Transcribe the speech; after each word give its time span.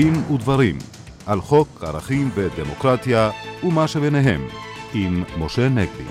דין 0.00 0.32
ודברים 0.32 0.78
על 1.26 1.40
חוק 1.40 1.84
ערכים 1.84 2.30
ודמוקרטיה 2.34 3.30
ומה 3.64 3.88
שביניהם 3.88 4.46
עם 4.94 5.24
משה 5.38 5.68
נגבי. 5.68 6.04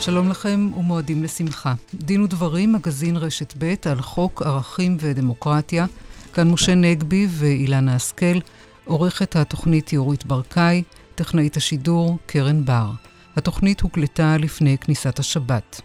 שלום 0.00 0.28
לכם 0.30 0.70
ומועדים 0.76 1.22
לשמחה. 1.22 1.74
דין 1.94 2.22
ודברים, 2.22 2.72
מגזין 2.72 3.16
רשת 3.16 3.54
ב' 3.58 3.74
על 3.90 4.00
חוק 4.00 4.42
ערכים 4.42 4.96
ודמוקרטיה. 5.00 5.86
כאן 6.32 6.50
משה 6.50 6.74
נגבי 6.74 7.26
ואילנה 7.30 7.94
השכל, 7.94 8.38
עורכת 8.84 9.36
התוכנית 9.36 9.92
יורית 9.92 10.26
ברקאי, 10.26 10.82
טכנאית 11.14 11.56
השידור 11.56 12.18
קרן 12.26 12.64
בר. 12.64 12.90
התוכנית 13.36 13.80
הוקלטה 13.80 14.36
לפני 14.36 14.78
כניסת 14.78 15.18
השבת. 15.18 15.80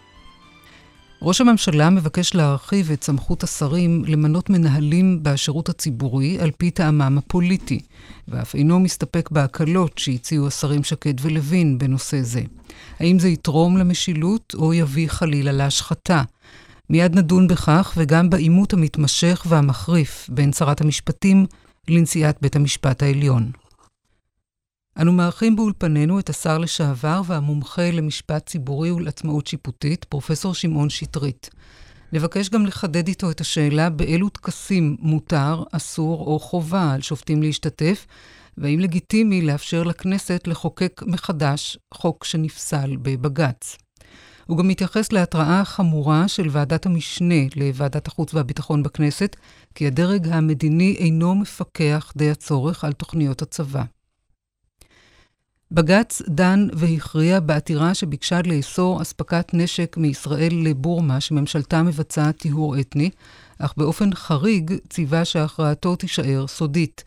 ראש 1.22 1.40
הממשלה 1.40 1.90
מבקש 1.90 2.34
להרחיב 2.34 2.90
את 2.90 3.04
סמכות 3.04 3.42
השרים 3.42 4.04
למנות 4.06 4.50
מנהלים 4.50 5.18
בשירות 5.22 5.68
הציבורי 5.68 6.38
על 6.40 6.50
פי 6.58 6.70
טעמם 6.70 7.18
הפוליטי, 7.18 7.80
ואף 8.28 8.54
אינו 8.54 8.80
מסתפק 8.80 9.28
בהקלות 9.30 9.98
שהציעו 9.98 10.46
השרים 10.46 10.84
שקד 10.84 11.14
ולוין 11.20 11.78
בנושא 11.78 12.22
זה. 12.22 12.42
האם 13.00 13.18
זה 13.18 13.28
יתרום 13.28 13.76
למשילות 13.76 14.54
או 14.58 14.74
יביא 14.74 15.08
חלילה 15.08 15.52
להשחתה? 15.52 16.22
מיד 16.90 17.18
נדון 17.18 17.48
בכך 17.48 17.92
וגם 17.96 18.30
בעימות 18.30 18.72
המתמשך 18.72 19.46
והמחריף 19.48 20.26
בין 20.28 20.52
שרת 20.52 20.80
המשפטים 20.80 21.46
לנשיאת 21.88 22.36
בית 22.42 22.56
המשפט 22.56 23.02
העליון. 23.02 23.50
אנו 25.00 25.12
מארחים 25.12 25.56
באולפנינו 25.56 26.18
את 26.18 26.30
השר 26.30 26.58
לשעבר 26.58 27.22
והמומחה 27.26 27.90
למשפט 27.90 28.46
ציבורי 28.46 28.90
ולעצמאות 28.90 29.46
שיפוטית, 29.46 30.04
פרופסור 30.04 30.54
שמעון 30.54 30.90
שטרית. 30.90 31.50
נבקש 32.12 32.48
גם 32.48 32.66
לחדד 32.66 33.08
איתו 33.08 33.30
את 33.30 33.40
השאלה 33.40 33.90
באילו 33.90 34.28
טקסים 34.28 34.96
מותר, 35.00 35.62
אסור 35.72 36.26
או 36.26 36.38
חובה 36.38 36.92
על 36.92 37.02
שופטים 37.02 37.42
להשתתף, 37.42 38.06
והאם 38.58 38.80
לגיטימי 38.80 39.42
לאפשר 39.42 39.82
לכנסת 39.82 40.46
לחוקק 40.46 41.02
מחדש 41.06 41.78
חוק 41.94 42.24
שנפסל 42.24 42.96
בבג"ץ. 43.02 43.76
הוא 44.46 44.58
גם 44.58 44.68
מתייחס 44.68 45.12
להתראה 45.12 45.60
החמורה 45.60 46.28
של 46.28 46.48
ועדת 46.50 46.86
המשנה 46.86 47.42
לוועדת 47.56 48.06
החוץ 48.06 48.34
והביטחון 48.34 48.82
בכנסת, 48.82 49.36
כי 49.74 49.86
הדרג 49.86 50.28
המדיני 50.28 50.96
אינו 50.98 51.34
מפקח 51.34 52.12
די 52.16 52.30
הצורך 52.30 52.84
על 52.84 52.92
תוכניות 52.92 53.42
הצבא. 53.42 53.84
בג"ץ 55.70 56.22
דן 56.28 56.68
והכריע 56.72 57.40
בעתירה 57.40 57.94
שביקשה 57.94 58.40
לאסור 58.44 59.02
אספקת 59.02 59.54
נשק 59.54 59.96
מישראל 59.96 60.52
לבורמה, 60.64 61.20
שממשלתה 61.20 61.82
מבצעת 61.82 62.36
טיהור 62.36 62.80
אתני, 62.80 63.10
אך 63.58 63.74
באופן 63.76 64.14
חריג 64.14 64.74
ציווה 64.88 65.24
שהכרעתו 65.24 65.96
תישאר 65.96 66.46
סודית. 66.46 67.04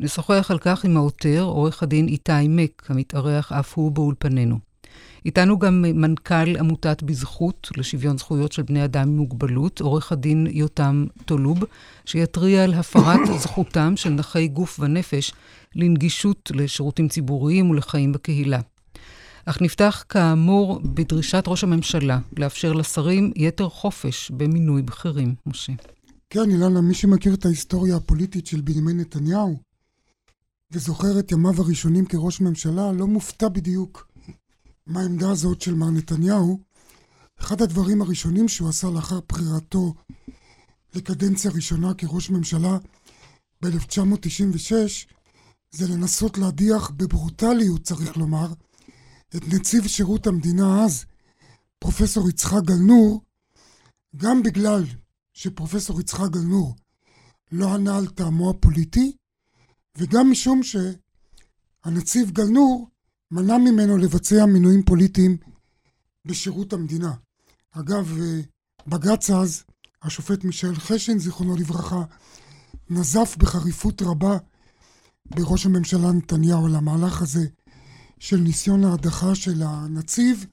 נשוחח 0.00 0.50
על 0.50 0.58
כך 0.58 0.84
עם 0.84 0.96
העותר, 0.96 1.42
עורך 1.42 1.82
הדין 1.82 2.08
איתי 2.08 2.48
מק, 2.48 2.86
המתארח 2.88 3.52
אף 3.52 3.74
הוא 3.74 3.92
באולפנינו. 3.92 4.67
איתנו 5.24 5.58
גם 5.58 5.82
מנכ"ל 5.82 6.56
עמותת 6.56 7.02
בזכות 7.02 7.70
לשוויון 7.76 8.18
זכויות 8.18 8.52
של 8.52 8.62
בני 8.62 8.84
אדם 8.84 9.08
עם 9.08 9.16
מוגבלות, 9.16 9.80
עורך 9.80 10.12
הדין 10.12 10.46
יותם 10.50 11.06
טולוב, 11.24 11.58
שיתריע 12.04 12.64
על 12.64 12.74
הפרת 12.74 13.20
זכותם 13.42 13.96
של 13.96 14.10
נכי 14.10 14.48
גוף 14.48 14.80
ונפש 14.80 15.32
לנגישות 15.74 16.50
לשירותים 16.54 17.08
ציבוריים 17.08 17.70
ולחיים 17.70 18.12
בקהילה. 18.12 18.60
אך 19.44 19.62
נפתח 19.62 20.04
כאמור 20.08 20.80
בדרישת 20.84 21.44
ראש 21.46 21.64
הממשלה 21.64 22.18
לאפשר 22.36 22.72
לשרים 22.72 23.32
יתר 23.36 23.68
חופש 23.68 24.30
במינוי 24.30 24.82
בכירים, 24.82 25.34
משה. 25.46 25.72
כן, 26.30 26.50
אילנה, 26.50 26.80
מי 26.80 26.94
שמכיר 26.94 27.34
את 27.34 27.44
ההיסטוריה 27.44 27.96
הפוליטית 27.96 28.46
של 28.46 28.60
בנימין 28.60 29.00
נתניהו 29.00 29.58
וזוכר 30.72 31.18
את 31.18 31.32
ימיו 31.32 31.62
הראשונים 31.62 32.06
כראש 32.06 32.40
ממשלה, 32.40 32.92
לא 32.92 33.06
מופתע 33.06 33.48
בדיוק 33.48 34.07
מהעמדה 34.88 35.30
הזאת 35.30 35.60
של 35.60 35.74
מר 35.74 35.90
נתניהו. 35.90 36.60
אחד 37.40 37.62
הדברים 37.62 38.02
הראשונים 38.02 38.48
שהוא 38.48 38.68
עשה 38.68 38.90
לאחר 38.90 39.20
בחירתו 39.28 39.94
לקדנציה 40.94 41.50
ראשונה 41.50 41.94
כראש 41.94 42.30
ממשלה 42.30 42.78
ב-1996 43.62 44.72
זה 45.70 45.88
לנסות 45.88 46.38
להדיח 46.38 46.90
בברוטליות, 46.90 47.82
צריך 47.82 48.16
לומר, 48.16 48.52
את 49.36 49.42
נציב 49.48 49.86
שירות 49.86 50.26
המדינה 50.26 50.84
אז, 50.84 51.04
פרופסור 51.78 52.28
יצחק 52.28 52.62
גלנור, 52.64 53.22
גם 54.16 54.42
בגלל 54.42 54.84
שפרופסור 55.32 56.00
יצחק 56.00 56.30
גלנור 56.30 56.76
לא 57.52 57.74
ענה 57.74 57.96
על 57.96 58.06
טעמו 58.06 58.50
הפוליטי, 58.50 59.16
וגם 59.98 60.30
משום 60.30 60.60
שהנציב 60.62 62.30
גלנור 62.30 62.88
מנע 63.30 63.58
ממנו 63.58 63.96
לבצע 63.96 64.46
מינויים 64.46 64.82
פוליטיים 64.82 65.36
בשירות 66.24 66.72
המדינה. 66.72 67.12
אגב, 67.70 68.18
בג"ץ 68.86 69.30
אז, 69.30 69.64
השופט 70.02 70.44
מישאל 70.44 70.74
חשין, 70.74 71.18
זיכרונו 71.18 71.56
לברכה, 71.56 72.02
נזף 72.90 73.36
בחריפות 73.38 74.02
רבה 74.02 74.38
בראש 75.26 75.66
הממשלה 75.66 76.12
נתניהו 76.12 76.66
על 76.66 76.74
המהלך 76.74 77.22
הזה 77.22 77.46
של 78.18 78.36
ניסיון 78.36 78.84
ההדחה 78.84 79.34
של 79.34 79.62
הנציב, 79.62 80.46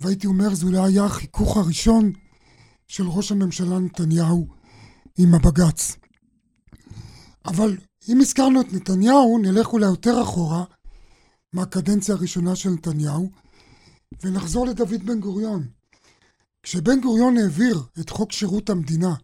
והייתי 0.00 0.26
אומר 0.26 0.54
זה 0.54 0.66
אולי 0.66 0.78
היה 0.78 1.04
החיכוך 1.04 1.56
הראשון 1.56 2.12
של 2.88 3.06
ראש 3.06 3.32
הממשלה 3.32 3.78
נתניהו 3.78 4.46
עם 5.18 5.34
הבג"ץ. 5.34 5.96
אבל 7.44 7.76
אם 8.08 8.20
הזכרנו 8.20 8.60
את 8.60 8.72
נתניהו, 8.72 9.38
נלך 9.42 9.66
אולי 9.72 9.86
יותר 9.86 10.22
אחורה 10.22 10.64
מהקדנציה 11.52 12.14
הראשונה 12.14 12.56
של 12.56 12.70
נתניהו, 12.70 13.30
ונחזור 14.22 14.66
לדוד 14.66 15.06
בן 15.06 15.20
גוריון. 15.20 15.68
כשבן 16.62 17.00
גוריון 17.00 17.36
העביר 17.36 17.82
את 18.00 18.10
חוק 18.10 18.32
שירות 18.32 18.70
המדינה 18.70 19.14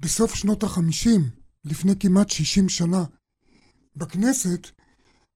בסוף 0.00 0.34
שנות 0.34 0.62
החמישים, 0.62 1.30
לפני 1.64 1.92
כמעט 2.00 2.30
שישים 2.30 2.68
שנה, 2.68 3.04
בכנסת, 3.96 4.66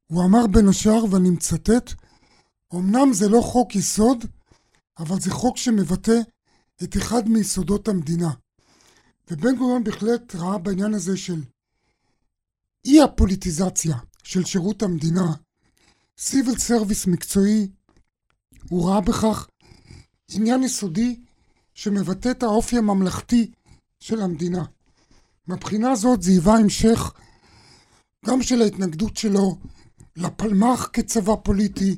הוא 0.06 0.24
אמר 0.24 0.46
בין 0.46 0.68
השאר, 0.68 1.04
ואני 1.10 1.30
מצטט, 1.30 1.92
אמנם 2.74 3.12
זה 3.12 3.28
לא 3.28 3.40
חוק 3.40 3.74
יסוד, 3.74 4.24
אבל 4.98 5.20
זה 5.20 5.30
חוק 5.30 5.56
שמבטא 5.56 6.18
את 6.82 6.96
אחד 6.96 7.28
מיסודות 7.28 7.88
המדינה. 7.88 8.30
ובן 9.30 9.56
גוריון 9.56 9.84
בהחלט 9.84 10.34
ראה 10.34 10.58
בעניין 10.58 10.94
הזה 10.94 11.16
של 11.16 11.42
אי 12.84 13.02
הפוליטיזציה 13.02 13.96
של 14.22 14.44
שירות 14.44 14.82
המדינה, 14.82 15.32
civil 16.18 16.58
service 16.58 17.06
מקצועי, 17.06 17.68
הוא 18.68 18.88
ראה 18.88 19.00
בכך 19.00 19.48
עניין 20.30 20.62
יסודי 20.62 21.20
שמבטא 21.74 22.30
את 22.30 22.42
האופי 22.42 22.78
הממלכתי 22.78 23.50
של 24.00 24.22
המדינה. 24.22 24.64
מבחינה 25.48 25.96
זאת 25.96 26.22
זה 26.22 26.30
היווה 26.30 26.56
המשך 26.56 27.12
גם 28.26 28.42
של 28.42 28.62
ההתנגדות 28.62 29.16
שלו 29.16 29.58
לפלמ"ח 30.16 30.88
כצבא 30.92 31.34
פוליטי, 31.42 31.96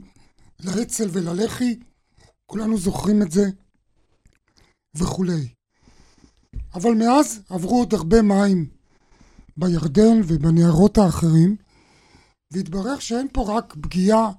לאצ"ל 0.65 1.09
וללח"י, 1.13 1.79
כולנו 2.47 2.79
זוכרים 2.79 3.23
את 3.23 3.31
זה, 3.33 3.51
וכולי. 4.95 5.49
אבל 6.75 6.95
מאז 6.95 7.41
עברו 7.49 7.79
עוד 7.79 7.95
הרבה 7.95 8.23
מים 8.23 8.69
בירדן 9.57 10.21
ובנהרות 10.25 10.99
האחרים, 10.99 11.57
והתברר 12.51 12.99
שאין 12.99 13.29
פה 13.33 13.57
רק 13.57 13.75
פגיעה 13.81 14.31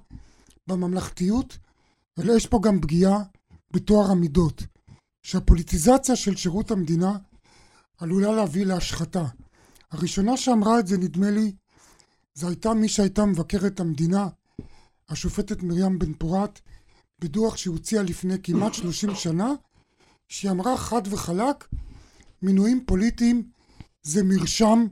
בממלכתיות, 0.66 1.58
אלא 2.18 2.32
יש 2.32 2.46
פה 2.46 2.60
גם 2.62 2.80
פגיעה 2.80 3.18
בטוהר 3.70 4.10
המידות, 4.10 4.62
שהפוליטיזציה 5.22 6.16
של 6.16 6.36
שירות 6.36 6.70
המדינה 6.70 7.18
עלולה 7.98 8.32
להביא 8.32 8.66
להשחתה. 8.66 9.24
הראשונה 9.90 10.36
שאמרה 10.36 10.78
את 10.78 10.86
זה, 10.86 10.98
נדמה 10.98 11.30
לי, 11.30 11.52
זו 12.34 12.48
הייתה 12.48 12.74
מי 12.74 12.88
שהייתה 12.88 13.24
מבקרת 13.24 13.80
המדינה, 13.80 14.28
השופטת 15.08 15.62
מרים 15.62 15.98
בן 15.98 16.14
פורת, 16.14 16.60
בדוח 17.18 17.56
שהוציאה 17.56 18.02
לפני 18.02 18.34
כמעט 18.42 18.74
30 18.74 19.14
שנה, 19.14 19.52
שהיא 20.28 20.50
אמרה 20.50 20.76
חד 20.76 21.02
וחלק, 21.10 21.68
מינויים 22.42 22.84
פוליטיים 22.86 23.50
זה 24.02 24.22
מרשם 24.22 24.86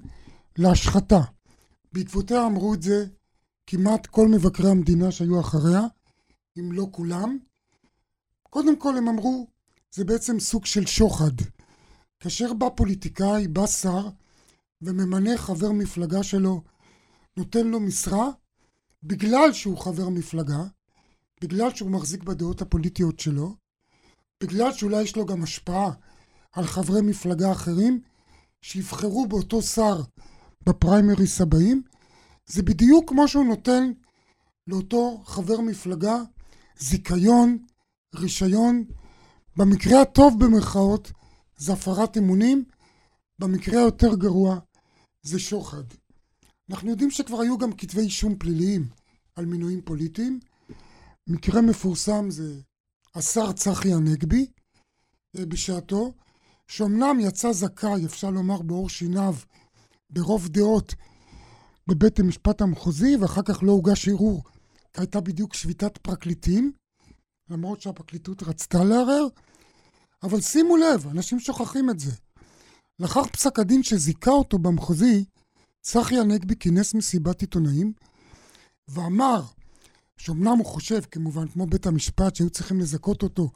להשחתה. 0.58 1.20
בעקבותיה 1.92 2.46
אמרו 2.46 2.74
את 2.74 2.82
זה 2.82 3.06
כמעט 3.66 4.06
כל 4.06 4.28
מבקרי 4.28 4.70
המדינה 4.70 5.12
שהיו 5.12 5.40
אחריה, 5.40 5.82
אם 6.58 6.72
לא 6.72 6.86
כולם. 6.90 7.38
קודם 8.42 8.76
כל 8.76 8.96
הם 8.96 9.08
אמרו, 9.08 9.46
זה 9.90 10.04
בעצם 10.04 10.40
סוג 10.40 10.66
של 10.66 10.86
שוחד. 10.86 11.32
כאשר 12.20 12.52
בא 12.52 12.66
פוליטיקאי, 12.76 13.48
בא 13.48 13.66
שר, 13.66 14.08
וממנה 14.82 15.38
חבר 15.38 15.72
מפלגה 15.72 16.22
שלו 16.22 16.62
נותן 17.36 17.66
לו 17.66 17.80
משרה 17.80 18.30
בגלל 19.02 19.52
שהוא 19.52 19.78
חבר 19.78 20.08
מפלגה, 20.08 20.64
בגלל 21.40 21.74
שהוא 21.74 21.90
מחזיק 21.90 22.22
בדעות 22.22 22.62
הפוליטיות 22.62 23.20
שלו, 23.20 23.54
בגלל 24.42 24.72
שאולי 24.72 25.02
יש 25.02 25.16
לו 25.16 25.26
גם 25.26 25.42
השפעה 25.42 25.90
על 26.52 26.64
חברי 26.64 27.00
מפלגה 27.02 27.52
אחרים 27.52 28.00
שיבחרו 28.62 29.26
באותו 29.26 29.62
שר 29.62 30.00
בפריימריס 30.68 31.40
הבאים, 31.40 31.82
זה 32.46 32.62
בדיוק 32.62 33.08
כמו 33.08 33.28
שהוא 33.28 33.44
נותן 33.44 33.92
לאותו 34.66 35.22
חבר 35.24 35.60
מפלגה 35.60 36.16
זיכיון, 36.78 37.58
רישיון, 38.14 38.84
במקרה 39.56 40.02
הטוב 40.02 40.44
במרכאות 40.44 41.12
זה 41.56 41.72
הפרת 41.72 42.18
אמונים, 42.18 42.64
במקרה 43.38 43.80
היותר 43.80 44.14
גרוע 44.14 44.58
זה 45.22 45.38
שוחד. 45.38 45.82
אנחנו 46.70 46.90
יודעים 46.90 47.10
שכבר 47.10 47.40
היו 47.40 47.58
גם 47.58 47.72
כתבי 47.72 48.00
אישום 48.00 48.36
פליליים 48.38 48.88
על 49.34 49.46
מינויים 49.46 49.82
פוליטיים. 49.82 50.40
מקרה 51.26 51.60
מפורסם 51.60 52.30
זה 52.30 52.60
השר 53.14 53.52
צחי 53.52 53.92
הנגבי 53.92 54.46
אה, 55.38 55.46
בשעתו, 55.46 56.12
שאומנם 56.68 57.20
יצא 57.20 57.52
זכאי, 57.52 58.06
אפשר 58.06 58.30
לומר 58.30 58.62
בעור 58.62 58.88
שיניו, 58.88 59.34
ברוב 60.10 60.48
דעות 60.48 60.94
בבית 61.86 62.18
המשפט 62.18 62.60
המחוזי, 62.60 63.16
ואחר 63.16 63.42
כך 63.42 63.62
לא 63.62 63.72
הוגש 63.72 64.08
ערעור, 64.08 64.42
הייתה 64.96 65.20
בדיוק 65.20 65.54
שביתת 65.54 65.98
פרקליטים, 65.98 66.72
למרות 67.50 67.80
שהפרקליטות 67.80 68.42
רצתה 68.42 68.84
לערער, 68.84 69.26
אבל 70.22 70.40
שימו 70.40 70.76
לב, 70.76 71.06
אנשים 71.10 71.40
שוכחים 71.40 71.90
את 71.90 72.00
זה. 72.00 72.12
לאחר 72.98 73.24
פסק 73.24 73.58
הדין 73.58 73.82
שזיכה 73.82 74.30
אותו 74.30 74.58
במחוזי, 74.58 75.24
צחי 75.80 76.18
הנגבי 76.18 76.56
כינס 76.56 76.94
מסיבת 76.94 77.40
עיתונאים 77.40 77.92
ואמר 78.88 79.42
שאומנם 80.16 80.58
הוא 80.58 80.66
חושב, 80.66 81.00
כמובן, 81.10 81.48
כמו 81.48 81.66
בית 81.66 81.86
המשפט, 81.86 82.36
שהיו 82.36 82.50
צריכים 82.50 82.80
לזכות 82.80 83.22
אותו 83.22 83.50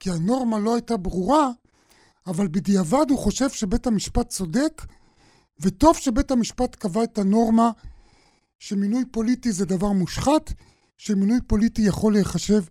כי 0.00 0.10
הנורמה 0.10 0.58
לא 0.58 0.74
הייתה 0.74 0.96
ברורה, 0.96 1.50
אבל 2.26 2.48
בדיעבד 2.48 3.06
הוא 3.10 3.18
חושב 3.18 3.50
שבית 3.50 3.86
המשפט 3.86 4.28
צודק, 4.28 4.82
וטוב 5.60 5.96
שבית 5.96 6.30
המשפט 6.30 6.74
קבע 6.74 7.04
את 7.04 7.18
הנורמה 7.18 7.70
שמינוי 8.58 9.04
פוליטי 9.10 9.52
זה 9.52 9.64
דבר 9.64 9.92
מושחת, 9.92 10.52
שמינוי 10.98 11.38
פוליטי 11.46 11.82
יכול 11.82 12.12
להיחשב 12.12 12.62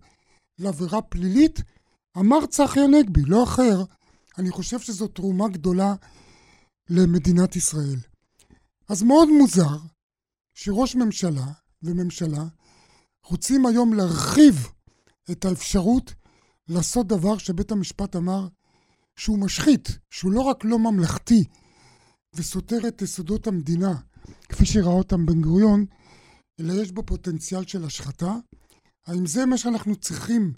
לעבירה 0.58 1.02
פלילית. 1.02 1.60
אמר 2.18 2.46
צחי 2.46 2.80
הנגבי, 2.80 3.22
לא 3.26 3.44
אחר, 3.44 3.84
אני 4.38 4.50
חושב 4.50 4.80
שזו 4.80 5.08
תרומה 5.08 5.48
גדולה 5.48 5.94
למדינת 6.90 7.56
ישראל. 7.56 7.98
אז 8.88 9.02
מאוד 9.02 9.28
מוזר 9.28 9.76
שראש 10.54 10.96
ממשלה 10.96 11.46
וממשלה 11.82 12.44
רוצים 13.26 13.66
היום 13.66 13.94
להרחיב 13.94 14.68
את 15.30 15.44
האפשרות 15.44 16.14
לעשות 16.68 17.06
דבר 17.06 17.38
שבית 17.38 17.72
המשפט 17.72 18.16
אמר 18.16 18.48
שהוא 19.16 19.38
משחית, 19.38 19.98
שהוא 20.10 20.32
לא 20.32 20.40
רק 20.40 20.64
לא 20.64 20.78
ממלכתי 20.78 21.44
וסותר 22.34 22.88
את 22.88 23.02
יסודות 23.02 23.46
המדינה, 23.46 23.94
כפי 24.48 24.66
שראה 24.66 24.92
אותם 24.92 25.26
בן 25.26 25.40
גוריון, 25.40 25.86
אלא 26.60 26.72
יש 26.72 26.92
בו 26.92 27.02
פוטנציאל 27.06 27.66
של 27.66 27.84
השחתה. 27.84 28.36
האם 29.06 29.26
זה 29.26 29.46
מה 29.46 29.58
שאנחנו 29.58 29.96
צריכים 29.96 30.52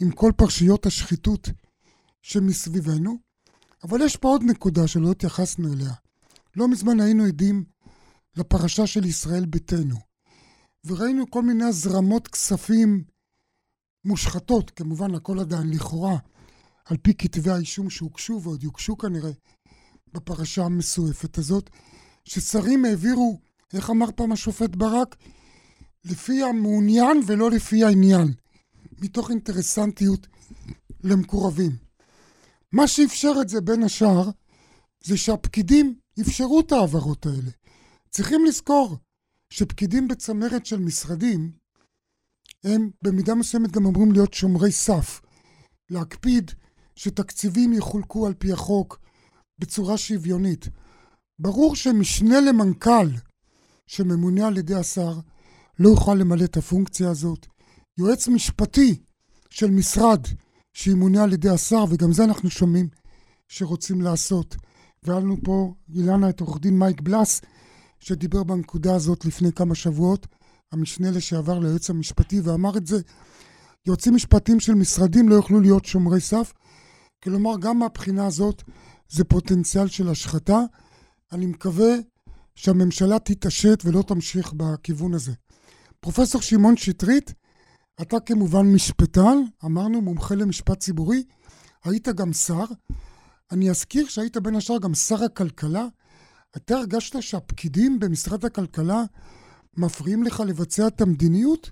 עם 0.00 0.10
כל 0.10 0.32
פרשיות 0.36 0.86
השחיתות 0.86 1.48
שמסביבנו? 2.22 3.18
אבל 3.82 4.00
יש 4.00 4.16
פה 4.16 4.28
עוד 4.28 4.42
נקודה 4.42 4.88
שלא 4.88 5.10
התייחסנו 5.10 5.72
אליה. 5.72 5.92
לא 6.56 6.68
מזמן 6.68 7.00
היינו 7.00 7.24
עדים 7.24 7.64
לפרשה 8.36 8.86
של 8.86 9.04
ישראל 9.04 9.46
ביתנו, 9.46 9.96
וראינו 10.84 11.30
כל 11.30 11.42
מיני 11.42 11.64
הזרמות 11.64 12.28
כספים 12.28 13.04
מושחתות, 14.04 14.70
כמובן 14.70 15.14
הכל 15.14 15.40
עדיין 15.40 15.70
לכאורה, 15.70 16.16
על 16.84 16.96
פי 16.96 17.14
כתבי 17.14 17.50
האישום 17.50 17.90
שהוגשו 17.90 18.40
ועוד 18.42 18.62
יוגשו 18.62 18.98
כנראה 18.98 19.30
בפרשה 20.14 20.64
המסועפת 20.64 21.38
הזאת, 21.38 21.70
ששרים 22.24 22.84
העבירו, 22.84 23.40
איך 23.72 23.90
אמר 23.90 24.06
פעם 24.16 24.32
השופט 24.32 24.76
ברק? 24.76 25.16
לפי 26.04 26.42
המעוניין 26.42 27.20
ולא 27.26 27.50
לפי 27.50 27.84
העניין, 27.84 28.32
מתוך 28.98 29.30
אינטרסנטיות 29.30 30.26
למקורבים. 31.04 31.76
מה 32.72 32.88
שאפשר 32.88 33.32
את 33.42 33.48
זה 33.48 33.60
בין 33.60 33.82
השאר, 33.82 34.30
זה 35.04 35.16
שהפקידים 35.16 35.94
אפשרו 36.20 36.60
את 36.60 36.72
ההעברות 36.72 37.26
האלה. 37.26 37.50
צריכים 38.10 38.44
לזכור 38.44 38.96
שפקידים 39.50 40.08
בצמרת 40.08 40.66
של 40.66 40.78
משרדים, 40.78 41.52
הם 42.64 42.90
במידה 43.02 43.34
מסוימת 43.34 43.70
גם 43.70 43.86
אמורים 43.86 44.12
להיות 44.12 44.34
שומרי 44.34 44.72
סף. 44.72 45.20
להקפיד 45.90 46.50
שתקציבים 46.96 47.72
יחולקו 47.72 48.26
על 48.26 48.34
פי 48.34 48.52
החוק 48.52 48.98
בצורה 49.60 49.98
שוויונית. 49.98 50.68
ברור 51.38 51.76
שמשנה 51.76 52.40
למנכ"ל 52.40 53.08
שממונה 53.86 54.46
על 54.46 54.58
ידי 54.58 54.74
השר 54.74 55.18
לא 55.78 55.88
יוכל 55.88 56.14
למלא 56.14 56.44
את 56.44 56.56
הפונקציה 56.56 57.10
הזאת. 57.10 57.46
יועץ 57.98 58.28
משפטי 58.28 58.98
של 59.50 59.70
משרד 59.70 60.26
שימונה 60.72 61.22
על 61.22 61.32
ידי 61.32 61.48
השר, 61.48 61.84
וגם 61.88 62.12
זה 62.12 62.24
אנחנו 62.24 62.50
שומעים 62.50 62.88
שרוצים 63.48 64.00
לעשות. 64.00 64.56
והיה 65.02 65.20
לנו 65.20 65.36
פה, 65.44 65.74
אילנה, 65.94 66.28
את 66.28 66.40
עורך 66.40 66.60
דין 66.60 66.78
מייק 66.78 67.00
בלס, 67.00 67.40
שדיבר 68.00 68.42
בנקודה 68.42 68.94
הזאת 68.94 69.24
לפני 69.24 69.52
כמה 69.52 69.74
שבועות, 69.74 70.26
המשנה 70.72 71.10
לשעבר 71.10 71.58
ליועץ 71.58 71.90
המשפטי, 71.90 72.40
ואמר 72.40 72.76
את 72.76 72.86
זה, 72.86 73.00
יועצים 73.86 74.14
משפטיים 74.14 74.60
של 74.60 74.74
משרדים 74.74 75.28
לא 75.28 75.34
יוכלו 75.34 75.60
להיות 75.60 75.84
שומרי 75.84 76.20
סף. 76.20 76.52
כלומר, 77.24 77.58
גם 77.60 77.78
מהבחינה 77.78 78.26
הזאת 78.26 78.62
זה 79.10 79.24
פוטנציאל 79.24 79.88
של 79.88 80.08
השחתה. 80.08 80.60
אני 81.32 81.46
מקווה 81.46 81.94
שהממשלה 82.54 83.18
תתעשת 83.18 83.82
ולא 83.84 84.02
תמשיך 84.02 84.52
בכיוון 84.56 85.14
הזה. 85.14 85.32
פרופסור 86.00 86.42
שמעון 86.42 86.76
שטרית, 86.76 87.34
אתה 88.02 88.20
כמובן 88.20 88.72
משפטן, 88.72 89.38
אמרנו 89.64 90.00
מומחה 90.00 90.34
למשפט 90.34 90.78
ציבורי, 90.78 91.22
היית 91.84 92.08
גם 92.08 92.32
שר. 92.32 92.64
אני 93.52 93.70
אזכיר 93.70 94.08
שהיית 94.08 94.36
בין 94.36 94.56
השאר 94.56 94.78
גם 94.78 94.94
שר 94.94 95.24
הכלכלה. 95.24 95.86
אתה 96.56 96.74
הרגשת 96.74 97.22
שהפקידים 97.22 98.00
במשרד 98.00 98.44
הכלכלה 98.44 99.02
מפריעים 99.76 100.22
לך 100.22 100.40
לבצע 100.40 100.86
את 100.86 101.00
המדיניות? 101.00 101.70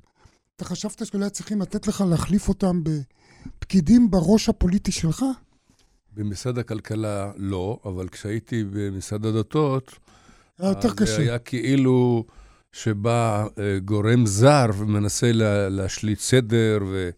אתה 0.56 0.64
חשבת 0.64 1.06
שאולי 1.06 1.30
צריכים 1.30 1.60
לתת 1.60 1.86
לך 1.86 2.00
להחליף 2.00 2.48
אותם 2.48 2.82
בפקידים 2.84 4.10
בראש 4.10 4.48
הפוליטי 4.48 4.92
שלך? 4.92 5.24
במשרד 6.18 6.58
הכלכלה 6.58 7.30
לא, 7.36 7.78
אבל 7.84 8.08
כשהייתי 8.08 8.64
במשרד 8.70 9.26
הדתות, 9.26 9.98
היה 10.58 10.68
יותר 10.68 10.94
קשה. 10.94 11.16
זה 11.16 11.22
היה 11.22 11.38
כאילו 11.38 12.24
שבא 12.72 13.46
אה, 13.58 13.78
גורם 13.84 14.26
זר 14.26 14.66
ומנסה 14.78 15.32
לה, 15.32 15.68
להשליט 15.68 16.18
סדר 16.18 16.78
ו, 16.88 17.10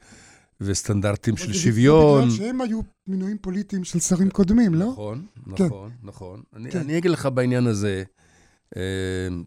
וסטנדרטים 0.60 1.36
של 1.36 1.52
שוויון. 1.52 2.24
בגלל 2.24 2.36
שהם 2.36 2.60
היו 2.60 2.80
מינויים 3.06 3.38
פוליטיים 3.38 3.84
של 3.84 4.00
שרים 4.00 4.30
קודמים, 4.30 4.74
לא? 4.74 4.86
נכון, 4.86 5.26
נכון, 5.46 5.68
כן. 5.68 5.96
נכון. 6.02 6.42
אני, 6.56 6.70
כן. 6.70 6.78
אני 6.78 6.98
אגיד 6.98 7.10
לך 7.10 7.28
בעניין 7.34 7.66
הזה, 7.66 8.02
אה, 8.76 8.82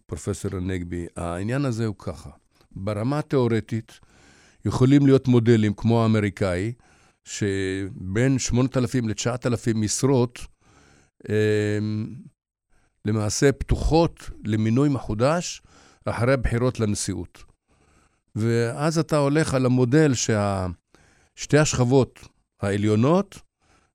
פרופסור 0.06 0.56
הנגבי, 0.56 1.06
העניין 1.18 1.66
הזה 1.66 1.86
הוא 1.86 1.96
ככה. 1.98 2.30
ברמה 2.72 3.20
התיאורטית 3.20 4.00
יכולים 4.66 5.06
להיות 5.06 5.28
מודלים 5.28 5.74
כמו 5.74 6.04
האמריקאי, 6.04 6.74
שבין 7.26 8.40
8,000 8.40 9.10
ל-9,000 9.10 9.74
משרות 9.76 10.40
אה, 11.30 11.80
למעשה 13.06 13.52
פתוחות 13.52 14.30
למינוי 14.46 14.90
מחודש 14.90 15.62
אחרי 16.06 16.34
הבחירות 16.34 16.80
לנשיאות. 16.80 17.44
ואז 18.36 18.98
אתה 19.00 19.18
הולך 19.18 19.54
על 19.54 19.66
המודל 19.66 20.12
ששתי 20.14 21.58
השכבות 21.58 22.20
העליונות 22.62 23.40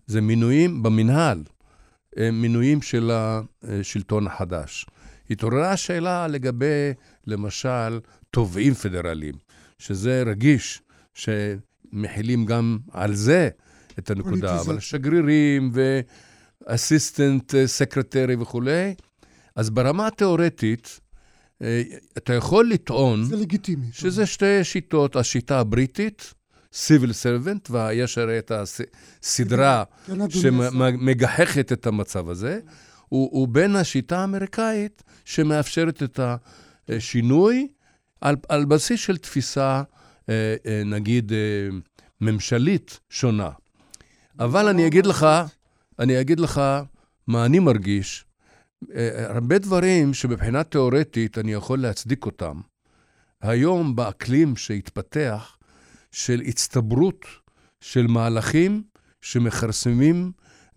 זה 0.07 0.21
מינויים 0.21 0.83
במנהל, 0.83 1.43
הם 2.17 2.43
מינויים 2.43 2.83
של 2.83 3.11
השלטון 3.13 4.27
החדש. 4.27 4.87
התעוררה 5.31 5.73
השאלה 5.73 6.27
לגבי, 6.27 6.93
למשל, 7.27 8.01
תובעים 8.31 8.75
פדרליים, 8.75 9.35
שזה 9.79 10.23
רגיש, 10.27 10.83
שמכילים 11.93 12.45
גם 12.45 12.79
על 12.93 13.15
זה 13.15 13.49
את 13.99 14.11
הנקודה, 14.11 14.61
אבל 14.61 14.81
שגרירים 14.81 15.73
ואסיסטנט 16.67 17.55
סקרטרי 17.67 18.35
וכולי, 18.35 18.95
אז 19.57 19.71
ברמה 19.71 20.07
התיאורטית, 20.07 21.01
אה, 21.63 21.83
אתה 22.19 22.35
יכול 22.35 22.71
לטעון... 22.71 23.25
זה 23.25 23.37
לגיטימי. 23.37 23.87
שזה 23.93 24.27
שתי 24.27 24.65
שיטות, 24.65 25.17
השיטה 25.17 25.61
הבריטית, 25.61 26.35
סיביל 26.73 27.13
סרבנט, 27.13 27.71
ויש 27.71 28.19
הרי 28.19 28.39
את 28.39 28.53
הסדרה 28.55 29.85
כן, 30.07 30.31
שמגחכת 30.31 31.73
את 31.73 31.87
המצב 31.87 32.29
הזה, 32.29 32.61
ובין 33.13 33.77
השיטה 33.77 34.21
האמריקאית 34.21 35.03
שמאפשרת 35.25 36.03
את 36.03 36.21
השינוי 36.89 37.69
על, 38.21 38.37
על 38.49 38.65
בסיס 38.65 39.01
של 39.01 39.17
תפיסה, 39.17 39.63
אה, 39.63 39.77
אה, 39.79 39.83
נגיד, 40.85 41.33
ממשלית 42.21 43.01
שונה. 43.11 43.51
אבל 44.39 44.69
אני 44.69 44.87
אגיד 44.87 45.07
לך, 45.07 45.27
אני 45.99 46.21
אגיד 46.21 46.41
לך 46.41 46.61
מה 47.27 47.45
אני 47.45 47.59
מרגיש. 47.59 48.25
אה, 48.95 49.27
הרבה 49.35 49.59
דברים 49.59 50.15
שמבחינה 50.15 50.65
תיאורטית 50.65 51.39
אני 51.39 51.53
יכול 51.53 51.79
להצדיק 51.79 52.27
אותם. 52.27 52.61
היום 53.43 53.97
באקלים 53.97 54.57
שהתפתח 54.57 55.59
של 56.13 56.43
הצטברות 56.47 57.27
של 57.81 58.07
מהלכים 58.07 58.83
שמכרסמים 59.21 60.33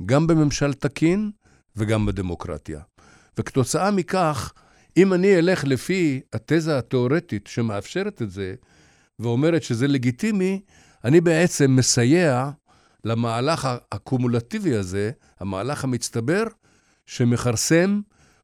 גם 0.06 0.28
בממשל 0.28 0.74
תקין 0.74 1.32
וגם 1.76 2.06
בדמוקרטיה. 2.06 2.82
וכתוצאה 3.38 3.92
מכך, 3.92 4.54
אם 4.98 5.14
אני 5.14 5.38
אלך 5.38 5.64
לפי 5.64 6.22
התזה 6.34 6.78
התיאורטית 6.78 7.48
שמאפשרת 7.48 8.22
את 8.22 8.32
זה, 8.32 8.56
ואומרת 9.22 9.64
שזה 9.64 9.88
לגיטימי, 9.88 10.62
אני 11.04 11.22
בעצם 11.22 11.76
מסייע 11.76 12.50
למהלך 13.04 13.70
הקומולטיבי 13.92 14.76
הזה, 14.76 15.12
המהלך 15.40 15.84
המצטבר, 15.84 16.44
שמכרסם 17.06 18.02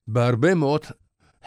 בהרבה 0.07 0.55
מאוד 0.55 0.86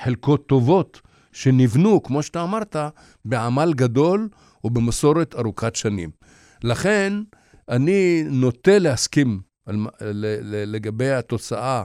חלקות 0.03 0.47
טובות 0.47 1.01
שנבנו, 1.33 2.03
כמו 2.03 2.23
שאתה 2.23 2.43
אמרת, 2.43 2.77
בעמל 3.25 3.73
גדול 3.77 4.29
ובמסורת 4.65 5.35
ארוכת 5.35 5.77
שנים. 5.77 6.11
לכן, 6.65 7.13
אני 7.69 8.23
נוטה 8.31 8.79
להסכים 8.79 9.41
על, 9.67 9.87
לגבי 10.67 11.11
התוצאה 11.11 11.83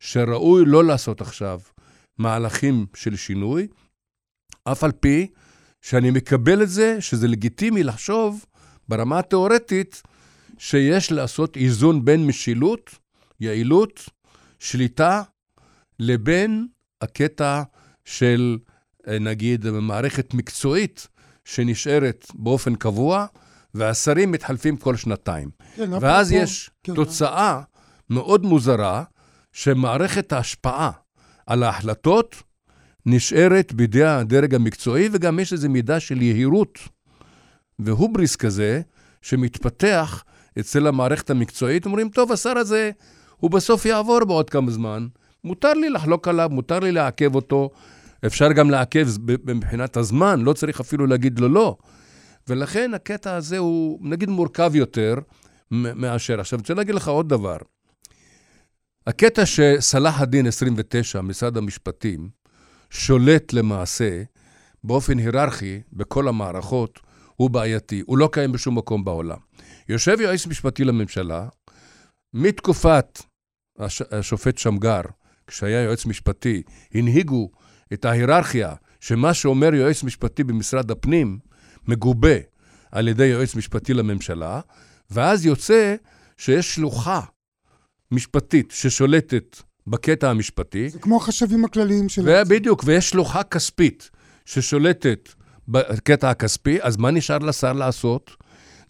שראוי 0.00 0.64
לא 0.66 0.84
לעשות 0.84 1.20
עכשיו 1.20 1.60
מהלכים 2.18 2.86
של 2.94 3.16
שינוי, 3.16 3.68
אף 4.64 4.84
על 4.84 4.92
פי 4.92 5.26
שאני 5.86 6.10
מקבל 6.10 6.62
את 6.62 6.68
זה 6.68 7.00
שזה 7.00 7.28
לגיטימי 7.28 7.82
לחשוב 7.82 8.44
ברמה 8.88 9.18
התיאורטית 9.18 10.02
שיש 10.58 11.12
לעשות 11.12 11.56
איזון 11.56 12.04
בין 12.04 12.26
משילות, 12.26 12.90
יעילות, 13.40 14.08
שליטה, 14.58 15.22
לבין 15.98 16.66
הקטע 17.00 17.62
של, 18.04 18.58
אה, 19.08 19.18
נגיד, 19.18 19.70
מערכת 19.70 20.34
מקצועית 20.34 21.08
שנשארת 21.44 22.26
באופן 22.34 22.74
קבוע, 22.74 23.26
והשרים 23.74 24.32
מתחלפים 24.32 24.76
כל 24.76 24.96
שנתיים. 24.96 25.50
כן, 25.76 25.90
ואז 26.00 26.30
פה, 26.30 26.36
יש 26.36 26.70
כן, 26.82 26.94
תוצאה 26.94 27.60
מאוד 28.10 28.42
מוזרה, 28.42 29.04
שמערכת 29.52 30.32
ההשפעה 30.32 30.90
על 31.46 31.62
ההחלטות 31.62 32.42
נשארת 33.06 33.72
בידי 33.72 34.04
הדרג 34.04 34.54
המקצועי, 34.54 35.08
וגם 35.12 35.38
יש 35.38 35.52
איזו 35.52 35.68
מידה 35.68 36.00
של 36.00 36.22
יהירות 36.22 36.78
והובריס 37.78 38.36
כזה, 38.36 38.80
שמתפתח 39.22 40.24
אצל 40.58 40.86
המערכת 40.86 41.30
המקצועית. 41.30 41.86
אומרים, 41.86 42.08
טוב, 42.08 42.32
השר 42.32 42.58
הזה, 42.58 42.90
הוא 43.36 43.50
בסוף 43.50 43.84
יעבור 43.86 44.24
בעוד 44.24 44.50
כמה 44.50 44.70
זמן, 44.70 45.06
מותר 45.44 45.74
לי 45.74 45.90
לחלוק 45.90 46.28
עליו, 46.28 46.48
מותר 46.52 46.80
לי 46.80 46.92
לעכב 46.92 47.34
אותו. 47.34 47.70
אפשר 48.26 48.52
גם 48.52 48.70
לעכב 48.70 49.08
מבחינת 49.44 49.96
הזמן, 49.96 50.40
לא 50.40 50.52
צריך 50.52 50.80
אפילו 50.80 51.06
להגיד 51.06 51.40
לו 51.40 51.48
לא. 51.48 51.76
ולכן 52.48 52.94
הקטע 52.94 53.34
הזה 53.34 53.58
הוא, 53.58 53.98
נגיד, 54.02 54.28
מורכב 54.28 54.72
יותר 54.74 55.14
מאשר. 55.70 56.40
עכשיו, 56.40 56.56
אני 56.56 56.62
רוצה 56.62 56.74
להגיד 56.74 56.94
לך 56.94 57.08
עוד 57.08 57.28
דבר. 57.28 57.56
הקטע 59.06 59.46
שסלאח 59.46 60.20
א-דין 60.20 60.46
29, 60.46 61.20
משרד 61.20 61.56
המשפטים, 61.56 62.28
שולט 62.90 63.52
למעשה 63.52 64.22
באופן 64.84 65.18
היררכי 65.18 65.80
בכל 65.92 66.28
המערכות, 66.28 67.00
הוא 67.36 67.50
בעייתי. 67.50 68.02
הוא 68.06 68.18
לא 68.18 68.28
קיים 68.32 68.52
בשום 68.52 68.78
מקום 68.78 69.04
בעולם. 69.04 69.38
יושב 69.88 70.16
יועץ 70.20 70.46
משפטי 70.46 70.84
לממשלה, 70.84 71.48
מתקופת 72.34 73.22
הש... 73.78 74.02
השופט 74.10 74.58
שמגר, 74.58 75.00
כשהיה 75.46 75.82
יועץ 75.82 76.06
משפטי, 76.06 76.62
הנהיגו 76.94 77.50
את 77.92 78.04
ההיררכיה 78.04 78.74
שמה 79.00 79.34
שאומר 79.34 79.74
יועץ 79.74 80.02
משפטי 80.02 80.44
במשרד 80.44 80.90
הפנים, 80.90 81.38
מגובה 81.88 82.36
על 82.92 83.08
ידי 83.08 83.26
יועץ 83.26 83.54
משפטי 83.54 83.94
לממשלה, 83.94 84.60
ואז 85.10 85.46
יוצא 85.46 85.94
שיש 86.36 86.74
שלוחה 86.74 87.20
משפטית 88.10 88.70
ששולטת 88.70 89.56
בקטע 89.86 90.30
המשפטי. 90.30 90.88
זה 90.88 90.98
כמו 90.98 91.16
החשבים 91.16 91.64
הכלליים 91.64 92.08
של... 92.08 92.42
בדיוק, 92.48 92.82
ויש 92.86 93.10
שלוחה 93.10 93.42
כספית 93.42 94.10
ששולטת 94.44 95.28
בקטע 95.68 96.30
הכספי, 96.30 96.82
אז 96.82 96.96
מה 96.96 97.10
נשאר 97.10 97.38
לשר 97.38 97.72
לעשות? 97.72 98.30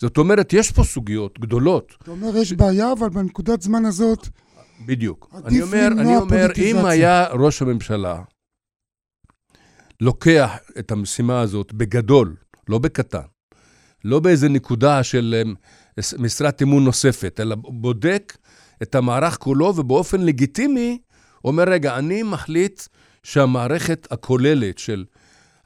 זאת 0.01 0.19
אומרת, 0.19 0.53
יש 0.53 0.73
פה 0.73 0.85
סוגיות 0.85 1.41
גדולות. 1.41 1.95
אתה 2.03 2.11
אומר, 2.11 2.37
יש 2.37 2.49
ש... 2.49 2.53
בעיה, 2.53 2.93
אבל 2.93 3.09
בנקודת 3.09 3.63
זמן 3.63 3.85
הזאת... 3.85 4.29
בדיוק. 4.87 5.31
אני 5.45 5.63
אומר, 5.63 5.89
אני 5.99 6.17
אומר, 6.17 6.47
אם 6.57 6.85
היה 6.85 7.27
ראש 7.27 7.63
הממשלה 7.63 8.23
לוקח 10.01 10.51
את 10.79 10.93
המשימה 10.93 11.41
הזאת 11.41 11.73
בגדול, 11.73 12.37
לא 12.69 12.79
בקטן, 12.79 13.27
לא 14.05 14.21
באיזה 14.21 14.49
נקודה 14.49 15.03
של 15.03 15.43
אמ, 15.43 15.55
משרת 16.19 16.63
אמון 16.63 16.85
נוספת, 16.85 17.41
אלא 17.41 17.57
בודק 17.57 18.37
את 18.83 18.95
המערך 18.95 19.37
כולו, 19.37 19.73
ובאופן 19.77 20.21
לגיטימי 20.21 20.99
אומר, 21.45 21.65
רגע, 21.69 21.99
אני 21.99 22.23
מחליט 22.23 22.83
שהמערכת 23.23 24.09
הכוללת 24.11 24.79
של 24.79 25.05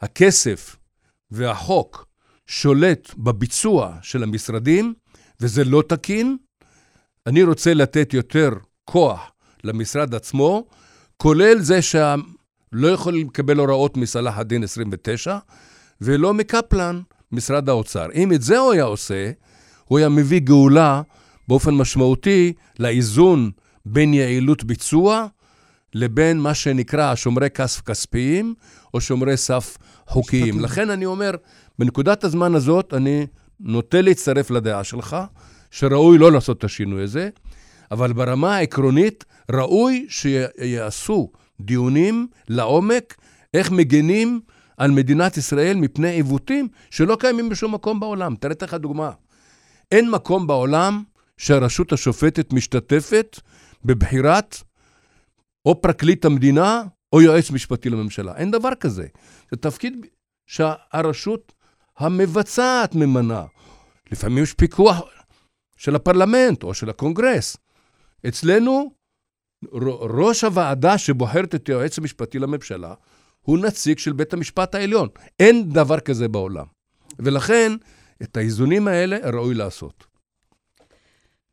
הכסף 0.00 0.76
והחוק 1.30 2.06
שולט 2.46 3.14
בביצוע 3.18 3.96
של 4.02 4.22
המשרדים, 4.22 4.94
וזה 5.40 5.64
לא 5.64 5.82
תקין. 5.88 6.36
אני 7.26 7.42
רוצה 7.42 7.74
לתת 7.74 8.14
יותר 8.14 8.50
כוח 8.84 9.30
למשרד 9.64 10.14
עצמו, 10.14 10.66
כולל 11.16 11.58
זה 11.60 11.82
שלא 11.82 12.86
יכולים 12.86 13.26
לקבל 13.26 13.58
הוראות 13.58 13.96
מסלאח 13.96 14.38
א-דין 14.38 14.64
29, 14.64 15.38
ולא 16.00 16.34
מקפלן, 16.34 17.00
משרד 17.32 17.68
האוצר. 17.68 18.06
אם 18.14 18.32
את 18.32 18.42
זה 18.42 18.58
הוא 18.58 18.72
היה 18.72 18.84
עושה, 18.84 19.30
הוא 19.84 19.98
היה 19.98 20.08
מביא 20.08 20.40
גאולה 20.40 21.02
באופן 21.48 21.74
משמעותי 21.74 22.52
לאיזון 22.78 23.50
בין 23.86 24.14
יעילות 24.14 24.64
ביצוע 24.64 25.26
לבין 25.94 26.38
מה 26.38 26.54
שנקרא 26.54 27.14
שומרי 27.14 27.50
כסף 27.50 27.80
כספיים 27.80 28.54
או 28.94 29.00
שומרי 29.00 29.36
סף 29.36 29.76
חוקיים. 30.06 30.60
לכן 30.60 30.90
אני 30.90 31.06
אומר, 31.06 31.30
בנקודת 31.78 32.24
הזמן 32.24 32.54
הזאת 32.54 32.94
אני 32.94 33.26
נוטה 33.60 34.00
להצטרף 34.00 34.50
לדעה 34.50 34.84
שלך, 34.84 35.16
שראוי 35.70 36.18
לא 36.18 36.32
לעשות 36.32 36.58
את 36.58 36.64
השינוי 36.64 37.02
הזה, 37.02 37.28
אבל 37.90 38.12
ברמה 38.12 38.56
העקרונית 38.56 39.24
ראוי 39.50 40.06
שיעשו 40.08 41.30
דיונים 41.60 42.26
לעומק, 42.48 43.16
איך 43.54 43.70
מגנים 43.70 44.40
על 44.76 44.90
מדינת 44.90 45.36
ישראל 45.36 45.76
מפני 45.76 46.08
עיוותים 46.08 46.68
שלא 46.90 47.16
קיימים 47.20 47.48
בשום 47.48 47.74
מקום 47.74 48.00
בעולם. 48.00 48.34
אראה 48.36 48.54
לך 48.62 48.74
דוגמה. 48.74 49.10
אין 49.92 50.10
מקום 50.10 50.46
בעולם 50.46 51.02
שהרשות 51.40 51.92
השופטת 51.92 52.52
משתתפת 52.52 53.40
בבחירת 53.84 54.56
או 55.66 55.82
פרקליט 55.82 56.24
המדינה 56.24 56.82
או 57.12 57.22
יועץ 57.22 57.50
משפטי 57.50 57.90
לממשלה. 57.90 58.36
אין 58.36 58.50
דבר 58.50 58.74
כזה. 58.74 59.06
זה 59.50 59.56
תפקיד 59.56 60.06
שהרשות 60.46 61.52
המבצעת 61.98 62.94
ממנה. 62.94 63.44
לפעמים 64.12 64.42
יש 64.42 64.54
פיקוח 64.54 65.00
של 65.76 65.96
הפרלמנט 65.96 66.62
או 66.62 66.74
של 66.74 66.90
הקונגרס. 66.90 67.56
אצלנו, 68.28 68.92
ראש 70.00 70.44
הוועדה 70.44 70.98
שבוחרת 70.98 71.54
את 71.54 71.68
היועץ 71.68 71.98
המשפטי 71.98 72.38
לממשלה 72.38 72.94
הוא 73.40 73.58
נציג 73.58 73.98
של 73.98 74.12
בית 74.12 74.32
המשפט 74.32 74.74
העליון. 74.74 75.08
אין 75.40 75.68
דבר 75.72 76.00
כזה 76.00 76.28
בעולם. 76.28 76.66
ולכן, 77.18 77.72
את 78.22 78.36
האיזונים 78.36 78.88
האלה 78.88 79.30
ראוי 79.32 79.54
לעשות. 79.54 80.09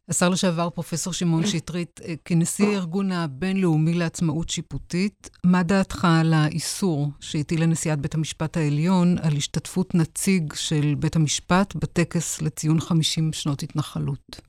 השר 0.10 0.30
לשעבר, 0.30 0.70
פרופסור 0.70 1.14
שמעון 1.14 1.46
שטרית, 1.46 2.00
אה, 2.06 2.14
כנשיא 2.26 2.68
הארגון 2.68 3.12
הבינלאומי 3.12 3.94
לעצמאות 3.94 4.50
שיפוטית, 4.50 5.30
מה 5.44 5.64
דעתך 5.64 6.08
על 6.22 6.34
האיסור 6.34 7.12
שהטילה 7.20 7.66
נשיאת 7.66 8.00
בית 8.00 8.16
המשפט 8.16 8.58
העליון 8.58 9.18
על 9.18 9.34
השתתפות 9.34 9.96
נציג 9.96 10.54
של 10.54 10.96
בית 11.00 11.16
המשפט 11.16 11.76
בטקס 11.76 12.42
לציון 12.42 12.80
50 12.80 13.34
שנות 13.34 13.64
התנחלות? 13.64 14.42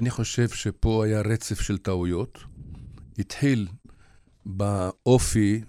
אני 0.00 0.10
חושב 0.10 0.48
שפה 0.48 1.04
היה 1.04 1.20
רצף 1.20 1.60
של 1.60 1.78
טעויות. 1.78 2.38
התחיל 3.18 3.68
באופי 4.46 5.60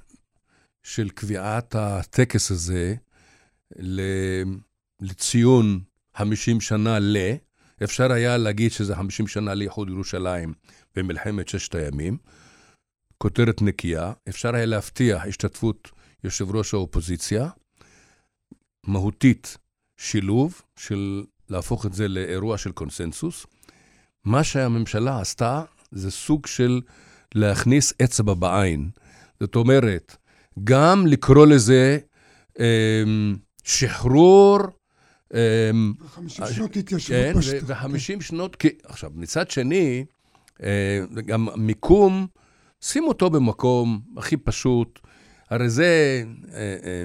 של 0.84 1.10
קביעת 1.10 1.76
הטקס 1.76 2.52
הזה 2.52 2.96
לציון 5.02 5.80
50 6.16 6.62
שנה 6.62 7.00
ל... 7.00 7.18
אפשר 7.84 8.12
היה 8.12 8.38
להגיד 8.38 8.72
שזה 8.72 8.96
50 8.96 9.28
שנה 9.28 9.54
לאיחוד 9.54 9.90
ירושלים 9.90 10.54
במלחמת 10.96 11.48
ששת 11.50 11.76
הימים. 11.76 12.18
כותרת 13.18 13.62
נקייה, 13.62 14.14
אפשר 14.30 14.56
היה 14.56 14.66
להבטיח 14.66 15.26
השתתפות 15.26 15.92
יושב 16.24 16.56
ראש 16.56 16.74
האופוזיציה, 16.74 17.50
מהותית 18.84 19.58
שילוב 19.98 20.62
של 20.76 21.24
להפוך 21.50 21.86
את 21.86 21.94
זה 21.94 22.08
לאירוע 22.08 22.58
של 22.58 22.72
קונסנזוס. 22.72 23.46
מה 24.26 24.44
שהממשלה 24.44 25.20
עשתה 25.20 25.64
זה 25.92 26.12
סוג 26.12 26.46
של 26.46 26.82
להכניס 27.36 27.94
אצבע 28.04 28.34
בעין. 28.34 28.90
זאת 29.40 29.56
אומרת, 29.56 30.16
גם 30.64 31.08
לקרוא 31.08 31.46
לזה 31.46 31.98
אה, 32.60 33.04
שחרור... 33.64 34.60
אה, 35.36 35.72
וחמישים 36.06 36.46
שנות 36.54 36.76
התיישבות 36.76 37.18
כן, 37.34 37.34
בשטח. 37.40 37.64
וחמישים 37.68 38.22
שנות... 38.22 38.56
כי- 38.56 38.70
עכשיו, 38.84 39.12
מצד 39.16 39.50
שני, 39.50 40.06
אה, 40.64 41.00
גם 41.26 41.48
מיקום, 41.58 42.28
שים 42.82 43.04
אותו 43.04 43.30
במקום 43.30 44.02
הכי 44.18 44.38
פשוט. 44.38 45.00
הרי 45.50 45.70
זה, 45.70 46.24
אה, 46.54 46.58
אה, 46.60 47.04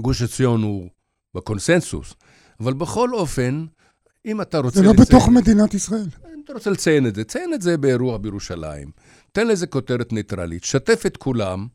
גוש 0.00 0.22
עציון 0.22 0.62
הוא 0.62 0.88
בקונסנזוס, 1.34 2.14
אבל 2.60 2.72
בכל 2.72 3.14
אופן, 3.14 3.66
אם 4.26 4.40
אתה 4.40 4.58
רוצה... 4.58 4.76
זה 4.80 4.84
לא 4.86 4.92
לציין- 4.92 5.06
בתוך 5.06 5.28
מדינת 5.28 5.74
ישראל. 5.74 6.06
אם 6.34 6.40
אתה 6.44 6.52
רוצה 6.52 6.70
לציין 6.70 7.06
את 7.06 7.14
זה, 7.14 7.24
ציין 7.24 7.54
את 7.54 7.62
זה 7.62 7.76
באירוע 7.76 8.18
בירושלים. 8.18 8.90
תן 9.32 9.46
לזה 9.46 9.66
כותרת 9.66 10.12
ניטרלית, 10.12 10.64
שתף 10.64 11.02
את 11.06 11.16
כולם. 11.16 11.66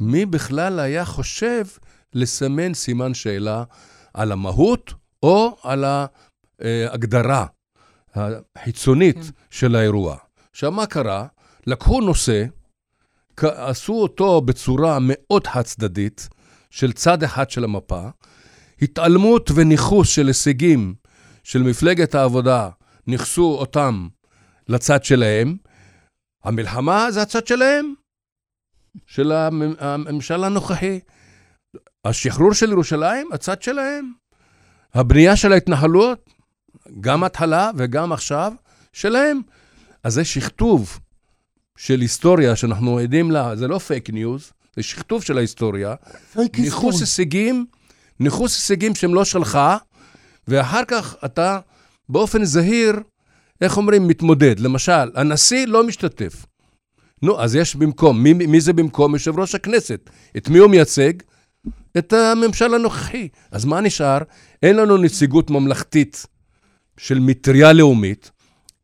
מי 0.00 0.26
בכלל 0.26 0.80
היה 0.80 1.04
חושב 1.04 1.64
לסמן 2.14 2.74
סימן 2.74 3.14
שאלה 3.14 3.64
על 4.14 4.32
המהות 4.32 4.94
או 5.22 5.56
על 5.62 5.84
ההגדרה 6.60 7.46
החיצונית 8.14 9.16
כן. 9.16 9.30
של 9.50 9.76
האירוע. 9.76 10.16
עכשיו, 10.50 10.72
מה 10.72 10.86
קרה? 10.86 11.26
לקחו 11.66 12.00
נושא, 12.00 12.44
עשו 13.40 13.92
אותו 13.92 14.40
בצורה 14.40 14.98
מאוד 15.00 15.46
חד-צדדית, 15.46 16.28
של 16.70 16.92
צד 16.92 17.22
אחד 17.22 17.50
של 17.50 17.64
המפה, 17.64 18.08
התעלמות 18.82 19.50
וניכוס 19.54 20.08
של 20.08 20.26
הישגים 20.26 20.94
של 21.44 21.62
מפלגת 21.62 22.14
העבודה, 22.14 22.68
ניכסו 23.06 23.56
אותם 23.58 24.08
לצד 24.68 25.04
שלהם. 25.04 25.56
המלחמה 26.44 27.10
זה 27.10 27.22
הצד 27.22 27.46
שלהם, 27.46 27.94
של 29.06 29.32
המ- 29.32 29.74
הממשל 29.78 30.44
הנוכחי. 30.44 31.00
השחרור 32.04 32.54
של 32.54 32.70
ירושלים, 32.70 33.28
הצד 33.32 33.62
שלהם. 33.62 34.12
הבנייה 34.94 35.36
של 35.36 35.52
ההתנחלויות, 35.52 36.30
גם 37.00 37.24
התחלה 37.24 37.70
וגם 37.76 38.12
עכשיו, 38.12 38.52
שלהם. 38.92 39.40
אז 40.04 40.14
זה 40.14 40.24
שכתוב 40.24 40.98
של 41.78 42.00
היסטוריה 42.00 42.56
שאנחנו 42.56 42.98
עדים 42.98 43.30
לה, 43.30 43.56
זה 43.56 43.68
לא 43.68 43.78
fake 43.78 44.10
news, 44.10 44.52
זה 44.76 44.82
שכתוב 44.82 45.22
של 45.22 45.38
ההיסטוריה. 45.38 45.94
פייק 46.32 46.58
ניכוס. 46.58 47.00
הישגים, 47.00 47.66
ניכוס 48.20 48.54
הישגים 48.54 48.94
שהם 48.94 49.14
לא 49.14 49.24
שלך, 49.24 49.58
ואחר 50.48 50.84
כך 50.88 51.16
אתה 51.24 51.58
באופן 52.08 52.44
זהיר, 52.44 53.00
איך 53.60 53.76
אומרים, 53.76 54.08
מתמודד. 54.08 54.60
למשל, 54.60 55.10
הנשיא 55.14 55.66
לא 55.66 55.86
משתתף. 55.86 56.46
נו, 57.22 57.40
אז 57.40 57.56
יש 57.56 57.76
במקום, 57.76 58.22
מי, 58.22 58.32
מי 58.32 58.60
זה 58.60 58.72
במקום? 58.72 59.12
יושב 59.14 59.38
ראש 59.38 59.54
הכנסת. 59.54 60.10
את 60.36 60.48
מי 60.48 60.58
הוא 60.58 60.70
מייצג? 60.70 61.12
את 61.98 62.12
הממשל 62.12 62.74
הנוכחי. 62.74 63.28
אז 63.50 63.64
מה 63.64 63.80
נשאר? 63.80 64.18
אין 64.62 64.76
לנו 64.76 64.96
נציגות 64.96 65.50
ממלכתית 65.50 66.26
של 66.96 67.18
מטריה 67.18 67.72
לאומית, 67.72 68.30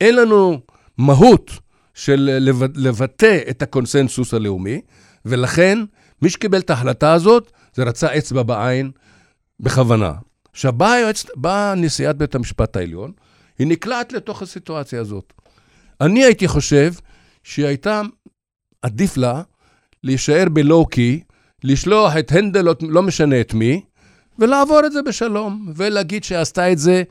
אין 0.01 0.17
לנו 0.17 0.61
מהות 0.99 1.51
של 1.95 2.39
לבט- 2.41 2.77
לבטא 2.77 3.39
את 3.51 3.63
הקונסנזוס 3.63 4.35
הלאומי, 4.35 4.81
ולכן 5.25 5.79
מי 6.23 6.31
שקיבל 6.31 6.59
את 6.59 6.71
ההחלטה 6.71 7.13
הזאת, 7.13 7.53
זה 7.75 7.83
רצה 7.83 8.19
אצבע 8.19 8.43
בעין 8.43 8.91
בכוונה. 9.61 10.13
עכשיו, 10.53 10.73
באה 10.73 11.11
באה 11.37 11.75
נשיאת 11.75 12.17
בית 12.17 12.35
המשפט 12.35 12.77
העליון, 12.77 13.13
היא 13.59 13.67
נקלעת 13.67 14.13
לתוך 14.13 14.43
הסיטואציה 14.43 15.01
הזאת. 15.01 15.33
אני 16.01 16.25
הייתי 16.25 16.49
חושב 16.49 16.93
שהיא 17.43 17.67
הייתה, 17.67 18.03
עדיף 18.83 19.17
לה 19.17 19.43
להישאר 20.03 20.45
בלואו-קי, 20.53 21.21
לשלוח 21.65 22.17
את 22.17 22.33
הנדל, 22.33 22.67
לא 22.81 23.03
משנה 23.03 23.41
את 23.41 23.55
מי, 23.55 23.81
ולעבור 24.39 24.81
את 24.87 24.93
זה 24.93 25.03
בשלום, 25.03 25.73
ולהגיד 25.77 26.25
שעשתה 26.25 26.73
את 26.73 26.79
זה 26.79 27.03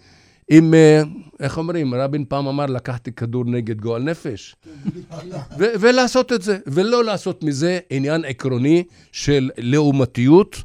עם, 0.50 0.74
אה, 0.74 1.02
איך 1.40 1.58
אומרים, 1.58 1.94
רבין 1.94 2.26
פעם 2.26 2.48
אמר, 2.48 2.66
לקחתי 2.66 3.12
כדור 3.12 3.46
נגד 3.46 3.82
גועל 3.82 4.04
נפש. 4.04 4.56
ו- 5.60 5.74
ולעשות 5.80 6.34
את 6.34 6.42
זה, 6.42 6.58
ולא 6.68 7.04
לעשות 7.04 7.44
מזה 7.44 7.80
עניין 7.90 8.26
עקרוני 8.26 8.84
של 9.12 9.52
לעומתיות 9.58 10.64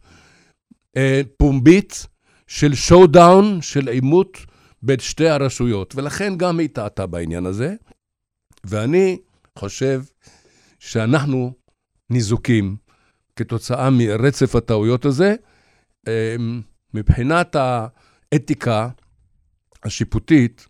אה, 0.96 1.20
פומבית, 1.37 2.07
של 2.46 2.74
שואו-דאון, 2.74 3.62
של 3.62 3.88
עימות 3.88 4.38
בין 4.83 4.98
שתי 4.98 5.29
הרשויות. 5.29 5.94
ולכן 5.96 6.37
גם 6.37 6.59
היא 6.59 6.68
טעתה 6.68 7.07
בעניין 7.07 7.46
הזה. 7.46 7.74
ואני 8.64 9.18
חושב 9.59 10.03
שאנחנו 10.79 11.53
ניזוקים 12.11 12.77
כתוצאה 13.38 13.90
מרצף 13.90 14.57
הטעויות 14.57 15.05
הזה. 15.05 15.35
אה, 16.09 16.37
מבחינת 16.94 17.57
האתיקה 17.57 18.88
השיפוטית, 19.85 20.66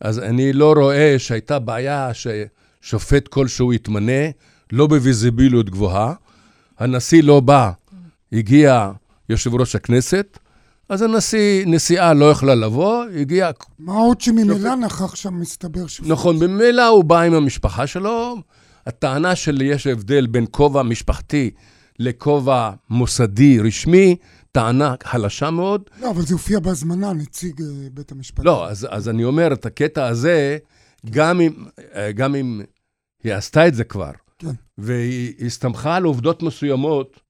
אז 0.00 0.18
אני 0.18 0.52
לא 0.52 0.72
רואה 0.76 1.14
שהייתה 1.18 1.58
בעיה 1.58 2.10
ששופט 2.14 3.28
כלשהו 3.28 3.72
יתמנה, 3.72 4.22
לא 4.72 4.86
בוויזיביליות 4.86 5.70
גבוהה. 5.70 6.14
הנשיא 6.78 7.22
לא 7.22 7.40
בא, 7.40 7.70
הגיע 8.32 8.90
יושב 9.28 9.54
ראש 9.54 9.74
הכנסת, 9.74 10.38
אז 10.88 11.02
הנשיא, 11.02 11.64
נשיאה 11.66 12.14
לא 12.14 12.30
יכלה 12.30 12.54
לבוא, 12.54 13.04
הגיע... 13.20 13.50
מה 13.78 13.92
עוד 13.92 14.20
שממילא 14.20 14.74
נכח 14.74 15.14
שם, 15.14 15.40
מסתבר 15.40 15.86
ש... 15.86 16.00
נכון, 16.00 16.38
במילא 16.38 16.86
הוא 16.86 17.04
בא 17.04 17.20
עם 17.20 17.34
המשפחה 17.34 17.86
שלו. 17.86 18.36
הטענה 18.86 19.36
של 19.36 19.62
יש 19.62 19.86
הבדל 19.86 20.26
בין 20.26 20.46
כובע 20.50 20.82
משפחתי 20.82 21.50
לכובע 21.98 22.70
מוסדי 22.90 23.58
רשמי, 23.60 24.16
טענה 24.52 24.94
חלשה 25.02 25.50
מאוד. 25.50 25.82
לא, 26.00 26.10
אבל 26.10 26.22
זה 26.22 26.34
הופיע 26.34 26.60
בהזמנה, 26.60 27.12
נציג 27.12 27.62
אה, 27.62 27.66
בית 27.92 28.12
המשפט. 28.12 28.44
לא, 28.44 28.68
אז, 28.68 28.86
אז 28.90 29.08
אני 29.08 29.24
אומר, 29.24 29.52
את 29.52 29.66
הקטע 29.66 30.06
הזה, 30.06 30.58
גם 31.10 31.40
אם, 31.40 31.52
אה, 31.94 32.12
גם 32.12 32.34
אם 32.34 32.60
היא 33.24 33.34
עשתה 33.34 33.68
את 33.68 33.74
זה 33.74 33.84
כבר, 33.84 34.10
כן. 34.38 34.50
והיא 34.78 35.46
הסתמכה 35.46 35.96
על 35.96 36.04
עובדות 36.04 36.42
מסוימות, 36.42 37.20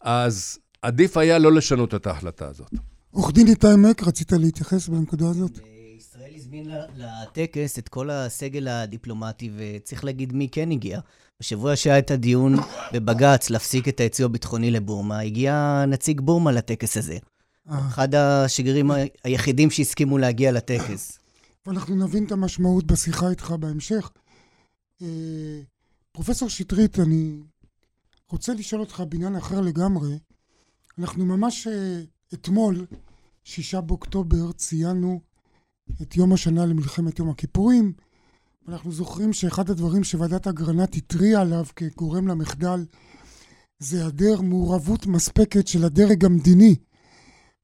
אז 0.00 0.58
עדיף 0.82 1.16
היה 1.16 1.38
לא 1.38 1.52
לשנות 1.52 1.94
את 1.94 2.06
ההחלטה 2.06 2.48
הזאת. 2.48 2.74
עורך 3.10 3.32
דין 3.32 3.46
איתי 3.46 3.66
מק, 3.78 4.02
רצית 4.02 4.32
להתייחס 4.32 4.88
בנקודה 4.88 5.28
הזאת? 5.28 5.58
ישראל 5.96 6.32
הזמין 6.34 6.70
לטקס 6.96 7.78
את 7.78 7.88
כל 7.88 8.10
הסגל 8.10 8.68
הדיפלומטי, 8.68 9.50
וצריך 9.56 10.04
להגיד 10.04 10.32
מי 10.32 10.48
כן 10.52 10.70
הגיע. 10.70 11.00
בשבוע 11.40 11.76
שהיה 11.76 11.98
את 11.98 12.10
הדיון 12.10 12.54
בבג"ץ 12.92 13.50
להפסיק 13.50 13.88
את 13.88 14.00
היצוא 14.00 14.24
הביטחוני 14.24 14.70
לבורמה, 14.70 15.20
הגיע 15.20 15.84
נציג 15.88 16.20
בורמה 16.20 16.52
לטקס 16.52 16.96
הזה. 16.96 17.18
אה, 17.70 17.88
אחד 17.88 18.14
השגרירים 18.14 18.90
היחידים 19.24 19.70
שהסכימו 19.70 20.18
להגיע 20.18 20.52
לטקס. 20.52 21.18
ואנחנו 21.66 21.96
נבין 22.06 22.24
את 22.24 22.32
המשמעות 22.32 22.86
בשיחה 22.86 23.30
איתך 23.30 23.50
בהמשך. 23.50 24.10
אה, 25.02 25.60
פרופסור 26.12 26.48
שטרית, 26.48 26.98
אני 26.98 27.40
רוצה 28.30 28.54
לשאול 28.54 28.80
אותך 28.80 29.02
בעניין 29.08 29.36
אחר 29.36 29.60
לגמרי. 29.60 30.18
אנחנו 30.98 31.26
ממש 31.26 31.66
אה, 31.66 32.00
אתמול, 32.34 32.86
שישה 33.44 33.80
באוקטובר, 33.80 34.52
ציינו 34.52 35.20
את 36.02 36.16
יום 36.16 36.32
השנה 36.32 36.66
למלחמת 36.66 37.18
יום 37.18 37.30
הכיפורים. 37.30 37.92
אנחנו 38.68 38.92
זוכרים 38.92 39.32
שאחד 39.32 39.70
הדברים 39.70 40.04
שוועדת 40.04 40.46
אגרנט 40.46 40.96
התריעה 40.96 41.42
עליו 41.42 41.64
כגורם 41.76 42.28
למחדל 42.28 42.84
זה 43.78 43.96
היעדר 43.96 44.40
מעורבות 44.40 45.06
מספקת 45.06 45.68
של 45.68 45.84
הדרג 45.84 46.24
המדיני 46.24 46.76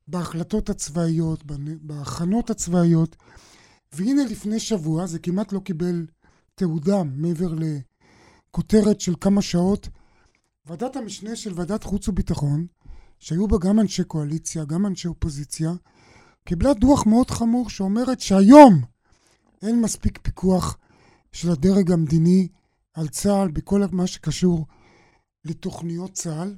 בהחלטות 0.09 0.71
הצבאיות, 0.71 1.45
בהכנות 1.81 2.51
הצבאיות. 2.51 3.17
והנה 3.93 4.25
לפני 4.25 4.61
שבוע, 4.61 5.07
זה 5.07 5.19
כמעט 5.19 5.53
לא 5.53 5.61
קיבל 5.61 6.07
תעודה 6.55 7.03
מעבר 7.03 7.55
לכותרת 7.55 9.01
של 9.01 9.15
כמה 9.21 9.43
שעות, 9.43 9.89
ועדת 10.67 10.97
המשנה 10.97 11.37
של 11.37 11.53
ועדת 11.55 11.85
חוץ 11.85 12.09
וביטחון, 12.09 12.67
שהיו 13.19 13.49
בה 13.49 13.59
גם 13.59 13.81
אנשי 13.81 14.05
קואליציה, 14.05 14.65
גם 14.65 14.87
אנשי 14.87 15.09
אופוזיציה, 15.09 15.73
קיבלה 16.45 16.75
דוח 16.75 17.07
מאוד 17.07 17.31
חמור 17.31 17.71
שאומרת 17.71 18.21
שהיום 18.21 18.83
אין 19.63 19.81
מספיק 19.81 20.19
פיקוח 20.23 20.77
של 21.35 21.51
הדרג 21.51 21.93
המדיני 21.93 22.49
על 22.95 23.09
צה"ל 23.09 23.51
בכל 23.51 23.83
מה 23.93 24.07
שקשור 24.07 24.67
לתוכניות 25.45 26.13
צה"ל. 26.13 26.57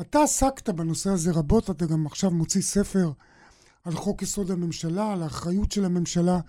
אתה 0.00 0.22
עסקת 0.22 0.68
בנושא 0.68 1.10
הזה 1.10 1.32
רבות, 1.32 1.70
אתה 1.70 1.86
גם 1.86 2.06
עכשיו 2.06 2.30
מוציא 2.30 2.62
ספר 2.62 3.12
על 3.84 3.92
חוק 3.92 4.22
יסוד 4.22 4.50
הממשלה, 4.50 5.12
על 5.12 5.22
האחריות 5.22 5.72
של 5.72 5.84
הממשלה, 5.84 6.40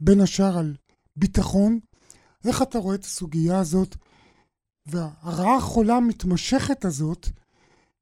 בין 0.00 0.20
השאר 0.20 0.58
על 0.58 0.76
ביטחון. 1.16 1.78
איך 2.44 2.62
אתה 2.62 2.78
רואה 2.78 2.94
את 2.94 3.04
הסוגיה 3.04 3.58
הזאת 3.58 3.96
והרעה 4.86 5.56
החולה 5.56 5.96
המתמשכת 5.96 6.84
הזאת 6.84 7.28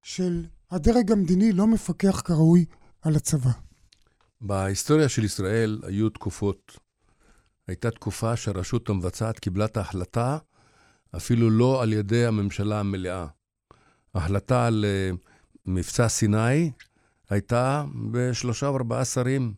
של 0.02 0.46
הדרג 0.70 1.12
המדיני 1.12 1.52
לא 1.52 1.66
מפקח 1.66 2.22
כראוי 2.24 2.64
על 3.02 3.16
הצבא? 3.16 3.50
בהיסטוריה 4.40 5.08
של 5.08 5.24
ישראל 5.24 5.80
היו 5.82 6.10
תקופות, 6.10 6.78
הייתה 7.70 7.90
תקופה 7.90 8.36
שהרשות 8.36 8.88
המבצעת 8.88 9.38
קיבלה 9.38 9.64
את 9.64 9.76
ההחלטה 9.76 10.38
אפילו 11.16 11.50
לא 11.50 11.82
על 11.82 11.92
ידי 11.92 12.26
הממשלה 12.26 12.80
המלאה. 12.80 13.26
ההחלטה 14.14 14.66
על 14.66 14.84
אה, 14.88 15.10
מבצע 15.66 16.08
סיני 16.08 16.70
הייתה 17.30 17.84
בשלושה 18.10 18.66
או 18.66 18.76
ארבעה 18.76 19.04
שרים 19.04 19.54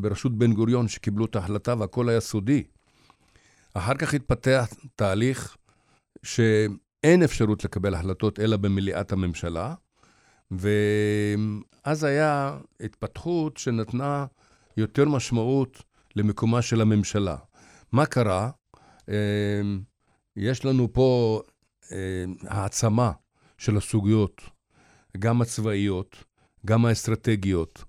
בראשות 0.00 0.38
בן 0.38 0.52
גוריון 0.52 0.88
שקיבלו 0.88 1.24
את 1.24 1.36
ההחלטה 1.36 1.74
והכל 1.78 2.08
היה 2.08 2.20
סודי. 2.20 2.62
אחר 3.74 3.94
כך 3.94 4.14
התפתח 4.14 4.68
תהליך 4.96 5.56
שאין 6.22 7.22
אפשרות 7.24 7.64
לקבל 7.64 7.94
החלטות 7.94 8.40
אלא 8.40 8.56
במליאת 8.56 9.12
הממשלה, 9.12 9.74
ואז 10.50 12.04
היה 12.04 12.58
התפתחות 12.80 13.56
שנתנה 13.56 14.26
יותר 14.76 15.04
משמעות 15.04 15.82
למקומה 16.16 16.62
של 16.62 16.80
הממשלה. 16.80 17.36
מה 17.92 18.06
קרה? 18.06 18.50
אמ, 19.08 19.14
יש 20.36 20.64
לנו 20.64 20.92
פה 20.92 21.40
אמ, 21.92 21.96
העצמה 22.46 23.12
של 23.58 23.76
הסוגיות, 23.76 24.42
גם 25.18 25.42
הצבאיות, 25.42 26.24
גם 26.66 26.86
האסטרטגיות 26.86 27.84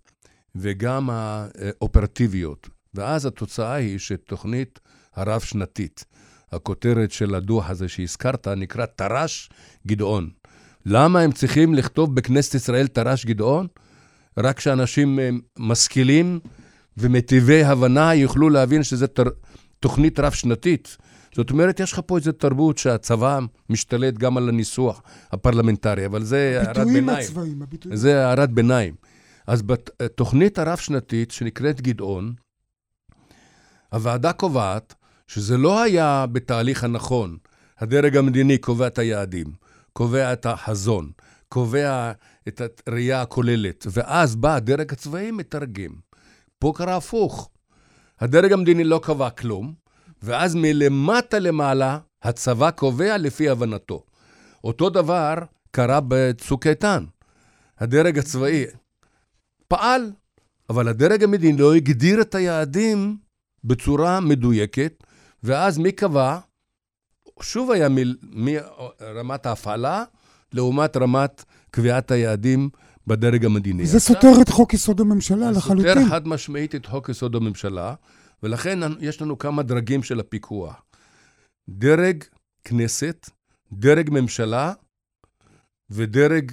וגם 0.56 1.10
האופרטיביות. 1.10 2.70
ואז 2.94 3.26
התוצאה 3.26 3.74
היא 3.74 4.00
שתוכנית 4.00 4.80
הרב-שנתית, 5.16 6.06
הכותרת 6.52 7.12
של 7.12 7.36
הדוח 7.36 7.70
הזה 7.70 7.88
שהזכרת, 7.88 8.48
נקרא 8.48 8.86
תר"ש 8.86 9.50
גדעון. 9.88 10.30
למה 10.86 11.20
הם 11.20 11.32
צריכים 11.32 11.74
לכתוב 11.74 12.16
בכנסת 12.16 12.56
ישראל 12.56 12.88
תר"ש 12.88 13.26
גדעון? 13.26 13.68
רק 14.38 14.60
שאנשים 14.60 15.20
אמ, 15.20 15.40
משכילים 15.60 16.40
ומטיבי 16.98 17.64
הבנה 17.64 18.14
יוכלו 18.16 18.50
להבין 18.50 18.84
שזו 18.84 19.08
תר... 19.08 19.24
תוכנית 19.80 20.20
רב-שנתית. 20.20 20.98
זאת 21.36 21.52
אומרת, 21.52 21.80
יש 21.80 21.94
לך 21.94 22.02
פה 22.06 22.18
איזו 22.18 22.32
תרבות 22.32 22.78
שהצבא 22.78 23.40
משתלט 23.70 24.14
גם 24.14 24.38
על 24.38 24.50
הניסוח 24.50 25.02
הפרלמנטרי, 25.32 26.06
אבל 26.06 26.24
זה 26.24 26.62
הערת 26.62 26.78
ביניים. 26.78 27.10
הביטויים 27.10 27.20
הצבאיים, 27.20 27.62
הביטויים. 27.62 27.98
זה 27.98 28.26
הערת 28.26 28.52
ביניים. 28.52 28.94
אז 29.48 29.62
בתוכנית 29.62 30.60
הרב-שנתית, 30.60 31.32
שנקראת 31.32 31.82
גדעון, 31.82 32.34
הוועדה 33.92 34.34
קובעת 34.34 34.94
שזה 35.28 35.58
לא 35.58 35.82
היה 35.82 36.26
בתהליך 36.32 36.84
הנכון. 36.84 37.38
הדרג 37.80 38.18
המדיני 38.18 38.58
קובע 38.58 38.88
את 38.88 38.98
היעדים, 38.98 39.48
קובע 39.94 40.34
את 40.34 40.46
החזון, 40.46 41.12
קובע 41.50 42.12
את 42.48 42.62
הראייה 42.88 43.22
הכוללת, 43.22 43.88
ואז 43.92 44.36
בא 44.36 44.56
הדרג 44.56 44.92
הצבאי 44.92 45.32
מתרגם. 45.32 45.92
פה 46.62 46.74
קרה 46.76 46.96
הפוך. 46.96 47.50
הדרג 48.20 48.54
המדיני 48.54 48.84
לא 48.84 49.00
קבע 49.04 49.30
כלום, 49.30 49.74
ואז 50.24 50.56
מלמטה 50.56 51.40
למעלה 51.40 52.00
הצבא 52.24 52.72
קובע 52.72 53.18
לפי 53.18 53.50
הבנתו. 53.50 54.04
אותו 54.64 54.90
דבר 54.90 55.34
קרה 55.72 56.00
בצוק 56.08 56.68
איתן. 56.68 57.06
הדרג 57.80 58.20
הצבאי 58.20 58.66
פעל, 59.68 60.12
אבל 60.70 60.88
הדרג 60.88 61.24
המדיני 61.24 61.58
לא 61.58 61.74
הגדיר 61.74 62.22
את 62.22 62.36
היעדים 62.36 63.18
בצורה 63.64 64.20
מדויקת, 64.20 65.04
ואז 65.44 65.78
מי 65.78 65.92
קבע? 65.92 66.40
שוב 67.42 67.72
היה 67.72 67.88
מרמת 68.22 69.46
ההפעלה 69.46 70.04
לעומת 70.54 70.98
רמת 70.98 71.44
קביעת 71.72 72.12
היעדים 72.12 72.70
בדרג 73.08 73.46
המדיני. 73.46 73.86
זה 73.86 74.00
סותר 74.00 74.42
את 74.42 74.50
חוק 74.50 74.74
יסוד 74.74 75.02
הממשלה 75.02 75.52
לחלוטין. 75.52 75.94
סותר 75.94 76.10
חד 76.10 76.28
משמעית 76.28 76.76
את 76.76 76.86
חוק 76.86 77.10
יסוד 77.10 77.36
הממשלה, 77.36 77.94
ולכן 78.44 78.80
יש 79.00 79.22
לנו 79.22 79.38
כמה 79.38 79.64
דרגים 79.64 80.04
של 80.04 80.20
הפיקוח. 80.20 80.84
דרג 81.70 82.24
כנסת, 82.64 83.30
דרג 83.74 84.10
ממשלה 84.12 84.74
ודרג 85.90 86.52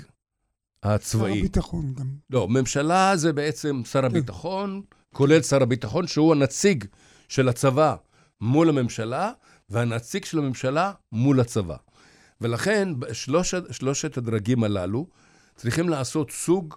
הצבאי. 0.82 1.32
שר 1.32 1.38
הביטחון 1.38 1.94
גם. 1.94 2.06
לא, 2.30 2.48
ממשלה 2.48 3.16
זה 3.16 3.32
בעצם 3.32 3.82
שר 3.84 4.00
כן. 4.00 4.04
הביטחון, 4.04 4.82
כולל 5.14 5.42
שר 5.42 5.62
הביטחון, 5.62 6.06
שהוא 6.06 6.32
הנציג 6.32 6.84
של 7.28 7.48
הצבא 7.48 7.96
מול 8.40 8.68
הממשלה, 8.68 9.32
והנציג 9.70 10.24
של 10.24 10.38
הממשלה 10.38 10.92
מול 11.12 11.40
הצבא. 11.40 11.76
ולכן, 12.40 12.88
שלושת, 13.12 13.62
שלושת 13.70 14.16
הדרגים 14.16 14.64
הללו 14.64 15.06
צריכים 15.58 15.88
לעשות 15.88 16.30
סוג 16.30 16.74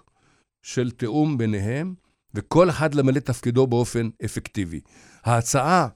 של 0.62 0.90
תיאום 0.90 1.38
ביניהם, 1.38 1.94
וכל 2.34 2.70
אחד 2.70 2.94
למלא 2.94 3.20
תפקידו 3.20 3.66
באופן 3.66 4.08
אפקטיבי. 4.24 4.80
ההצעה 5.24 5.88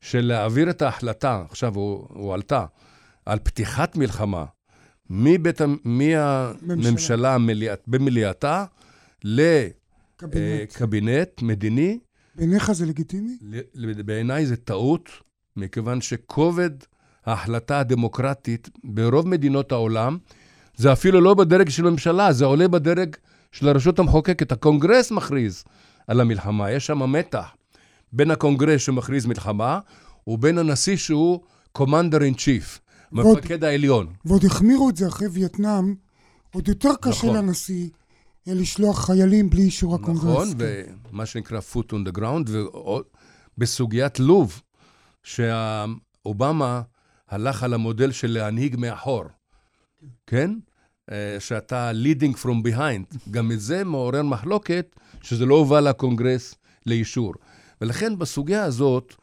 של 0.00 0.20
להעביר 0.20 0.70
את 0.70 0.82
ההחלטה, 0.82 1.44
עכשיו 1.50 1.74
הוא 1.74 2.34
עלתה, 2.34 2.64
על 3.26 3.38
פתיחת 3.38 3.96
מלחמה 3.96 4.44
מבית, 5.10 5.60
מהממשלה 5.84 7.36
במליאתה 7.86 8.64
לקבינט 9.24 10.22
מדיני. 11.42 11.98
בעיניך 12.34 12.72
זה 12.72 12.86
לגיטימי? 12.86 13.38
בעיניי 14.04 14.46
זה 14.46 14.56
טעות, 14.56 15.10
מכיוון 15.56 16.00
שכובד 16.00 16.70
ההחלטה 17.26 17.80
הדמוקרטית 17.80 18.68
ברוב 18.84 19.28
מדינות 19.28 19.72
העולם, 19.72 20.18
זה 20.76 20.92
אפילו 20.92 21.20
לא 21.20 21.34
בדרג 21.34 21.68
של 21.68 21.86
הממשלה, 21.86 22.32
זה 22.32 22.44
עולה 22.44 22.68
בדרג 22.68 23.16
של 23.52 23.68
הרשות 23.68 23.98
המחוקקת. 23.98 24.52
הקונגרס 24.52 25.10
מכריז 25.10 25.64
על 26.06 26.20
המלחמה, 26.20 26.70
יש 26.70 26.86
שם 26.86 27.12
מתח 27.12 27.46
בין 28.12 28.30
הקונגרס 28.30 28.80
שמכריז 28.80 29.26
מלחמה, 29.26 29.78
ובין 30.26 30.58
הנשיא 30.58 30.96
שהוא 30.96 31.40
commander 31.72 32.22
in 32.22 32.34
chief, 32.34 32.80
מפקד 33.12 33.64
העליון. 33.64 34.06
ועוד 34.24 34.44
החמירו 34.44 34.90
את 34.90 34.96
זה 34.96 35.08
אחרי 35.08 35.28
וייטנאם, 35.28 35.94
עוד 36.54 36.68
יותר 36.68 36.90
קשה 37.00 37.26
נכון. 37.26 37.36
לנשיא 37.36 37.88
לשלוח 38.46 39.06
חיילים 39.06 39.50
בלי 39.50 39.62
אישור 39.62 39.94
הקונגרס. 39.94 40.24
נכון, 40.24 40.48
ומה 41.12 41.26
שנקרא 41.26 41.60
foot 41.72 41.92
on 41.92 42.08
the 42.08 42.18
ground, 42.18 42.50
ובסוגיית 43.58 44.20
לוב, 44.20 44.62
שאובמה 45.22 46.82
הלך 47.28 47.62
על 47.62 47.74
המודל 47.74 48.12
של 48.12 48.30
להנהיג 48.30 48.76
מאחור, 48.78 49.24
כן? 50.26 50.50
אה, 51.12 51.36
שאתה 51.38 51.90
leading 51.90 52.36
from 52.42 52.68
behind. 52.68 53.30
גם 53.30 53.52
את 53.52 53.60
זה 53.60 53.84
מעורר 53.84 54.22
מחלוקת, 54.22 54.96
שזה 55.22 55.46
לא 55.46 55.54
הובא 55.54 55.80
לקונגרס 55.80 56.54
לאישור. 56.86 57.34
ולכן 57.80 58.18
בסוגיה 58.18 58.64
הזאת, 58.64 59.14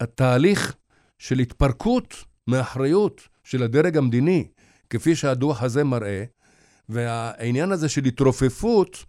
התהליך 0.00 0.74
של 1.18 1.38
התפרקות 1.38 2.14
מאחריות 2.46 3.28
של 3.44 3.62
הדרג 3.62 3.96
המדיני, 3.96 4.48
כפי 4.90 5.16
שהדוח 5.16 5.62
הזה 5.62 5.84
מראה, 5.84 6.24
והעניין 6.88 7.72
הזה 7.72 7.88
של 7.88 8.04
התרופפות 8.04 9.04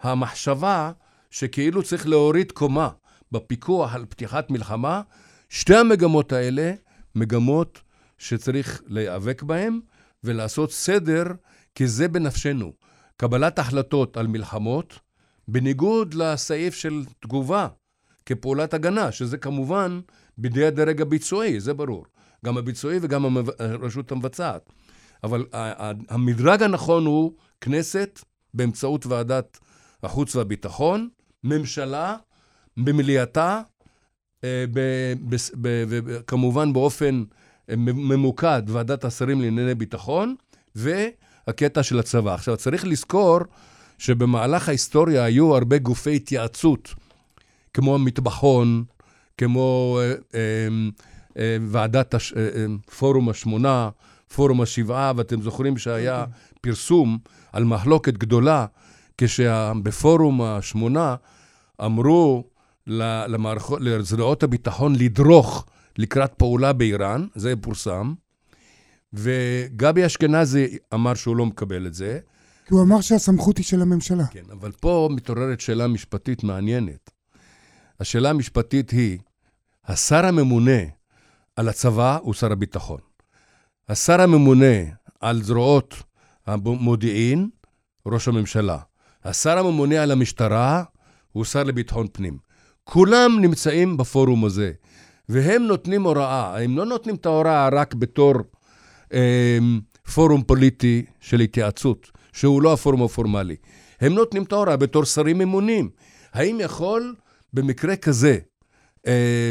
המחשבה 0.00 0.92
שכאילו 1.30 1.82
צריך 1.82 2.06
להוריד 2.06 2.52
קומה 2.52 2.88
בפיקוח 3.32 3.94
על 3.94 4.06
פתיחת 4.08 4.50
מלחמה, 4.50 5.02
שתי 5.48 5.76
המגמות 5.76 6.32
האלה 6.32 6.72
מגמות 7.14 7.80
שצריך 8.18 8.82
להיאבק 8.86 9.42
בהן 9.42 9.80
ולעשות 10.24 10.72
סדר, 10.72 11.24
כי 11.74 11.86
זה 11.86 12.08
בנפשנו. 12.08 12.72
קבלת 13.16 13.58
החלטות 13.58 14.16
על 14.16 14.26
מלחמות, 14.26 14.98
בניגוד 15.48 16.14
לסעיף 16.14 16.74
של 16.74 17.04
תגובה 17.20 17.68
כפעולת 18.26 18.74
הגנה, 18.74 19.12
שזה 19.12 19.38
כמובן 19.38 20.00
בידי 20.38 20.66
הדרג 20.66 21.02
הביצועי, 21.02 21.60
זה 21.60 21.74
ברור. 21.74 22.04
גם 22.44 22.56
הביצועי 22.58 22.98
וגם 23.02 23.36
הרשות 23.58 24.12
המבצעת. 24.12 24.70
אבל 25.24 25.46
המדרג 26.08 26.62
הנכון 26.62 27.06
הוא 27.06 27.32
כנסת 27.60 28.20
באמצעות 28.54 29.06
ועדת 29.06 29.58
החוץ 30.02 30.36
והביטחון, 30.36 31.08
ממשלה 31.44 32.16
במליאתה, 32.76 33.62
וכמובן 36.04 36.72
באופן 36.72 37.24
אה, 37.32 37.39
ממוקד 37.76 38.62
ועדת 38.66 39.04
השרים 39.04 39.40
לענייני 39.40 39.74
ביטחון, 39.74 40.34
והקטע 40.74 41.82
של 41.82 41.98
הצבא. 41.98 42.34
עכשיו, 42.34 42.56
צריך 42.56 42.84
לזכור 42.84 43.38
שבמהלך 43.98 44.68
ההיסטוריה 44.68 45.24
היו 45.24 45.54
הרבה 45.54 45.78
גופי 45.78 46.16
התייעצות, 46.16 46.94
כמו 47.74 47.94
המטבחון, 47.94 48.84
כמו 49.38 49.98
אה, 50.02 50.12
אה, 50.34 50.68
אה, 51.38 51.56
ועדת 51.66 52.14
הש, 52.14 52.32
אה, 52.32 52.48
אה, 52.56 52.66
פורום 52.98 53.28
השמונה, 53.28 53.90
פורום 54.34 54.60
השבעה, 54.60 55.12
ואתם 55.16 55.42
זוכרים 55.42 55.78
שהיה 55.78 56.24
פרסום 56.60 57.18
על 57.52 57.64
מחלוקת 57.64 58.14
גדולה, 58.14 58.66
כשבפורום 59.18 60.42
השמונה 60.42 61.14
אמרו 61.84 62.44
למערכות, 62.86 63.80
לזרועות 63.80 64.42
הביטחון 64.42 64.94
לדרוך 64.96 65.66
לקראת 66.00 66.32
פעולה 66.32 66.72
באיראן, 66.72 67.26
זה 67.34 67.54
פורסם, 67.60 68.14
וגבי 69.12 70.06
אשכנזי 70.06 70.78
אמר 70.94 71.14
שהוא 71.14 71.36
לא 71.36 71.46
מקבל 71.46 71.86
את 71.86 71.94
זה. 71.94 72.18
כי 72.66 72.74
הוא 72.74 72.82
אמר 72.82 73.00
שהסמכות 73.00 73.58
היא 73.58 73.64
של 73.64 73.82
הממשלה. 73.82 74.26
כן, 74.26 74.44
אבל 74.52 74.72
פה 74.72 75.08
מתעוררת 75.12 75.60
שאלה 75.60 75.88
משפטית 75.88 76.44
מעניינת. 76.44 77.10
השאלה 78.00 78.30
המשפטית 78.30 78.90
היא, 78.90 79.18
השר 79.84 80.26
הממונה 80.26 80.80
על 81.56 81.68
הצבא 81.68 82.18
הוא 82.22 82.34
שר 82.34 82.52
הביטחון. 82.52 83.00
השר 83.88 84.20
הממונה 84.20 84.76
על 85.20 85.42
זרועות 85.42 85.94
המודיעין, 86.46 87.48
ראש 88.06 88.28
הממשלה. 88.28 88.78
השר 89.24 89.58
הממונה 89.58 90.02
על 90.02 90.10
המשטרה 90.10 90.84
הוא 91.32 91.44
שר 91.44 91.62
לביטחון 91.64 92.06
פנים. 92.12 92.38
כולם 92.84 93.38
נמצאים 93.40 93.96
בפורום 93.96 94.44
הזה, 94.44 94.72
והם 95.30 95.62
נותנים 95.62 96.02
הוראה. 96.02 96.62
הם 96.62 96.76
לא 96.76 96.86
נותנים 96.86 97.14
את 97.14 97.26
ההוראה 97.26 97.68
רק 97.68 97.94
בתור 97.94 98.34
אה, 99.12 99.58
פורום 100.14 100.42
פוליטי 100.42 101.04
של 101.20 101.40
התייעצות, 101.40 102.10
שהוא 102.32 102.62
לא 102.62 102.72
הפורום 102.72 103.02
הפורמלי. 103.02 103.56
הם 104.00 104.12
נותנים 104.12 104.42
את 104.42 104.52
ההוראה 104.52 104.76
בתור 104.76 105.04
שרים 105.04 105.38
ממונים. 105.38 105.90
האם 106.32 106.58
יכול 106.60 107.14
במקרה 107.52 107.96
כזה 107.96 108.38
אה, 109.06 109.50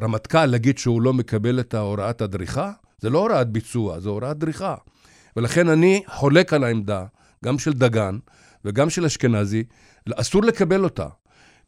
רמטכ"ל 0.00 0.46
להגיד 0.46 0.78
שהוא 0.78 1.02
לא 1.02 1.12
מקבל 1.12 1.60
את 1.60 1.74
ההוראת 1.74 2.20
הדריכה? 2.20 2.72
זה 2.98 3.10
לא 3.10 3.18
הוראת 3.18 3.48
ביצוע, 3.48 4.00
זה 4.00 4.08
הוראת 4.08 4.38
דריכה. 4.38 4.74
ולכן 5.36 5.68
אני 5.68 6.02
חולק 6.06 6.52
על 6.52 6.64
העמדה, 6.64 7.04
גם 7.44 7.58
של 7.58 7.72
דגן 7.72 8.18
וגם 8.64 8.90
של 8.90 9.04
אשכנזי, 9.04 9.64
אסור 10.14 10.42
לקבל 10.42 10.84
אותה. 10.84 11.06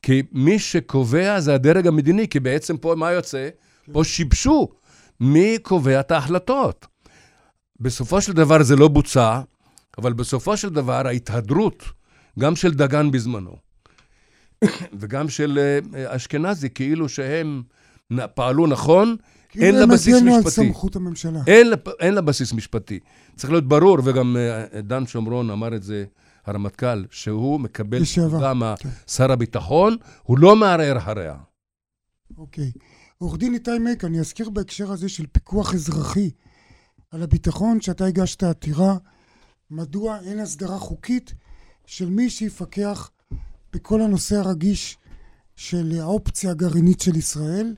כי 0.04 0.22
מי 0.32 0.58
שקובע 0.58 1.40
זה 1.40 1.54
הדרג 1.54 1.86
המדיני, 1.86 2.28
כי 2.28 2.40
בעצם 2.40 2.76
פה 2.76 2.94
מה 2.96 3.12
יוצא? 3.12 3.48
פה 3.92 4.04
שיבשו 4.04 4.68
מי 5.20 5.58
קובע 5.62 6.00
את 6.00 6.10
ההחלטות. 6.10 6.86
בסופו 7.80 8.20
של 8.20 8.32
דבר 8.32 8.62
זה 8.62 8.76
לא 8.76 8.88
בוצע, 8.88 9.40
אבל 9.98 10.12
בסופו 10.12 10.56
של 10.56 10.68
דבר 10.68 11.06
ההתהדרות, 11.06 11.84
גם 12.38 12.56
של 12.56 12.74
דגן 12.74 13.10
בזמנו, 13.10 13.56
וגם 15.00 15.28
של 15.28 15.58
אה, 15.94 16.16
אשכנזי, 16.16 16.70
כאילו 16.70 17.08
שהם 17.08 17.62
פעלו 18.34 18.66
נכון, 18.66 19.16
אין 19.54 19.74
לה 19.74 19.86
בסיס 19.86 20.22
משפטי. 20.22 20.44
על 20.44 20.50
סמכות 20.50 20.96
הממשלה. 20.96 21.40
אין, 21.46 21.66
אין 22.00 22.14
לה 22.14 22.20
בסיס 22.20 22.52
משפטי. 22.52 22.98
צריך 23.36 23.50
להיות 23.50 23.68
ברור, 23.68 23.98
וגם 24.04 24.36
אה, 24.36 24.80
דן 24.80 25.06
שומרון 25.06 25.50
אמר 25.50 25.76
את 25.76 25.82
זה, 25.82 26.04
הרמטכ"ל, 26.46 27.04
שהוא 27.10 27.60
מקבל 27.60 28.02
תשובה 28.02 28.52
כן. 28.76 28.88
משר 29.08 29.32
הביטחון, 29.32 29.96
הוא 30.22 30.38
לא 30.38 30.56
מערער 30.56 30.98
אחריה. 30.98 31.36
אוקיי. 32.38 32.72
עורך 33.18 33.38
דין 33.38 33.54
איתי 33.54 33.78
מק, 33.78 34.04
אני 34.04 34.20
אזכיר 34.20 34.50
בהקשר 34.50 34.92
הזה 34.92 35.08
של 35.08 35.26
פיקוח 35.32 35.74
אזרחי 35.74 36.30
על 37.10 37.22
הביטחון, 37.22 37.80
שאתה 37.80 38.04
הגשת 38.04 38.42
עתירה, 38.42 38.96
מדוע 39.70 40.18
אין 40.20 40.40
הסדרה 40.40 40.78
חוקית 40.78 41.34
של 41.86 42.10
מי 42.10 42.30
שיפקח 42.30 43.10
בכל 43.72 44.00
הנושא 44.02 44.36
הרגיש 44.36 44.98
של 45.56 45.92
האופציה 46.00 46.50
הגרעינית 46.50 47.00
של 47.00 47.16
ישראל. 47.16 47.74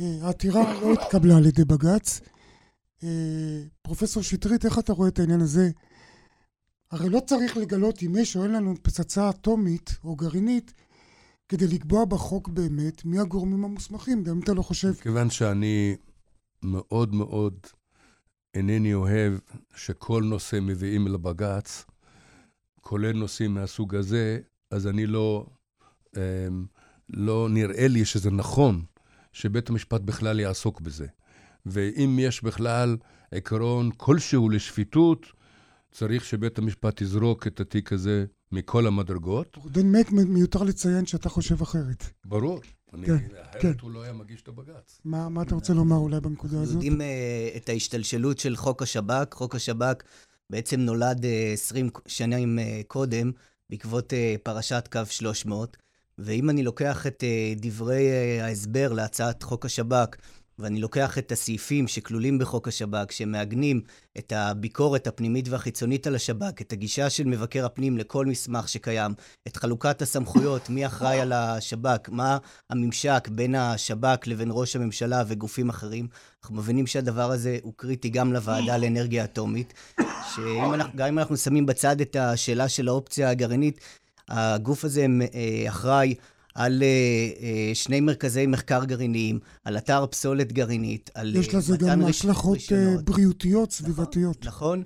אה, 0.00 0.18
העתירה 0.22 0.80
לא 0.80 0.92
התקבלה 0.92 1.36
על 1.36 1.46
ידי 1.46 1.64
בג"ץ. 1.64 2.20
אה, 3.02 3.08
פרופסור 3.82 4.22
שטרית, 4.22 4.64
איך 4.64 4.78
אתה 4.78 4.92
רואה 4.92 5.08
את 5.08 5.18
העניין 5.18 5.40
הזה? 5.40 5.70
הרי 6.90 7.08
לא 7.08 7.20
צריך 7.26 7.56
לגלות 7.56 8.02
אם 8.02 8.16
יש 8.16 8.36
או 8.36 8.44
אין 8.44 8.52
לנו 8.52 8.74
פצצה 8.82 9.30
אטומית 9.30 9.96
או 10.04 10.16
גרעינית 10.16 10.72
כדי 11.48 11.66
לקבוע 11.66 12.04
בחוק 12.04 12.48
באמת 12.48 13.04
מי 13.04 13.18
הגורמים 13.18 13.64
המוסמכים, 13.64 14.22
גם 14.22 14.36
אם 14.36 14.42
אתה 14.42 14.54
לא 14.54 14.62
חושב... 14.62 14.92
כיוון 14.94 15.30
שאני 15.30 15.96
מאוד 16.62 17.14
מאוד 17.14 17.54
אינני 18.54 18.94
אוהב 18.94 19.32
שכל 19.76 20.22
נושא 20.22 20.58
מביאים 20.62 21.08
לבג"ץ, 21.08 21.84
כולל 22.80 23.12
נושאים 23.12 23.54
מהסוג 23.54 23.94
הזה, 23.94 24.38
אז 24.70 24.86
אני 24.86 25.06
לא, 25.06 25.46
אמ, 26.16 26.66
לא 27.08 27.48
נראה 27.50 27.88
לי 27.88 28.04
שזה 28.04 28.30
נכון 28.30 28.84
שבית 29.32 29.70
המשפט 29.70 30.00
בכלל 30.00 30.40
יעסוק 30.40 30.80
בזה. 30.80 31.06
ואם 31.66 32.18
יש 32.20 32.42
בכלל 32.42 32.96
עקרון 33.30 33.90
כלשהו 33.96 34.48
לשפיטות, 34.48 35.26
צריך 35.90 36.24
שבית 36.24 36.58
המשפט 36.58 37.00
יזרוק 37.00 37.46
את 37.46 37.60
התיק 37.60 37.92
הזה 37.92 38.24
מכל 38.52 38.86
המדרגות. 38.86 39.56
עורך 39.56 39.72
דין 39.72 39.92
מק, 39.92 40.12
מיותר 40.12 40.62
לציין 40.62 41.06
שאתה 41.06 41.28
חושב 41.28 41.62
אחרת. 41.62 42.04
ברור. 42.24 42.60
אני, 42.94 43.06
כן, 43.06 43.16
אחרת 43.50 43.62
כן. 43.62 43.72
הוא 43.80 43.90
לא 43.90 44.02
היה 44.02 44.12
מגיש 44.12 44.42
את 44.42 44.48
הבג"ץ. 44.48 45.00
מה, 45.04 45.28
מה 45.28 45.42
אתה 45.42 45.54
רוצה 45.54 45.72
לומר 45.72 45.96
אולי 45.96 46.20
בנקודה 46.20 46.60
הזאת? 46.60 46.74
אנחנו 46.74 46.86
יודעים 46.86 47.00
uh, 47.00 47.56
את 47.56 47.68
ההשתלשלות 47.68 48.38
של 48.38 48.56
חוק 48.56 48.82
השב"כ. 48.82 49.34
חוק 49.34 49.54
השב"כ 49.54 50.02
בעצם 50.50 50.80
נולד 50.80 51.24
uh, 51.24 51.26
אה, 51.26 51.52
20 51.52 51.90
שנים 52.06 52.58
uh, 52.58 52.86
קודם, 52.86 53.30
בעקבות 53.70 54.12
uh, 54.12 54.16
פרשת 54.42 54.88
קו 54.92 55.00
300. 55.10 55.76
ואם 56.18 56.50
אני 56.50 56.62
לוקח 56.62 57.06
את 57.06 57.24
uh, 57.24 57.60
דברי 57.60 58.08
uh, 58.08 58.42
ההסבר 58.42 58.92
להצעת 58.92 59.42
חוק 59.42 59.66
השב"כ, 59.66 60.16
ואני 60.60 60.80
לוקח 60.80 61.18
את 61.18 61.32
הסעיפים 61.32 61.88
שכלולים 61.88 62.38
בחוק 62.38 62.68
השב"כ, 62.68 63.12
שמעגנים 63.12 63.80
את 64.18 64.32
הביקורת 64.36 65.06
הפנימית 65.06 65.48
והחיצונית 65.48 66.06
על 66.06 66.14
השב"כ, 66.14 66.60
את 66.60 66.72
הגישה 66.72 67.10
של 67.10 67.24
מבקר 67.24 67.64
הפנים 67.64 67.98
לכל 67.98 68.26
מסמך 68.26 68.68
שקיים, 68.68 69.12
את 69.48 69.56
חלוקת 69.56 70.02
הסמכויות, 70.02 70.70
מי 70.70 70.86
אחראי 70.86 71.20
על 71.20 71.32
השב"כ, 71.32 72.08
מה 72.08 72.38
הממשק 72.70 73.28
בין 73.32 73.54
השב"כ 73.54 74.26
לבין 74.26 74.48
ראש 74.52 74.76
הממשלה 74.76 75.22
וגופים 75.26 75.68
אחרים, 75.68 76.08
אנחנו 76.42 76.56
מבינים 76.56 76.86
שהדבר 76.86 77.30
הזה 77.30 77.58
הוא 77.62 77.72
קריטי 77.76 78.08
גם 78.08 78.32
לוועדה 78.32 78.76
לאנרגיה 78.76 79.24
אטומית, 79.24 79.74
שגם 80.34 81.06
אם 81.08 81.18
אנחנו 81.18 81.36
שמים 81.36 81.66
בצד 81.66 82.00
את 82.00 82.16
השאלה 82.16 82.68
של 82.68 82.88
האופציה 82.88 83.30
הגרעינית, 83.30 83.80
הגוף 84.28 84.84
הזה 84.84 85.06
אה, 85.34 85.64
אחראי 85.68 86.14
על 86.54 86.82
uh, 86.82 87.36
uh, 87.38 87.44
שני 87.74 88.00
מרכזי 88.00 88.46
מחקר 88.46 88.84
גרעיניים, 88.84 89.38
על 89.64 89.78
אתר 89.78 90.06
פסולת 90.06 90.52
גרעינית, 90.52 91.10
על 91.14 91.36
יש 91.36 91.54
לזה 91.54 91.76
גם 91.76 92.04
השלכות 92.04 92.58
uh, 92.58 93.02
בריאותיות, 93.04 93.68
נכון, 93.68 93.94
סביבתיות. 93.94 94.44
נכון, 94.44 94.78
נכון. 94.78 94.84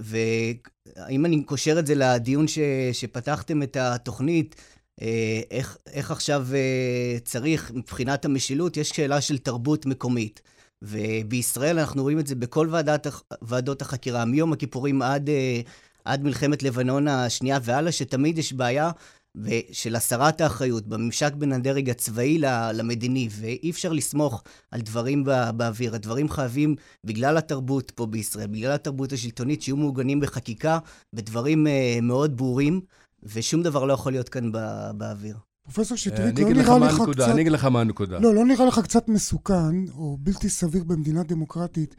ואם 0.00 1.26
אני 1.26 1.44
קושר 1.44 1.78
את 1.78 1.86
זה 1.86 1.94
לדיון 1.94 2.48
ש, 2.48 2.58
שפתחתם 2.92 3.62
את 3.62 3.76
התוכנית, 3.76 4.54
uh, 5.00 5.04
איך, 5.50 5.76
איך 5.92 6.10
עכשיו 6.10 6.46
uh, 6.50 7.20
צריך, 7.24 7.70
מבחינת 7.74 8.24
המשילות, 8.24 8.76
יש 8.76 8.88
שאלה 8.88 9.20
של 9.20 9.38
תרבות 9.38 9.86
מקומית. 9.86 10.42
ובישראל 10.82 11.78
אנחנו 11.78 12.02
רואים 12.02 12.18
את 12.18 12.26
זה 12.26 12.34
בכל 12.34 12.68
ועדת, 12.70 13.06
ועדות 13.42 13.82
החקירה, 13.82 14.24
מיום 14.24 14.52
הכיפורים 14.52 15.02
עד, 15.02 15.28
uh, 15.28 15.68
עד 16.04 16.22
מלחמת 16.22 16.62
לבנון 16.62 17.08
השנייה 17.08 17.58
והלאה, 17.62 17.92
שתמיד 17.92 18.38
יש 18.38 18.52
בעיה 18.52 18.90
ושל 19.34 19.96
הסרת 19.96 20.40
האחריות 20.40 20.86
בממשק 20.86 21.32
בין 21.34 21.52
הדרג 21.52 21.90
הצבאי 21.90 22.38
למדיני, 22.74 23.28
ואי 23.30 23.70
אפשר 23.70 23.92
לסמוך 23.92 24.42
על 24.70 24.80
דברים 24.80 25.24
בא, 25.24 25.52
באוויר. 25.52 25.94
הדברים 25.94 26.28
חייבים, 26.28 26.74
בגלל 27.06 27.36
התרבות 27.36 27.90
פה 27.90 28.06
בישראל, 28.06 28.46
בגלל 28.46 28.72
התרבות 28.72 29.12
השלטונית, 29.12 29.62
שיהיו 29.62 29.76
מעוגנים 29.76 30.20
בחקיקה, 30.20 30.78
בדברים 31.12 31.66
uh, 31.66 31.70
מאוד 32.02 32.36
ברורים, 32.36 32.80
ושום 33.22 33.62
דבר 33.62 33.84
לא 33.84 33.92
יכול 33.92 34.12
להיות 34.12 34.28
כאן 34.28 34.52
בא, 34.52 34.92
באוויר. 34.92 35.36
פרופסור 35.62 35.96
שטרית, 35.96 36.38
לא 36.38 36.50
נראה 36.50 36.78
לך 36.78 37.02
קצת... 37.12 37.28
אני 37.28 37.40
אגיד 37.40 37.52
לך 37.52 37.64
מה 37.64 37.80
הנקודה. 37.80 38.18
לא, 38.18 38.34
לא 38.34 38.44
נראה 38.44 38.66
לך 38.66 38.78
קצת 38.78 39.08
מסוכן, 39.08 39.88
או 39.88 40.16
בלתי 40.20 40.48
סביר 40.48 40.84
במדינה 40.84 41.22
דמוקרטית, 41.22 41.96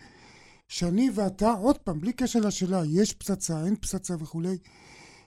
שאני 0.67 1.10
ואתה, 1.15 1.52
עוד 1.52 1.78
פעם, 1.78 2.02
בלי 2.02 2.13
קשר 2.13 2.39
לשאלה, 2.39 2.82
יש 2.86 3.13
פצצה, 3.13 3.65
אין 3.65 3.76
פצצה 3.76 4.13
וכולי, 4.20 4.58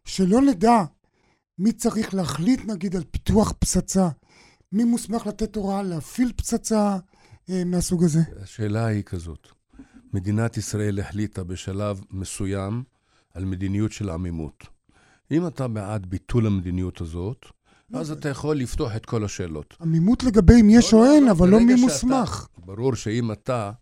שלא 0.05 0.43
נדע 0.43 0.83
מי 1.59 1.73
צריך 1.73 2.15
להחליט 2.15 2.65
נגיד 2.65 2.97
על 2.97 3.05
פיתוח 3.11 3.53
פצצה? 3.59 4.09
מי 4.73 4.85
מוסמך 4.85 5.27
לתת 5.27 5.57
הוראה 5.57 5.83
להפעיל 5.83 6.33
פצצה 6.37 6.97
אה, 7.51 7.65
מהסוג 7.65 8.05
הזה? 8.05 8.21
השאלה 8.43 8.87
היא 8.87 9.03
כזאת, 9.03 9.49
מדינת 10.13 10.57
ישראל 10.57 11.01
החליטה 11.01 11.45
בשלב 11.45 12.01
מסוים 12.11 12.83
על 13.35 13.45
מדיניות 13.45 13.93
של 13.93 14.11
עמימות. 14.11 14.65
אם 15.31 15.47
אתה 15.47 15.69
בעד 15.69 16.07
ביטול 16.07 16.47
המדיניות 16.47 17.01
הזאת, 17.01 17.47
לא 17.91 17.99
אז 17.99 18.11
אתה 18.11 18.29
יכול 18.29 18.57
לפתוח 18.57 18.97
את 18.97 19.07
כל 19.07 19.25
השאלות. 19.25 19.75
עמימות 19.81 20.25
לגבי 20.25 20.61
אם 20.61 20.71
יש 20.71 20.93
לא, 20.93 20.99
או 20.99 21.05
לא, 21.05 21.13
אין, 21.13 21.25
לא, 21.25 21.31
אבל 21.31 21.49
לא 21.49 21.61
מי 21.61 21.75
מוסמך. 21.75 22.47
ברור 22.59 22.95
שאם 22.95 23.33
אתה, 23.33 23.73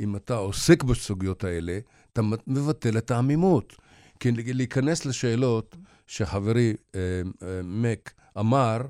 אם 0.00 0.16
אתה 0.16 0.34
עוסק 0.34 0.82
בסוגיות 0.82 1.44
האלה, 1.44 1.78
אתה 2.12 2.22
מבטל 2.46 2.98
את 2.98 3.10
העמימות. 3.10 3.76
כי 4.20 4.32
להיכנס 4.32 5.06
לשאלות 5.06 5.76
שחברי 6.06 6.74
אה, 6.94 7.00
אה, 7.42 7.60
מק 7.64 8.12
אמר, 8.38 8.80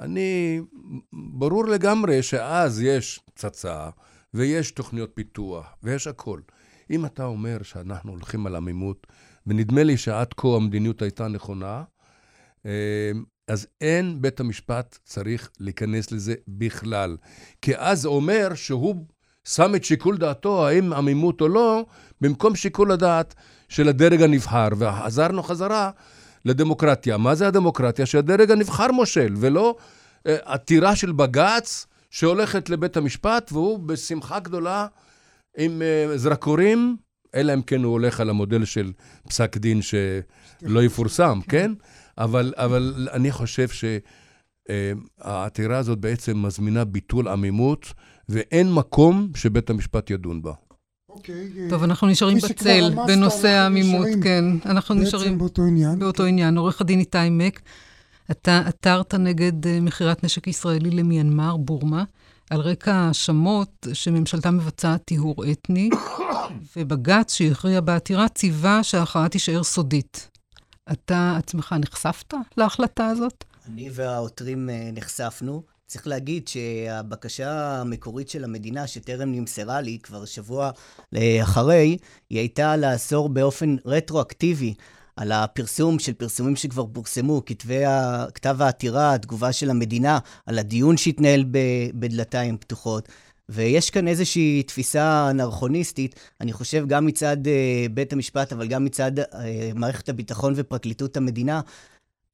אני, 0.00 0.60
ברור 1.12 1.66
לגמרי 1.66 2.22
שאז 2.22 2.82
יש 2.82 3.20
פצצה 3.24 3.88
ויש 4.34 4.70
תוכניות 4.70 5.10
פיתוח 5.14 5.66
ויש 5.82 6.06
הכל. 6.06 6.40
אם 6.90 7.06
אתה 7.06 7.24
אומר 7.24 7.62
שאנחנו 7.62 8.12
הולכים 8.12 8.46
על 8.46 8.56
עמימות, 8.56 9.06
ונדמה 9.46 9.82
לי 9.82 9.96
שעד 9.96 10.34
כה 10.36 10.48
המדיניות 10.48 11.02
הייתה 11.02 11.28
נכונה, 11.28 11.84
אה, 12.66 13.10
אז 13.48 13.66
אין 13.80 14.22
בית 14.22 14.40
המשפט 14.40 14.98
צריך 15.04 15.50
להיכנס 15.60 16.12
לזה 16.12 16.34
בכלל. 16.48 17.16
כי 17.62 17.76
אז 17.76 18.06
אומר 18.06 18.54
שהוא 18.54 19.06
שם 19.44 19.74
את 19.74 19.84
שיקול 19.84 20.16
דעתו, 20.16 20.66
האם 20.68 20.92
עמימות 20.92 21.40
או 21.40 21.48
לא, 21.48 21.86
במקום 22.20 22.56
שיקול 22.56 22.92
הדעת 22.92 23.34
של 23.68 23.88
הדרג 23.88 24.22
הנבחר. 24.22 24.68
וחזרנו 24.78 25.42
חזרה 25.42 25.90
לדמוקרטיה. 26.44 27.16
מה 27.16 27.34
זה 27.34 27.48
הדמוקרטיה? 27.48 28.06
שהדרג 28.06 28.50
הנבחר 28.50 28.92
מושל, 28.92 29.34
ולא 29.36 29.76
uh, 29.78 30.30
עתירה 30.44 30.96
של 30.96 31.12
בג"ץ 31.12 31.86
שהולכת 32.10 32.70
לבית 32.70 32.96
המשפט, 32.96 33.52
והוא 33.52 33.78
בשמחה 33.78 34.38
גדולה 34.38 34.86
עם 35.58 35.82
uh, 35.82 36.16
זרקורים, 36.16 36.96
אלא 37.34 37.54
אם 37.54 37.62
כן 37.62 37.82
הוא 37.82 37.92
הולך 37.92 38.20
על 38.20 38.30
המודל 38.30 38.64
של 38.64 38.92
פסק 39.28 39.56
דין 39.56 39.80
שלא 39.82 40.82
יפורסם, 40.82 41.40
כן? 41.48 41.72
אבל, 42.18 42.54
אבל 42.56 43.08
אני 43.12 43.32
חושב 43.32 43.68
שהעתירה 44.68 45.76
uh, 45.76 45.80
הזאת 45.80 45.98
בעצם 45.98 46.42
מזמינה 46.42 46.84
ביטול 46.84 47.28
עמימות, 47.28 47.92
ואין 48.28 48.72
מקום 48.72 49.28
שבית 49.34 49.70
המשפט 49.70 50.10
ידון 50.10 50.42
בה. 50.42 50.52
אוקיי. 51.08 51.50
טוב, 51.70 51.82
אנחנו 51.82 52.06
נשארים 52.06 52.38
בצל 52.38 52.94
בנושא 53.06 53.48
העמימות, 53.48 54.08
כן. 54.22 54.44
אנחנו 54.66 54.94
נשארים... 54.94 55.24
בעצם 55.24 55.38
באותו 55.38 55.62
עניין. 55.62 55.98
באותו 55.98 56.24
עניין. 56.24 56.56
עורך 56.56 56.80
הדין 56.80 57.00
איתי 57.00 57.30
מק, 57.30 57.60
אתה 58.30 58.62
עתרת 58.66 59.14
נגד 59.14 59.66
אה, 59.66 59.80
מכירת 59.80 60.24
נשק 60.24 60.46
ישראלי 60.46 60.90
למיינמר, 60.90 61.56
בורמה, 61.56 62.04
על 62.50 62.60
רקע 62.60 62.94
האשמות 62.94 63.86
שממשלתה 63.92 64.50
מבצעת 64.50 65.04
טיהור 65.04 65.50
אתני, 65.52 65.90
ובג"ץ 66.76 67.34
שהכריע 67.34 67.80
בעתירה 67.80 68.28
ציווה 68.28 68.82
שההכרעה 68.82 69.28
תישאר 69.28 69.62
סודית. 69.62 70.30
אתה 70.92 71.34
עצמך 71.38 71.74
נחשפת 71.78 72.34
להחלטה 72.56 73.06
הזאת? 73.06 73.44
אני 73.66 73.90
והעותרים 73.92 74.70
אה, 74.70 74.90
נחשפנו. 74.92 75.62
צריך 75.88 76.06
להגיד 76.06 76.48
שהבקשה 76.48 77.80
המקורית 77.80 78.28
של 78.28 78.44
המדינה, 78.44 78.86
שטרם 78.86 79.32
נמסרה 79.32 79.80
לי, 79.80 79.98
כבר 80.02 80.24
שבוע 80.24 80.70
אחרי, 81.42 81.96
היא 82.30 82.38
הייתה 82.38 82.76
לאסור 82.76 83.28
באופן 83.28 83.76
רטרואקטיבי 83.84 84.74
על 85.16 85.32
הפרסום 85.32 85.98
של 85.98 86.12
פרסומים 86.12 86.56
שכבר 86.56 86.86
פורסמו, 86.92 87.42
כתבי 87.46 87.84
ה... 87.84 88.26
כתב 88.34 88.56
העתירה, 88.62 89.14
התגובה 89.14 89.52
של 89.52 89.70
המדינה, 89.70 90.18
על 90.46 90.58
הדיון 90.58 90.96
שהתנהל 90.96 91.44
בדלתיים 91.94 92.58
פתוחות. 92.58 93.08
ויש 93.48 93.90
כאן 93.90 94.08
איזושהי 94.08 94.62
תפיסה 94.62 95.30
אנרכוניסטית, 95.30 96.14
אני 96.40 96.52
חושב 96.52 96.84
גם 96.86 97.06
מצד 97.06 97.36
uh, 97.46 97.48
בית 97.90 98.12
המשפט, 98.12 98.52
אבל 98.52 98.66
גם 98.66 98.84
מצד 98.84 99.18
uh, 99.18 99.24
מערכת 99.74 100.08
הביטחון 100.08 100.52
ופרקליטות 100.56 101.16
המדינה, 101.16 101.60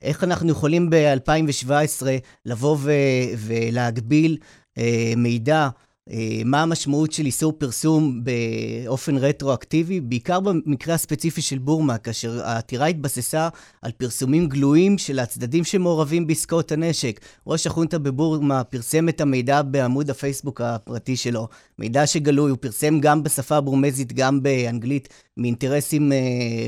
איך 0.04 0.24
אנחנו 0.24 0.50
יכולים 0.50 0.90
ב-2017 0.90 2.06
לבוא 2.46 2.76
ו- 2.80 2.90
ולהגביל 3.36 4.36
אה, 4.78 5.12
מידע 5.16 5.68
אה, 6.10 6.42
מה 6.44 6.62
המשמעות 6.62 7.12
של 7.12 7.26
איסור 7.26 7.52
פרסום 7.52 8.20
באופן 8.24 9.16
רטרואקטיבי, 9.16 10.00
בעיקר 10.00 10.40
במקרה 10.40 10.94
הספציפי 10.94 11.42
של 11.42 11.58
בורמה, 11.58 11.98
כאשר 11.98 12.44
העתירה 12.44 12.86
התבססה 12.86 13.48
על 13.82 13.92
פרסומים 13.92 14.48
גלויים 14.48 14.98
של 14.98 15.18
הצדדים 15.18 15.64
שמעורבים 15.64 16.26
בעסקאות 16.26 16.72
הנשק. 16.72 17.20
ראש 17.46 17.66
החונטה 17.66 17.98
בבורמה 17.98 18.64
פרסם 18.64 19.08
את 19.08 19.20
המידע 19.20 19.62
בעמוד 19.62 20.10
הפייסבוק 20.10 20.60
הפרטי 20.60 21.16
שלו. 21.16 21.48
מידע 21.78 22.06
שגלוי, 22.06 22.50
הוא 22.50 22.58
פרסם 22.60 23.00
גם 23.00 23.22
בשפה 23.22 23.56
הברומזית, 23.56 24.12
גם 24.12 24.42
באנגלית, 24.42 25.08
מאינטרסים 25.36 26.12
אה, 26.12 26.18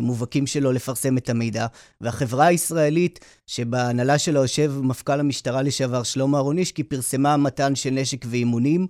מובהקים 0.02 0.46
שלו 0.46 0.72
לפרסם 0.72 1.18
את 1.18 1.28
המידע. 1.28 1.66
והחברה 2.00 2.46
הישראלית, 2.46 3.20
שבהנהלה 3.46 4.18
שלה 4.18 4.40
יושב 4.40 4.72
מפכ"ל 4.82 5.20
המשטרה 5.20 5.62
לשעבר 5.62 6.02
שלמה 6.02 6.38
אהרונישקי, 6.38 6.82
פרסמה 6.82 7.36
מתן 7.36 7.74
של 7.74 7.90
נשק 7.90 8.24
ואימונים. 8.28 8.86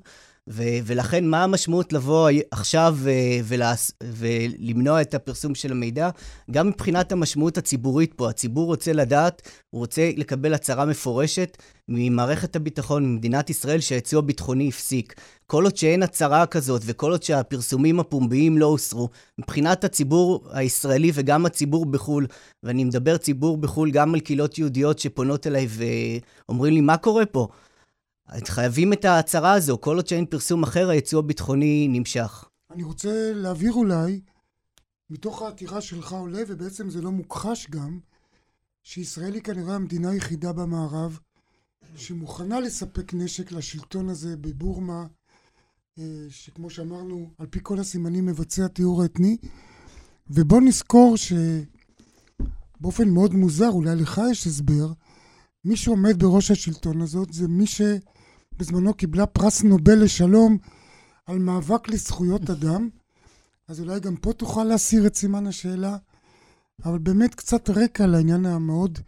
ו- 0.48 0.78
ולכן, 0.84 1.26
מה 1.26 1.44
המשמעות 1.44 1.92
לבוא 1.92 2.30
עכשיו 2.50 2.94
ו- 2.98 3.10
ולעס- 3.44 3.92
ולמנוע 4.02 5.00
את 5.00 5.14
הפרסום 5.14 5.54
של 5.54 5.72
המידע? 5.72 6.10
גם 6.50 6.68
מבחינת 6.68 7.12
המשמעות 7.12 7.58
הציבורית 7.58 8.14
פה, 8.14 8.30
הציבור 8.30 8.66
רוצה 8.66 8.92
לדעת, 8.92 9.42
הוא 9.70 9.78
רוצה 9.78 10.10
לקבל 10.16 10.54
הצהרה 10.54 10.84
מפורשת 10.84 11.56
ממערכת 11.88 12.56
הביטחון, 12.56 13.06
ממדינת 13.06 13.50
ישראל, 13.50 13.80
שהיצוא 13.80 14.18
הביטחוני 14.18 14.68
הפסיק. 14.68 15.14
כל 15.46 15.64
עוד 15.64 15.76
שאין 15.76 16.02
הצהרה 16.02 16.46
כזאת, 16.46 16.82
וכל 16.84 17.10
עוד 17.10 17.22
שהפרסומים 17.22 18.00
הפומביים 18.00 18.58
לא 18.58 18.66
הוסרו, 18.66 19.08
מבחינת 19.38 19.84
הציבור 19.84 20.48
הישראלי 20.52 21.10
וגם 21.14 21.46
הציבור 21.46 21.86
בחו"ל, 21.86 22.26
ואני 22.62 22.84
מדבר 22.84 23.16
ציבור 23.16 23.56
בחו"ל 23.56 23.90
גם 23.90 24.14
על 24.14 24.20
קהילות 24.20 24.58
יהודיות 24.58 24.98
שפונות 24.98 25.46
אליי 25.46 25.66
ואומרים 26.48 26.74
לי, 26.74 26.80
מה 26.80 26.96
קורה 26.96 27.26
פה? 27.26 27.48
חייבים 28.48 28.92
את 28.92 29.04
ההצהרה 29.04 29.52
הזו, 29.52 29.78
כל 29.80 29.96
עוד 29.96 30.06
שאין 30.06 30.26
פרסום 30.26 30.62
אחר, 30.62 30.88
היצוא 30.88 31.18
הביטחוני 31.18 31.88
נמשך. 31.90 32.44
אני 32.70 32.82
רוצה 32.82 33.32
להבהיר 33.34 33.72
אולי, 33.72 34.20
מתוך 35.10 35.42
העתירה 35.42 35.80
שלך 35.80 36.12
עולה, 36.12 36.42
ובעצם 36.48 36.90
זה 36.90 37.02
לא 37.02 37.10
מוכחש 37.10 37.70
גם, 37.70 37.98
שישראל 38.82 39.34
היא 39.34 39.42
כנראה 39.42 39.74
המדינה 39.74 40.10
היחידה 40.10 40.52
במערב 40.52 41.18
שמוכנה 41.96 42.60
לספק 42.60 43.14
נשק 43.14 43.52
לשלטון 43.52 44.08
הזה 44.08 44.36
בבורמה, 44.36 45.06
אה, 45.98 46.04
שכמו 46.28 46.70
שאמרנו, 46.70 47.30
על 47.38 47.46
פי 47.46 47.58
כל 47.62 47.78
הסימנים 47.78 48.26
מבצע 48.26 48.68
טיהור 48.68 49.04
אתני. 49.04 49.36
ובוא 50.30 50.60
נזכור 50.60 51.16
שבאופן 52.76 53.08
מאוד 53.08 53.34
מוזר, 53.34 53.68
אולי 53.68 53.96
לך 53.96 54.20
יש 54.30 54.46
הסבר, 54.46 54.92
מי 55.64 55.76
שעומד 55.76 56.22
בראש 56.22 56.50
השלטון 56.50 57.00
הזאת 57.00 57.32
זה 57.32 57.48
מי 57.48 57.66
ש... 57.66 57.80
בזמנו 58.58 58.94
קיבלה 58.94 59.26
פרס 59.26 59.62
נובל 59.62 60.02
לשלום 60.02 60.58
על 61.26 61.38
מאבק 61.38 61.88
לזכויות 61.88 62.50
אדם, 62.50 62.88
אז 63.68 63.80
אולי 63.80 64.00
גם 64.00 64.16
פה 64.16 64.32
תוכל 64.32 64.64
להסיר 64.64 65.06
את 65.06 65.16
סימן 65.16 65.46
השאלה, 65.46 65.96
אבל 66.84 66.98
באמת 66.98 67.34
קצת 67.34 67.70
רקע 67.70 68.06
לעניין 68.06 68.46
המאוד 68.46 68.98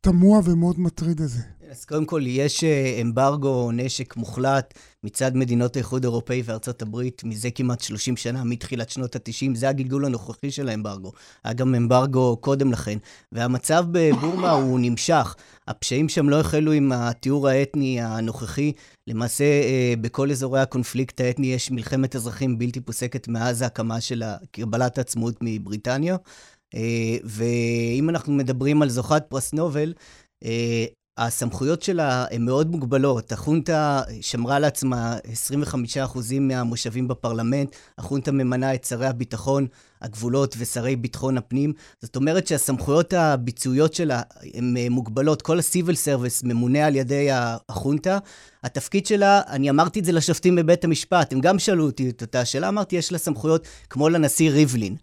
תמוה 0.00 0.40
ומאוד 0.44 0.80
מטריד 0.80 1.20
הזה. 1.20 1.42
אז 1.74 1.84
קודם 1.84 2.04
כל, 2.04 2.22
יש 2.26 2.64
אה, 2.64 2.98
אמברגו 3.02 3.72
נשק 3.72 4.16
מוחלט 4.16 4.74
מצד 5.04 5.36
מדינות 5.36 5.76
האיחוד 5.76 6.04
האירופאי 6.04 6.42
וארצות 6.44 6.82
הברית 6.82 7.24
מזה 7.24 7.50
כמעט 7.50 7.80
30 7.80 8.16
שנה, 8.16 8.44
מתחילת 8.44 8.90
שנות 8.90 9.16
ה-90. 9.16 9.54
זה 9.54 9.68
הגלגול 9.68 10.04
הנוכחי 10.04 10.50
של 10.50 10.68
האמברגו. 10.68 11.12
היה 11.44 11.54
גם 11.54 11.74
אמברגו 11.74 12.36
קודם 12.36 12.72
לכן. 12.72 12.98
והמצב 13.32 13.84
בבורמה 13.92 14.50
הוא 14.50 14.80
נמשך. 14.80 15.34
הפשעים 15.68 16.08
שם 16.08 16.28
לא 16.28 16.40
החלו 16.40 16.72
עם 16.72 16.92
התיאור 16.92 17.48
האתני 17.48 18.00
הנוכחי. 18.00 18.72
למעשה, 19.06 19.44
אה, 19.44 19.94
בכל 20.00 20.30
אזורי 20.30 20.60
הקונפליקט 20.60 21.20
האתני 21.20 21.46
יש 21.46 21.70
מלחמת 21.70 22.16
אזרחים 22.16 22.58
בלתי 22.58 22.80
פוסקת 22.80 23.28
מאז 23.28 23.62
ההקמה 23.62 24.00
של 24.00 24.22
קבלת 24.50 24.98
העצמאות 24.98 25.36
מבריטניה. 25.40 26.16
אה, 26.74 27.16
ואם 27.24 28.10
אנחנו 28.10 28.32
מדברים 28.32 28.82
על 28.82 28.88
זוכת 28.88 29.24
פרס 29.28 29.52
נובל, 29.52 29.92
הסמכויות 31.18 31.82
שלה 31.82 32.26
הן 32.30 32.44
מאוד 32.44 32.70
מוגבלות. 32.70 33.32
החונטה 33.32 34.02
שמרה 34.20 34.58
לעצמה 34.58 35.16
25% 36.12 36.18
מהמושבים 36.40 37.08
בפרלמנט, 37.08 37.76
החונטה 37.98 38.32
ממנה 38.32 38.74
את 38.74 38.84
שרי 38.84 39.06
הביטחון, 39.06 39.66
הגבולות 40.02 40.54
ושרי 40.58 40.96
ביטחון 40.96 41.38
הפנים. 41.38 41.72
זאת 42.02 42.16
אומרת 42.16 42.46
שהסמכויות 42.46 43.12
הביצועיות 43.12 43.94
שלה 43.94 44.22
הן 44.54 44.76
מוגבלות. 44.90 45.42
כל 45.42 45.58
ה-civil 45.58 45.94
service 46.06 46.40
ממונה 46.44 46.86
על 46.86 46.96
ידי 46.96 47.28
החונטה. 47.32 48.18
התפקיד 48.64 49.06
שלה, 49.06 49.40
אני 49.48 49.70
אמרתי 49.70 50.00
את 50.00 50.04
זה 50.04 50.12
לשופטים 50.12 50.56
בבית 50.56 50.84
המשפט, 50.84 51.32
הם 51.32 51.40
גם 51.40 51.58
שאלו 51.58 51.86
אותי 51.86 52.10
את 52.10 52.22
אותה 52.22 52.44
שאלה, 52.44 52.68
אמרתי, 52.68 52.96
יש 52.96 53.12
לה 53.12 53.18
סמכויות 53.18 53.68
כמו 53.90 54.08
לנשיא 54.08 54.50
ריבלין. 54.50 54.96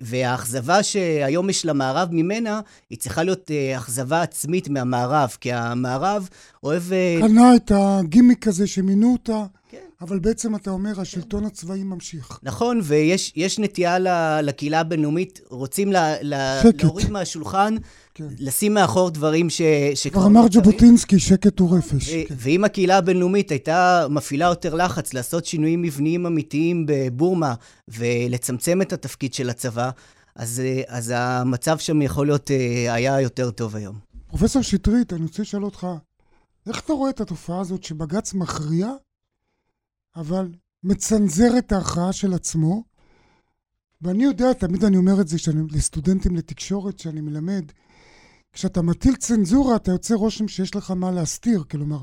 והאכזבה 0.00 0.82
שהיום 0.82 1.50
יש 1.50 1.66
למערב 1.66 2.08
ממנה, 2.12 2.60
היא 2.90 2.98
צריכה 2.98 3.22
להיות 3.22 3.50
uh, 3.50 3.78
אכזבה 3.78 4.22
עצמית 4.22 4.68
מהמערב, 4.68 5.36
כי 5.40 5.52
המערב 5.52 6.28
אוהב... 6.62 6.82
Uh... 6.82 7.26
קנה 7.28 7.56
את 7.56 7.72
הגימיק 7.74 8.46
הזה 8.46 8.66
שמינו 8.66 9.12
אותה, 9.12 9.44
כן. 9.70 9.78
אבל 10.00 10.18
בעצם 10.18 10.56
אתה 10.56 10.70
אומר, 10.70 11.00
השלטון 11.00 11.44
הצבאי 11.44 11.82
ממשיך. 11.84 12.38
נכון, 12.42 12.80
ויש 12.82 13.58
נטייה 13.58 13.98
לקהילה 14.42 14.80
הבינלאומית, 14.80 15.40
רוצים 15.48 15.92
לה, 15.92 16.14
לה, 16.22 16.60
להוריד 16.82 17.10
מהשולחן 17.10 17.76
כן. 18.18 18.28
לשים 18.38 18.74
מאחור 18.74 19.10
דברים 19.10 19.50
ש... 19.50 19.62
כבר 20.12 20.26
אמר 20.26 20.40
ז'בוטינסקי, 20.52 21.18
שקט 21.18 21.58
הוא 21.58 21.78
רפש. 21.78 22.10
כן. 22.10 22.34
ואם 22.36 22.64
הקהילה 22.64 22.98
הבינלאומית 22.98 23.50
הייתה 23.50 24.06
מפעילה 24.10 24.46
יותר 24.46 24.74
לחץ 24.74 25.14
לעשות 25.14 25.44
שינויים 25.44 25.82
מבניים 25.82 26.26
אמיתיים 26.26 26.86
בבורמה 26.88 27.54
ולצמצם 27.88 28.82
את 28.82 28.92
התפקיד 28.92 29.34
של 29.34 29.50
הצבא, 29.50 29.90
אז, 30.34 30.62
אז 30.86 31.12
המצב 31.16 31.78
שם 31.78 32.02
יכול 32.02 32.26
להיות, 32.26 32.50
אה, 32.50 32.94
היה 32.94 33.20
יותר 33.20 33.50
טוב 33.50 33.76
היום. 33.76 33.98
פרופסור 34.28 34.62
שטרית, 34.62 35.12
אני 35.12 35.22
רוצה 35.22 35.42
לשאול 35.42 35.64
אותך, 35.64 35.86
איך 36.66 36.80
אתה 36.80 36.92
רואה 36.92 37.10
את 37.10 37.20
התופעה 37.20 37.60
הזאת 37.60 37.84
שבג"ץ 37.84 38.34
מכריע, 38.34 38.88
אבל 40.16 40.48
מצנזר 40.84 41.58
את 41.58 41.72
ההכרעה 41.72 42.12
של 42.12 42.34
עצמו? 42.34 42.82
ואני 44.02 44.24
יודע, 44.24 44.52
תמיד 44.52 44.84
אני 44.84 44.96
אומר 44.96 45.20
את 45.20 45.28
זה 45.28 45.38
שאני, 45.38 45.62
לסטודנטים 45.70 46.36
לתקשורת 46.36 46.98
שאני 46.98 47.20
מלמד, 47.20 47.64
כשאתה 48.52 48.82
מטיל 48.82 49.16
צנזורה, 49.16 49.76
אתה 49.76 49.90
יוצא 49.90 50.14
רושם 50.14 50.48
שיש 50.48 50.76
לך 50.76 50.90
מה 50.90 51.10
להסתיר. 51.10 51.64
כלומר, 51.70 51.98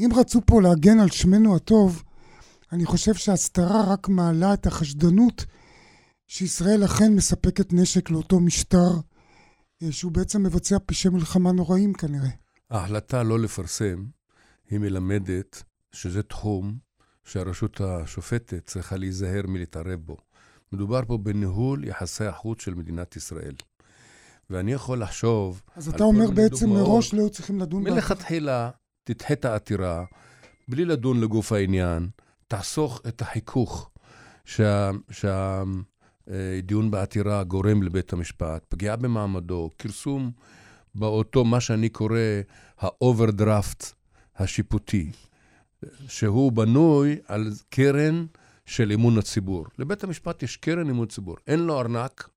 אם 0.00 0.08
רצו 0.16 0.40
פה 0.46 0.62
להגן 0.62 1.00
על 1.00 1.10
שמנו 1.10 1.56
הטוב, 1.56 2.02
אני 2.72 2.86
חושב 2.86 3.14
שההסתרה 3.14 3.92
רק 3.92 4.08
מעלה 4.08 4.54
את 4.54 4.66
החשדנות 4.66 5.44
שישראל 6.26 6.84
אכן 6.84 7.14
מספקת 7.14 7.72
נשק 7.72 8.10
לאותו 8.10 8.40
משטר 8.40 8.90
שהוא 9.90 10.12
בעצם 10.12 10.42
מבצע 10.42 10.76
פשעי 10.86 11.10
מלחמה 11.10 11.52
נוראים 11.52 11.92
כנראה. 11.92 12.30
ההחלטה 12.70 13.22
לא 13.22 13.38
לפרסם, 13.38 14.04
היא 14.70 14.78
מלמדת 14.78 15.62
שזה 15.92 16.22
תחום 16.22 16.78
שהרשות 17.24 17.80
השופטת 17.80 18.66
צריכה 18.66 18.96
להיזהר 18.96 19.42
מלהתערב 19.48 20.00
בו. 20.00 20.16
מדובר 20.72 21.00
פה 21.06 21.18
בניהול 21.18 21.84
יחסי 21.84 22.24
החוץ 22.24 22.62
של 22.62 22.74
מדינת 22.74 23.16
ישראל. 23.16 23.54
ואני 24.50 24.72
יכול 24.72 25.02
לחשוב... 25.02 25.62
אז 25.76 25.88
אתה 25.88 26.04
אומר 26.04 26.30
בעצם 26.30 26.70
מראש 26.70 27.14
לא 27.14 27.20
היו 27.20 27.30
צריכים 27.30 27.60
לדון... 27.60 27.82
מלכתחילה 27.82 28.70
תדחה 29.04 29.34
את 29.34 29.44
העתירה, 29.44 30.04
בלי 30.68 30.84
לדון 30.84 31.20
לגוף 31.20 31.52
העניין, 31.52 32.08
תחסוך 32.48 33.00
את 33.08 33.22
החיכוך 33.22 33.90
שהדיון 34.44 35.84
שה, 36.84 36.90
בעתירה 36.90 37.44
גורם 37.44 37.82
לבית 37.82 38.12
המשפט, 38.12 38.64
פגיעה 38.68 38.96
במעמדו, 38.96 39.70
כרסום 39.78 40.30
באותו, 40.94 41.44
מה 41.44 41.60
שאני 41.60 41.88
קורא, 41.88 42.18
האוברדרפט 42.78 43.92
השיפוטי, 44.36 45.10
שהוא 46.08 46.52
בנוי 46.52 47.16
על 47.26 47.52
קרן 47.70 48.26
של 48.66 48.92
אמון 48.92 49.18
הציבור. 49.18 49.66
לבית 49.78 50.04
המשפט 50.04 50.42
יש 50.42 50.56
קרן 50.56 50.90
אמון 50.90 51.06
ציבור. 51.06 51.36
אין 51.46 51.60
לו 51.60 51.80
ארנק, 51.80 52.28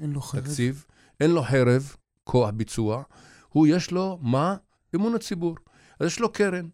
אין 0.00 0.10
לו 0.10 0.20
חרב. 0.20 0.44
תקציב, 0.44 0.86
אין 1.20 1.30
לו 1.30 1.42
חרב, 1.42 1.96
כוח 2.24 2.50
ביצוע. 2.50 3.02
הוא, 3.48 3.66
יש 3.66 3.90
לו, 3.90 4.18
מה? 4.22 4.56
אמון 4.94 5.14
הציבור. 5.14 5.56
אז 6.00 6.06
יש 6.06 6.20
לו 6.20 6.32
קרן. 6.32 6.68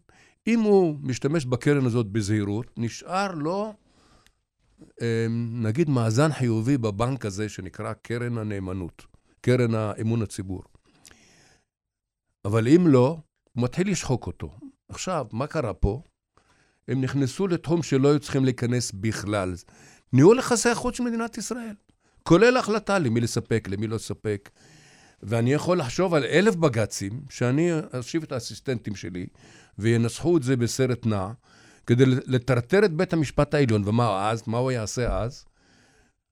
אם 0.47 0.59
הוא 0.59 0.97
משתמש 1.01 1.45
בקרן 1.45 1.85
הזאת 1.85 2.07
בזהירות, 2.07 2.65
נשאר 2.77 3.31
לו, 3.31 3.73
אמ, 5.01 5.63
נגיד, 5.65 5.89
מאזן 5.89 6.31
חיובי 6.31 6.77
בבנק 6.77 7.25
הזה 7.25 7.49
שנקרא 7.49 7.93
קרן 7.93 8.37
הנאמנות, 8.37 9.05
קרן 9.41 9.75
האמון 9.75 10.21
הציבור. 10.21 10.63
אבל 12.45 12.67
אם 12.67 12.87
לא, 12.87 13.17
הוא 13.53 13.63
מתחיל 13.63 13.91
לשחוק 13.91 14.27
אותו. 14.27 14.51
עכשיו, 14.89 15.25
מה 15.31 15.47
קרה 15.47 15.73
פה? 15.73 16.01
הם 16.87 17.01
נכנסו 17.01 17.47
לתחום 17.47 17.83
שלא 17.83 18.09
היו 18.09 18.19
צריכים 18.19 18.45
להיכנס 18.45 18.91
בכלל. 18.91 19.53
ניהול 20.13 20.39
יחסי 20.39 20.69
החוץ 20.69 20.95
של 20.95 21.03
מדינת 21.03 21.37
ישראל, 21.37 21.75
כולל 22.23 22.57
החלטה 22.57 22.99
למי 22.99 23.21
לספק, 23.21 23.67
למי 23.71 23.87
לא 23.87 23.95
לספק. 23.95 24.49
ואני 25.23 25.53
יכול 25.53 25.79
לחשוב 25.79 26.13
על 26.13 26.23
אלף 26.23 26.55
בג"צים, 26.55 27.21
שאני 27.29 27.71
אשיב 27.91 28.23
את 28.23 28.31
האסיסטנטים 28.31 28.95
שלי, 28.95 29.25
וינסחו 29.77 30.37
את 30.37 30.43
זה 30.43 30.57
בסרט 30.57 31.05
נע, 31.05 31.27
כדי 31.85 32.03
לטרטר 32.05 32.85
את 32.85 32.93
בית 32.93 33.13
המשפט 33.13 33.53
העליון. 33.53 33.83
ומה 33.85 34.29
אז? 34.29 34.43
מה 34.47 34.57
הוא 34.57 34.71
יעשה 34.71 35.17
אז? 35.17 35.45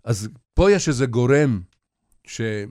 אז 0.04 0.30
פה 0.54 0.72
יש 0.72 0.88
איזה 0.88 1.06
גורם 1.06 1.62
שאני 2.28 2.68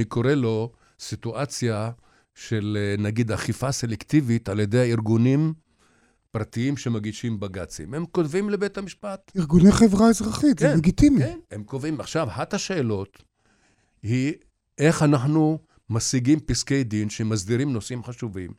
אה, 0.00 0.04
קורא 0.08 0.32
לו 0.32 0.72
סיטואציה 1.00 1.90
של 2.34 2.78
אה, 2.80 3.02
נגיד 3.02 3.32
אכיפה 3.32 3.72
סלקטיבית 3.72 4.48
על 4.48 4.60
ידי 4.60 4.78
הארגונים 4.78 5.54
פרטיים 6.30 6.76
שמגישים 6.76 7.40
בג"צים. 7.40 7.94
הם 7.94 8.06
כותבים 8.06 8.50
לבית 8.50 8.78
המשפט. 8.78 9.32
ארגוני 9.36 9.72
חברה 9.72 10.08
אזרחית, 10.08 10.58
כן, 10.58 10.68
זה 10.68 10.76
לגיטימי. 10.76 11.20
כן, 11.20 11.38
הם 11.50 11.64
קובעים. 11.64 12.00
עכשיו, 12.00 12.28
אחת 12.28 12.54
השאלות 12.54 13.22
היא 14.02 14.32
איך 14.78 15.02
אנחנו 15.02 15.58
משיגים 15.90 16.40
פסקי 16.40 16.84
דין 16.84 17.10
שמסדירים 17.10 17.72
נושאים 17.72 18.04
חשובים, 18.04 18.50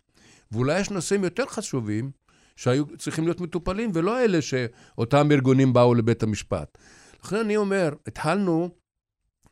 ואולי 0.52 0.80
יש 0.80 0.90
נושאים 0.90 1.24
יותר 1.24 1.46
חשובים 1.46 2.12
שהיו 2.56 2.98
צריכים 2.98 3.24
להיות 3.24 3.42
מטופלים, 3.42 3.92
ולא 3.94 4.24
אלה 4.24 4.42
שאותם 4.42 5.32
ארגונים 5.32 5.74
באו 5.74 5.94
לבית 5.94 6.24
המשפט. 6.24 6.78
לכן 7.24 7.36
אני 7.36 7.58
אומר, 7.58 7.94
התחלנו 8.08 8.70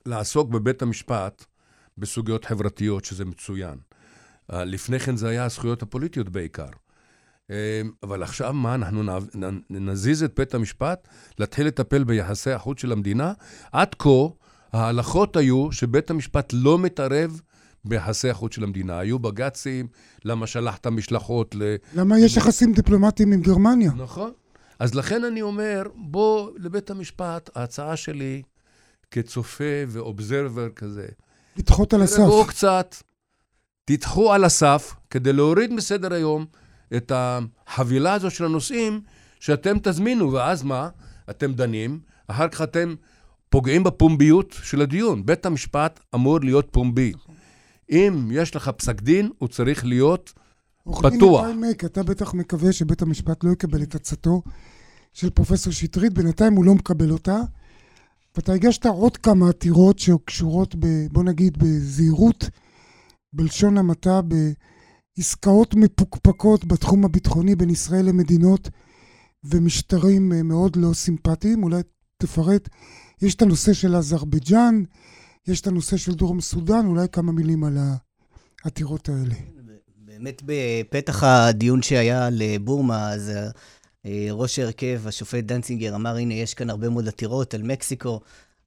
לעסוק 0.06 0.50
בבית 0.50 0.82
המשפט 0.82 1.46
בסוגיות 1.98 2.46
חברתיות, 2.46 3.06
שזה 3.06 3.26
מצוין. 3.26 3.78
אה, 4.54 4.66
לפני 4.66 5.00
כן 5.00 5.16
זה 5.18 5.30
היה 5.30 5.46
הזכויות 5.46 5.82
הפוליטיות 5.82 6.30
בעיקר. 6.30 6.70
אה, 7.52 7.82
אבל 8.04 8.24
עכשיו 8.24 8.54
מה, 8.54 8.76
אנחנו 8.76 9.04
נזיז 9.70 10.24
את 10.24 10.34
בית 10.40 10.54
המשפט, 10.54 11.08
להתחיל 11.40 11.68
לטפל 11.68 12.04
ביחסי 12.04 12.52
החוץ 12.52 12.82
של 12.82 12.92
המדינה? 12.92 13.34
עד 13.72 13.96
כה, 14.00 14.10
ההלכות 14.74 15.36
היו 15.36 15.72
שבית 15.72 16.10
המשפט 16.10 16.54
לא 16.54 16.80
מתערב 16.80 17.42
ביחסי 17.86 18.30
החוץ 18.30 18.56
של 18.56 18.64
המדינה. 18.64 19.00
היו 19.00 19.20
בג"צים, 19.20 19.88
למה 20.26 20.48
שלחת 20.48 20.88
משלחות 20.88 21.56
ל... 21.56 21.76
למה 21.94 22.20
יש 22.20 22.38
יחסים 22.38 22.74
דיפלומטיים 22.74 23.32
עם 23.32 23.42
גרמניה? 23.42 23.92
נכון. 23.98 24.32
אז 24.80 24.96
לכן 24.96 25.24
אני 25.24 25.42
אומר, 25.42 25.84
בוא 25.96 26.52
לבית 26.58 26.90
המשפט, 26.90 27.50
ההצעה 27.56 27.96
שלי 27.96 28.42
כצופה 29.12 29.84
ואובזרבר 29.88 30.70
כזה. 30.70 31.06
לדחות 31.58 31.94
על 31.94 32.02
הסף. 32.02 32.18
תרגעו 32.18 32.46
קצת, 32.46 32.96
תדחו 33.86 34.34
על 34.34 34.44
הסף 34.44 34.96
כדי 35.10 35.34
להוריד 35.34 35.74
מסדר 35.74 36.14
היום 36.14 36.46
את 36.98 37.12
החבילה 37.16 38.14
הזו 38.14 38.30
של 38.30 38.46
הנושאים 38.46 39.02
שאתם 39.40 39.78
תזמינו, 39.84 40.32
ואז 40.32 40.64
מה? 40.64 40.90
אתם 41.30 41.54
דנים, 41.54 42.00
אחר 42.28 42.48
כך 42.48 42.62
אתם 42.62 42.96
פוגעים 43.50 43.84
בפומביות 43.84 44.56
של 44.64 44.82
הדיון. 44.82 45.26
בית 45.26 45.46
המשפט 45.46 46.00
אמור 46.16 46.40
להיות 46.40 46.68
פומבי. 46.72 47.14
אם 47.90 48.30
יש 48.32 48.56
לך 48.56 48.70
פסק 48.70 49.02
דין, 49.02 49.30
הוא 49.38 49.50
צריך 49.50 49.86
להיות 49.86 50.34
פתוח. 50.84 51.46
מק, 51.70 51.86
אתה 51.86 52.04
בטח 52.04 52.34
מקווה 52.34 52.74
שבית 52.74 53.02
המשפט 53.02 53.44
לא 53.44 53.52
יקבל 53.52 53.84
את 53.84 53.96
עצתו 53.96 54.42
של 55.14 55.30
פרופסור 55.30 55.74
שטרית, 55.74 56.14
בינתיים 56.14 56.54
הוא 56.54 56.66
לא 56.66 56.76
מקבל 56.76 57.12
אותה. 57.12 57.38
ואתה 58.36 58.54
הגשת 58.54 58.86
עוד 58.86 59.18
כמה 59.18 59.50
עתירות 59.50 60.00
שקשורות, 60.00 60.76
ב, 60.76 60.86
בוא 61.12 61.24
נגיד, 61.24 61.58
בזהירות, 61.58 62.50
בלשון 63.34 63.78
המעטה, 63.78 64.22
בעסקאות 65.20 65.76
מפוקפקות 65.76 66.66
בתחום 66.66 67.06
הביטחוני 67.06 67.56
בין 67.56 67.70
ישראל 67.70 68.06
למדינות 68.06 68.70
ומשטרים 69.44 70.34
אה, 70.34 70.44
מאוד 70.44 70.76
לא 70.76 70.94
סימפטיים. 70.94 71.64
אולי 71.64 71.82
תפרט. 72.18 72.70
יש 73.22 73.36
את 73.36 73.42
הנושא 73.42 73.74
של 73.74 73.96
אזרבייג'אן, 73.96 74.84
יש 75.48 75.62
את 75.62 75.68
הנושא 75.68 75.98
של 75.98 76.14
דרום 76.14 76.42
סודאן, 76.42 76.86
אולי 76.86 77.08
כמה 77.12 77.32
מילים 77.32 77.64
על 77.64 77.78
העתירות 78.64 79.10
האלה. 79.10 79.36
באמת 79.98 80.42
בפתח 80.46 81.24
הדיון 81.24 81.82
שהיה 81.82 82.30
לבורמה, 82.32 83.12
אז 83.12 83.32
אה, 84.06 84.28
ראש 84.32 84.60
ההרכב, 84.60 85.02
השופט 85.06 85.44
דנצינגר, 85.44 85.96
אמר, 85.96 86.16
הנה, 86.16 86.34
יש 86.34 86.54
כאן 86.54 86.70
הרבה 86.70 86.90
מאוד 86.90 87.08
עתירות 87.08 87.54
על 87.54 87.64
מקסיקו, 87.64 88.20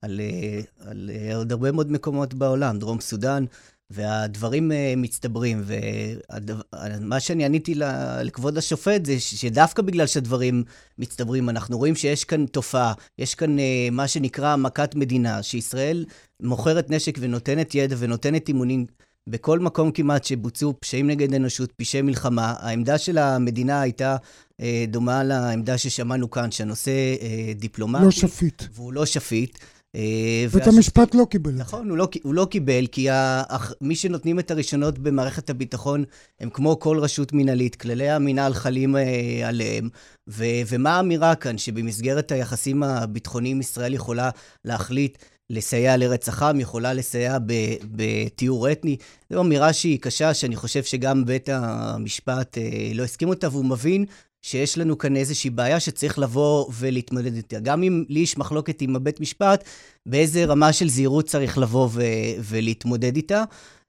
על, 0.02 0.20
אה, 0.20 0.60
על, 0.80 1.10
על 1.30 1.34
עוד 1.34 1.52
הרבה 1.52 1.72
מאוד 1.72 1.92
מקומות 1.92 2.34
בעולם, 2.34 2.78
דרום 2.78 3.00
סודאן, 3.00 3.44
והדברים 3.92 4.72
מצטברים. 4.96 5.64
ומה 5.66 7.20
שאני 7.20 7.44
עניתי 7.44 7.74
לכבוד 8.22 8.58
השופט 8.58 9.06
זה 9.06 9.20
שדווקא 9.20 9.82
בגלל 9.82 10.06
שהדברים 10.06 10.64
מצטברים, 10.98 11.48
אנחנו 11.48 11.78
רואים 11.78 11.94
שיש 11.94 12.24
כאן 12.24 12.46
תופעה, 12.46 12.92
יש 13.18 13.34
כאן 13.34 13.56
מה 13.92 14.08
שנקרא 14.08 14.56
מכת 14.56 14.94
מדינה, 14.94 15.42
שישראל 15.42 16.04
מוכרת 16.42 16.90
נשק 16.90 17.18
ונותנת 17.20 17.74
ידע 17.74 17.96
ונותנת 17.98 18.48
אימונים. 18.48 18.86
בכל 19.26 19.58
מקום 19.58 19.90
כמעט 19.92 20.24
שבוצעו 20.24 20.74
פשעים 20.80 21.06
נגד 21.06 21.34
אנושות, 21.34 21.72
פשעי 21.76 22.02
מלחמה, 22.02 22.54
העמדה 22.58 22.98
של 22.98 23.18
המדינה 23.18 23.80
הייתה 23.80 24.16
אה, 24.60 24.84
דומה 24.88 25.24
לעמדה 25.24 25.78
ששמענו 25.78 26.30
כאן, 26.30 26.50
שהנושא 26.50 26.90
אה, 26.90 27.52
דיפלומטי. 27.54 28.04
לא 28.04 28.10
שפיט. 28.10 28.62
והוא 28.72 28.92
לא 28.92 29.06
שפיט. 29.06 29.58
אה, 29.96 30.46
בית 30.52 30.66
המשפט 30.66 31.14
לא 31.14 31.24
קיבל. 31.30 31.52
נכון, 31.52 31.90
הוא 31.90 31.98
לא, 31.98 32.08
הוא 32.22 32.34
לא 32.34 32.44
קיבל, 32.50 32.86
כי 32.86 33.10
ה, 33.10 33.42
מי 33.80 33.96
שנותנים 33.96 34.38
את 34.38 34.50
הרישיונות 34.50 34.98
במערכת 34.98 35.50
הביטחון 35.50 36.04
הם 36.40 36.50
כמו 36.50 36.78
כל 36.80 36.98
רשות 36.98 37.32
מינהלית, 37.32 37.76
כללי 37.76 38.10
המינהל 38.10 38.54
חלים 38.54 38.96
אה, 38.96 39.02
עליהם. 39.44 39.88
ו, 40.28 40.44
ומה 40.68 40.96
האמירה 40.96 41.34
כאן? 41.34 41.58
שבמסגרת 41.58 42.32
היחסים 42.32 42.82
הביטחוניים 42.82 43.60
ישראל 43.60 43.94
יכולה 43.94 44.30
להחליט 44.64 45.18
לסייע 45.50 45.96
לרצח 45.96 46.42
עם, 46.42 46.60
יכולה 46.60 46.92
לסייע 46.92 47.38
בטיהור 47.82 48.72
אתני. 48.72 48.96
זו 49.30 49.40
אמירה 49.40 49.72
שהיא 49.72 50.00
קשה, 50.00 50.34
שאני 50.34 50.56
חושב 50.56 50.82
שגם 50.82 51.24
בית 51.24 51.48
המשפט 51.48 52.58
אה, 52.58 52.92
לא 52.94 53.02
הסכים 53.02 53.28
אותה, 53.28 53.48
והוא 53.48 53.64
מבין 53.64 54.04
שיש 54.42 54.78
לנו 54.78 54.98
כאן 54.98 55.16
איזושהי 55.16 55.50
בעיה 55.50 55.80
שצריך 55.80 56.18
לבוא 56.18 56.66
ולהתמודד 56.78 57.34
איתה. 57.34 57.60
גם 57.60 57.82
אם 57.82 58.04
לי 58.08 58.20
יש 58.20 58.38
מחלוקת 58.38 58.82
עם 58.82 58.96
הבית 58.96 59.20
משפט, 59.20 59.64
באיזה 60.06 60.44
רמה 60.44 60.72
של 60.72 60.88
זהירות 60.88 61.24
צריך 61.24 61.58
לבוא 61.58 61.88
ו- 61.92 62.02
ולהתמודד 62.38 63.16
איתה. 63.16 63.44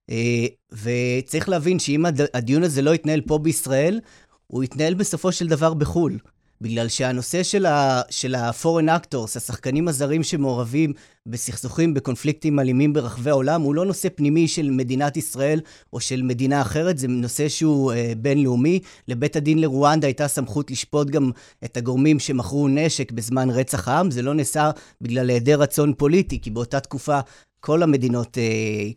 אה, 0.10 0.46
וצריך 0.72 1.50
להבין 1.50 1.80
שאם 1.80 2.06
הדיון 2.34 2.64
הזה 2.64 2.82
לא 2.82 2.96
יתנהל 2.96 3.22
פה 3.22 3.38
בישראל, 3.38 4.00
הוא 4.48 4.64
יתנהל 4.64 4.94
בסופו 4.94 5.32
של 5.32 5.48
דבר 5.48 5.74
בחו"ל. 5.74 6.18
בגלל 6.64 6.88
שהנושא 6.88 7.44
של, 7.44 7.66
ה, 7.66 8.02
של 8.10 8.36
ה-foreign 8.36 8.88
actors, 8.88 9.38
השחקנים 9.38 9.88
הזרים 9.88 10.24
שמעורבים 10.24 10.94
בסכסוכים, 11.26 11.94
בקונפליקטים 11.94 12.60
אלימים 12.60 12.94
ברחבי 12.94 13.30
העולם, 13.30 13.62
הוא 13.62 13.76
לא 13.76 13.86
נושא 13.86 14.08
פנימי 14.16 14.48
של 14.48 14.70
מדינת 14.72 15.18
ישראל 15.18 15.62
או 15.94 16.00
של 16.00 16.22
מדינה 16.22 16.62
אחרת, 16.62 16.98
זה 16.98 17.08
נושא 17.08 17.50
שהוא 17.50 17.94
אה, 17.94 18.14
בינלאומי. 18.18 18.80
לבית 19.08 19.36
הדין 19.36 19.62
לרואנדה 19.62 20.08
הייתה 20.08 20.28
סמכות 20.28 20.72
לשפוט 20.72 21.10
גם 21.10 21.32
את 21.66 21.78
הגורמים 21.78 22.20
שמכרו 22.20 22.68
נשק 22.68 23.12
בזמן 23.12 23.50
רצח 23.50 23.88
העם, 23.88 24.12
זה 24.12 24.22
לא 24.22 24.34
נעשה 24.34 24.72
בגלל 25.02 25.30
היעדר 25.30 25.62
רצון 25.62 25.94
פוליטי, 25.94 26.42
כי 26.42 26.50
באותה 26.50 26.80
תקופה 26.80 27.20
כל 27.60 27.84
המדינות 27.84 28.38
אה, 28.38 28.44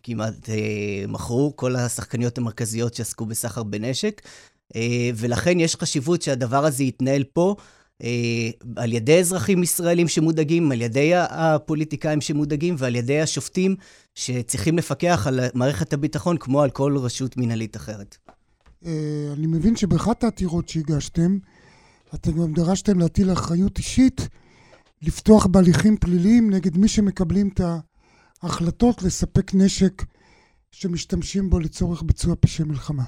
כמעט 0.03 0.49
אה, 0.49 1.05
מכרו, 1.09 1.53
כל 1.57 1.77
השחקניות 1.77 2.39
המרכזיות 2.39 2.95
שעסקו 2.95 3.27
בסחר 3.27 3.63
בנשק, 3.63 4.23
ולכן 5.15 5.61
יש 5.61 5.77
חשיבות 5.77 6.23
שהדבר 6.23 6.65
הזה 6.65 6.85
יתנהל 6.85 7.25
פה. 7.25 7.55
אה, 8.03 8.51
על 8.77 8.93
ידי 8.93 9.19
אזרחים 9.19 9.63
ישראלים 9.63 10.09
שמודאגים, 10.09 10.73
על 10.73 10.83
ידי 10.83 11.13
הפוליטיקאים 11.15 12.21
שמודאגים 12.21 12.75
ועל 12.79 12.97
ידי 12.97 13.21
השופטים 13.21 13.77
שצריכים 14.15 14.79
לפקח 14.79 15.27
על 15.27 15.41
מערכת 15.55 15.93
הביטחון 15.93 16.37
כמו 16.37 16.63
על 16.63 16.71
כל 16.71 16.97
רשות 16.99 17.37
מנהלית 17.37 17.77
אחרת. 17.77 18.17
אה, 18.87 19.33
אני 19.33 19.47
מבין 19.47 19.77
שבאחת 19.77 20.25
העתירות 20.25 20.69
שהגשתם, 20.69 21.39
אתם 22.15 22.33
גם 22.33 22.53
דרשתם 22.53 22.99
להטיל 22.99 23.33
אחריות 23.33 23.79
אישית, 23.79 24.29
לפתוח 25.03 25.47
בהליכים 25.47 25.97
פליליים 25.97 26.51
נגד 26.51 26.77
מי 26.77 26.89
שמקבלים 26.89 27.49
את 27.55 27.61
ההחלטות 28.43 29.03
לספק 29.03 29.55
נשק 29.55 30.03
שמשתמשים 30.73 31.51
בו 31.51 31.59
לצורך 31.59 32.03
ביצוע 32.03 32.35
פשעי 32.41 32.65
מלחמה. 32.65 33.05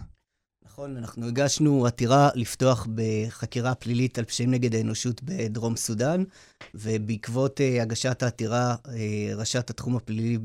נכון, 0.79 0.97
אנחנו 0.97 1.27
הגשנו 1.27 1.87
עתירה 1.87 2.29
לפתוח 2.35 2.87
בחקירה 2.95 3.75
פלילית 3.75 4.19
על 4.19 4.25
פשעים 4.25 4.51
נגד 4.51 4.75
האנושות 4.75 5.23
בדרום 5.23 5.77
סודאן, 5.77 6.25
ובעקבות 6.75 7.61
uh, 7.61 7.83
הגשת 7.83 8.23
העתירה, 8.23 8.77
uh, 8.85 8.89
ראשת 9.37 9.71
התחום 9.71 9.97
הפלילי 9.97 10.39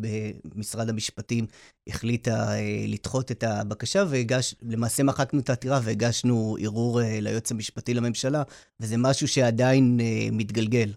במשרד 0.56 0.90
המשפטים 0.90 1.46
החליטה 1.88 2.48
uh, 2.48 2.58
לדחות 2.88 3.32
את 3.32 3.44
הבקשה, 3.44 4.04
ולמעשה 4.10 5.04
מחקנו 5.04 5.40
את 5.40 5.50
העתירה 5.50 5.80
והגשנו 5.84 6.58
ערעור 6.60 7.02
uh, 7.02 7.04
ליועץ 7.22 7.52
המשפטי 7.52 7.94
לממשלה, 7.94 8.44
וזה 8.80 8.98
משהו 8.98 9.28
שעדיין 9.28 10.00
uh, 10.00 10.04
מתגלגל. 10.32 10.94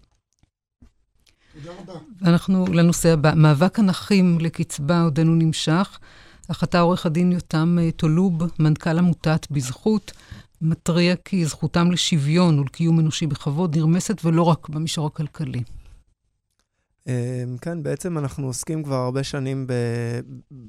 תודה 1.53 1.71
רבה. 1.79 1.99
ואנחנו 2.21 2.65
לנושא 2.73 3.09
הבא. 3.09 3.33
מאבק 3.35 3.79
הנכים 3.79 4.37
לקצבה 4.39 5.01
עודנו 5.01 5.35
נמשך. 5.35 5.99
אתה 6.51 6.79
עורך 6.79 7.05
הדין 7.05 7.31
יותם 7.31 7.77
אה, 7.81 7.91
טולוב, 7.91 8.33
מנכ"ל 8.59 8.97
עמותת 8.97 9.47
בזכות, 9.51 10.11
מתריע 10.61 11.15
כי 11.25 11.45
זכותם 11.45 11.91
לשוויון 11.91 12.59
ולקיום 12.59 12.99
אנושי 12.99 13.27
בכבוד 13.27 13.77
נרמסת 13.77 14.25
ולא 14.25 14.43
רק 14.43 14.69
במישור 14.69 15.07
הכלכלי. 15.07 15.63
אה, 17.07 17.43
כן, 17.61 17.83
בעצם 17.83 18.17
אנחנו 18.17 18.47
עוסקים 18.47 18.83
כבר 18.83 18.95
הרבה 18.95 19.23
שנים 19.23 19.67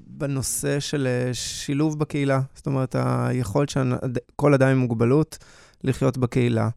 בנושא 0.07 0.81
של 0.81 1.07
אה, 1.07 1.35
שילוב 1.35 1.99
בקהילה. 1.99 2.41
זאת 2.55 2.67
אומרת, 2.67 2.97
היכולת 2.99 3.69
של 3.69 3.93
כל 4.37 4.55
אדם 4.55 4.69
עם 4.69 4.79
מוגבלות 4.79 5.39
לחיות 5.85 6.19
בקהילה. 6.19 6.69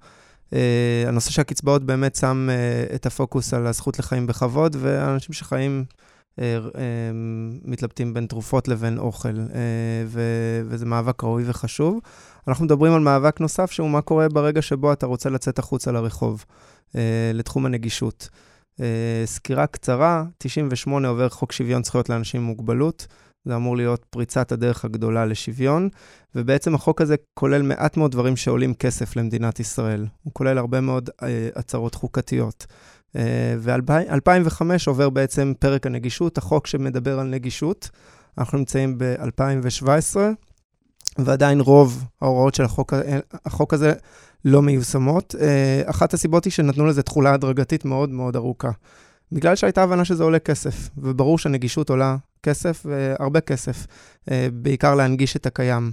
הנושא 1.08 1.32
של 1.32 1.42
הקצבאות 1.42 1.84
באמת 1.84 2.16
שם 2.16 2.50
את 2.96 3.06
הפוקוס 3.06 3.54
על 3.54 3.68
הזכות 3.68 4.00
לחיים 4.00 4.28
בכבוד, 4.28 4.76
ואנשים 4.80 5.34
שחיים 5.34 5.86
מתלבטים 7.66 8.14
בין 8.14 8.26
תרופות 8.26 8.68
לבין 8.68 8.98
אוכל, 8.98 9.40
אה, 9.40 10.04
וזה 10.66 10.86
מאבק 10.86 11.24
ראוי 11.24 11.44
וחשוב. 11.50 12.00
אנחנו 12.48 12.66
מדברים 12.66 12.94
על 12.94 13.00
מאבק 13.00 13.40
נוסף, 13.40 13.72
שהוא 13.72 13.90
מה 13.90 14.02
קורה 14.02 14.30
ברגע 14.30 14.62
שבו 14.62 14.94
אתה 14.94 15.06
רוצה 15.06 15.30
לצאת 15.30 15.60
החוצה 15.60 15.92
לרחוב, 15.92 16.46
לתחום 17.34 17.66
הנגישות. 17.66 18.30
סקירה 19.26 19.68
קצרה, 19.68 20.24
98 20.38 21.08
עובר 21.08 21.30
חוק 21.30 21.52
שוויון 21.52 21.84
זכויות 21.84 22.10
לאנשים 22.10 22.42
עם 22.42 22.48
מוגבלות. 22.48 23.08
זה 23.46 23.56
אמור 23.56 23.78
להיות 23.78 24.06
פריצת 24.10 24.52
הדרך 24.52 24.86
הגדולה 24.86 25.26
לשוויון, 25.26 25.90
ובעצם 26.36 26.76
החוק 26.76 27.02
הזה 27.02 27.16
כולל 27.34 27.62
מעט 27.62 27.98
מאוד 27.98 28.12
דברים 28.12 28.36
שעולים 28.36 28.74
כסף 28.74 29.16
למדינת 29.16 29.60
ישראל. 29.60 30.08
הוא 30.24 30.34
כולל 30.34 30.58
הרבה 30.58 30.82
מאוד 30.82 31.10
אה, 31.24 31.50
הצהרות 31.56 31.96
חוקתיות. 31.96 32.66
ו-2005 33.16 34.62
עובר 34.88 35.10
בעצם 35.10 35.54
פרק 35.60 35.86
הנגישות, 35.86 36.38
החוק 36.38 36.68
שמדבר 36.68 37.20
על 37.20 37.28
נגישות. 37.28 37.90
אנחנו 38.38 38.58
נמצאים 38.58 38.98
ב-2017, 38.98 40.18
ועדיין 41.18 41.60
רוב 41.60 42.06
ההוראות 42.22 42.56
של 42.56 42.64
החוק, 42.64 42.94
החוק 43.46 43.74
הזה 43.74 43.94
לא 44.46 44.62
מיושמות. 44.62 45.36
אה, 45.42 45.82
אחת 45.86 46.14
הסיבות 46.14 46.46
היא 46.46 46.52
שנתנו 46.52 46.86
לזה 46.86 47.04
תחולה 47.04 47.34
הדרגתית 47.34 47.86
מאוד 47.86 48.10
מאוד 48.10 48.36
ארוכה. 48.36 48.70
בגלל 49.32 49.56
שהייתה 49.56 49.84
הבנה 49.84 50.06
שזה 50.06 50.24
עולה 50.24 50.40
כסף, 50.40 50.90
וברור 50.98 51.38
שנגישות 51.38 51.90
עולה 51.90 52.16
כסף, 52.44 52.86
והרבה 52.86 53.42
כסף, 53.42 53.88
אה, 54.32 54.48
בעיקר 54.54 54.96
להנגיש 54.96 55.36
את 55.36 55.46
הקיים. 55.46 55.92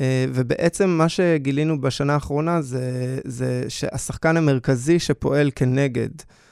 אה, 0.00 0.26
ובעצם 0.34 0.90
מה 0.90 1.08
שגילינו 1.08 1.80
בשנה 1.80 2.14
האחרונה 2.14 2.62
זה, 2.62 3.18
זה 3.24 3.64
שהשחקן 3.68 4.36
המרכזי 4.36 4.98
שפועל 4.98 5.50
כנגד 5.56 6.08
אה, 6.20 6.45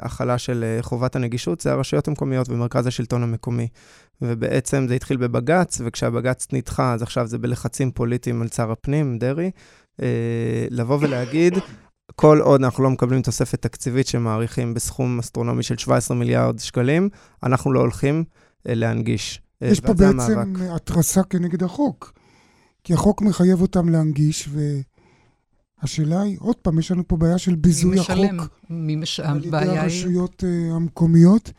החלה 0.00 0.38
של 0.38 0.64
אה, 0.64 0.82
חובת 0.82 1.16
הנגישות, 1.16 1.60
זה 1.60 1.72
הרשויות 1.72 2.08
המקומיות 2.08 2.48
ומרכז 2.48 2.86
השלטון 2.86 3.22
המקומי. 3.22 3.68
ובעצם 4.22 4.86
זה 4.88 4.94
התחיל 4.94 5.16
בבג"ץ, 5.16 5.80
וכשהבג"ץ 5.84 6.46
נדחה, 6.52 6.92
אז 6.92 7.02
עכשיו 7.02 7.26
זה 7.26 7.38
בלחצים 7.38 7.90
פוליטיים 7.90 8.42
על 8.42 8.48
שר 8.48 8.72
הפנים, 8.72 9.18
דרעי, 9.18 9.50
אה, 10.02 10.66
לבוא 10.70 10.98
ולהגיד, 11.00 11.54
כל 12.16 12.40
עוד 12.40 12.64
אנחנו 12.64 12.84
לא 12.84 12.90
מקבלים 12.90 13.22
תוספת 13.22 13.62
תקציבית 13.62 14.06
שמעריכים 14.06 14.74
בסכום 14.74 15.18
אסטרונומי 15.18 15.62
של 15.62 15.76
17 15.76 16.16
מיליארד 16.16 16.58
שקלים, 16.58 17.08
אנחנו 17.42 17.72
לא 17.72 17.80
הולכים 17.80 18.24
להנגיש. 18.64 19.42
יש 19.60 19.80
פה 19.80 19.94
בעצם 19.94 20.54
התרסה 20.70 21.22
כנגד 21.22 21.62
החוק, 21.62 22.12
כי 22.84 22.94
החוק 22.94 23.22
מחייב 23.22 23.62
אותם 23.62 23.88
להנגיש, 23.88 24.48
ו... 24.52 24.60
השאלה 25.82 26.20
היא, 26.20 26.36
עוד 26.40 26.56
פעם, 26.56 26.78
יש 26.78 26.90
לנו 26.90 27.08
פה 27.08 27.16
בעיה 27.16 27.38
של 27.38 27.54
ביזוי 27.54 27.98
החוק. 27.98 28.10
מי 28.10 28.26
משלם? 28.26 28.46
מי 28.70 28.96
משלם? 28.96 29.26
הבעיה 29.26 29.62
היא... 29.62 29.68
על 29.68 29.68
ידי 29.68 29.78
הרשויות 29.78 30.44
uh, 30.44 30.74
המקומיות, 30.74 31.50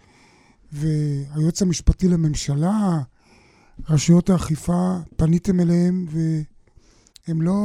והיועץ 0.72 1.62
המשפטי 1.62 2.08
לממשלה, 2.08 3.00
רשויות 3.90 4.30
האכיפה, 4.30 4.98
פניתם 5.16 5.60
אליהם, 5.60 6.06
והם 7.28 7.42
לא 7.42 7.62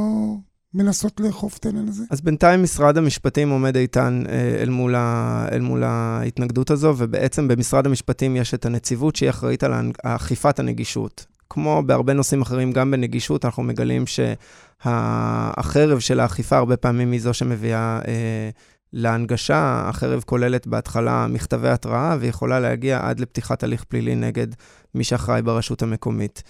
מנסות 0.73 1.19
לאכוף 1.19 1.57
את 1.57 1.65
העניין 1.65 1.87
הזה? 1.87 2.03
אז 2.09 2.21
בינתיים 2.21 2.63
משרד 2.63 2.97
המשפטים 2.97 3.49
עומד 3.49 3.75
איתן 3.75 4.23
אה, 4.29 4.61
אל 4.61 4.69
מול, 4.69 4.95
ה, 4.95 5.45
אל 5.51 5.61
מול 5.61 5.83
ההתנגדות 5.83 6.71
הזו, 6.71 6.93
ובעצם 6.97 7.47
במשרד 7.47 7.85
המשפטים 7.85 8.35
יש 8.35 8.53
את 8.53 8.65
הנציבות 8.65 9.15
שהיא 9.15 9.29
אחראית 9.29 9.63
על 9.63 9.73
אכיפת 10.03 10.59
הנגישות. 10.59 11.25
כמו 11.53 11.83
בהרבה 11.85 12.13
נושאים 12.13 12.41
אחרים, 12.41 12.71
גם 12.71 12.91
בנגישות, 12.91 13.45
אנחנו 13.45 13.63
מגלים 13.63 14.03
שהחרב 14.07 15.99
של 15.99 16.19
האכיפה 16.19 16.57
הרבה 16.57 16.77
פעמים 16.77 17.11
היא 17.11 17.21
זו 17.21 17.33
שמביאה 17.33 17.99
אה, 18.07 18.49
להנגשה. 18.93 19.83
החרב 19.87 20.23
כוללת 20.25 20.67
בהתחלה 20.67 21.27
מכתבי 21.27 21.69
התראה, 21.69 22.17
ויכולה 22.19 22.59
להגיע 22.59 22.99
עד 23.03 23.19
לפתיחת 23.19 23.63
הליך 23.63 23.83
פלילי 23.83 24.15
נגד 24.15 24.47
מי 24.95 25.03
שאחראי 25.03 25.41
ברשות 25.41 25.81
המקומית. 25.81 26.43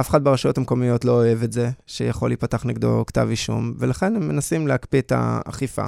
אף 0.00 0.10
אחד 0.10 0.24
ברשויות 0.24 0.58
המקומיות 0.58 1.04
לא 1.04 1.12
אוהב 1.12 1.42
את 1.42 1.52
זה, 1.52 1.70
שיכול 1.86 2.30
להיפתח 2.30 2.66
נגדו 2.66 3.04
כתב 3.06 3.26
אישום, 3.30 3.74
ולכן 3.78 4.16
הם 4.16 4.28
מנסים 4.28 4.66
להקפיא 4.66 4.98
את 4.98 5.12
האכיפה. 5.16 5.86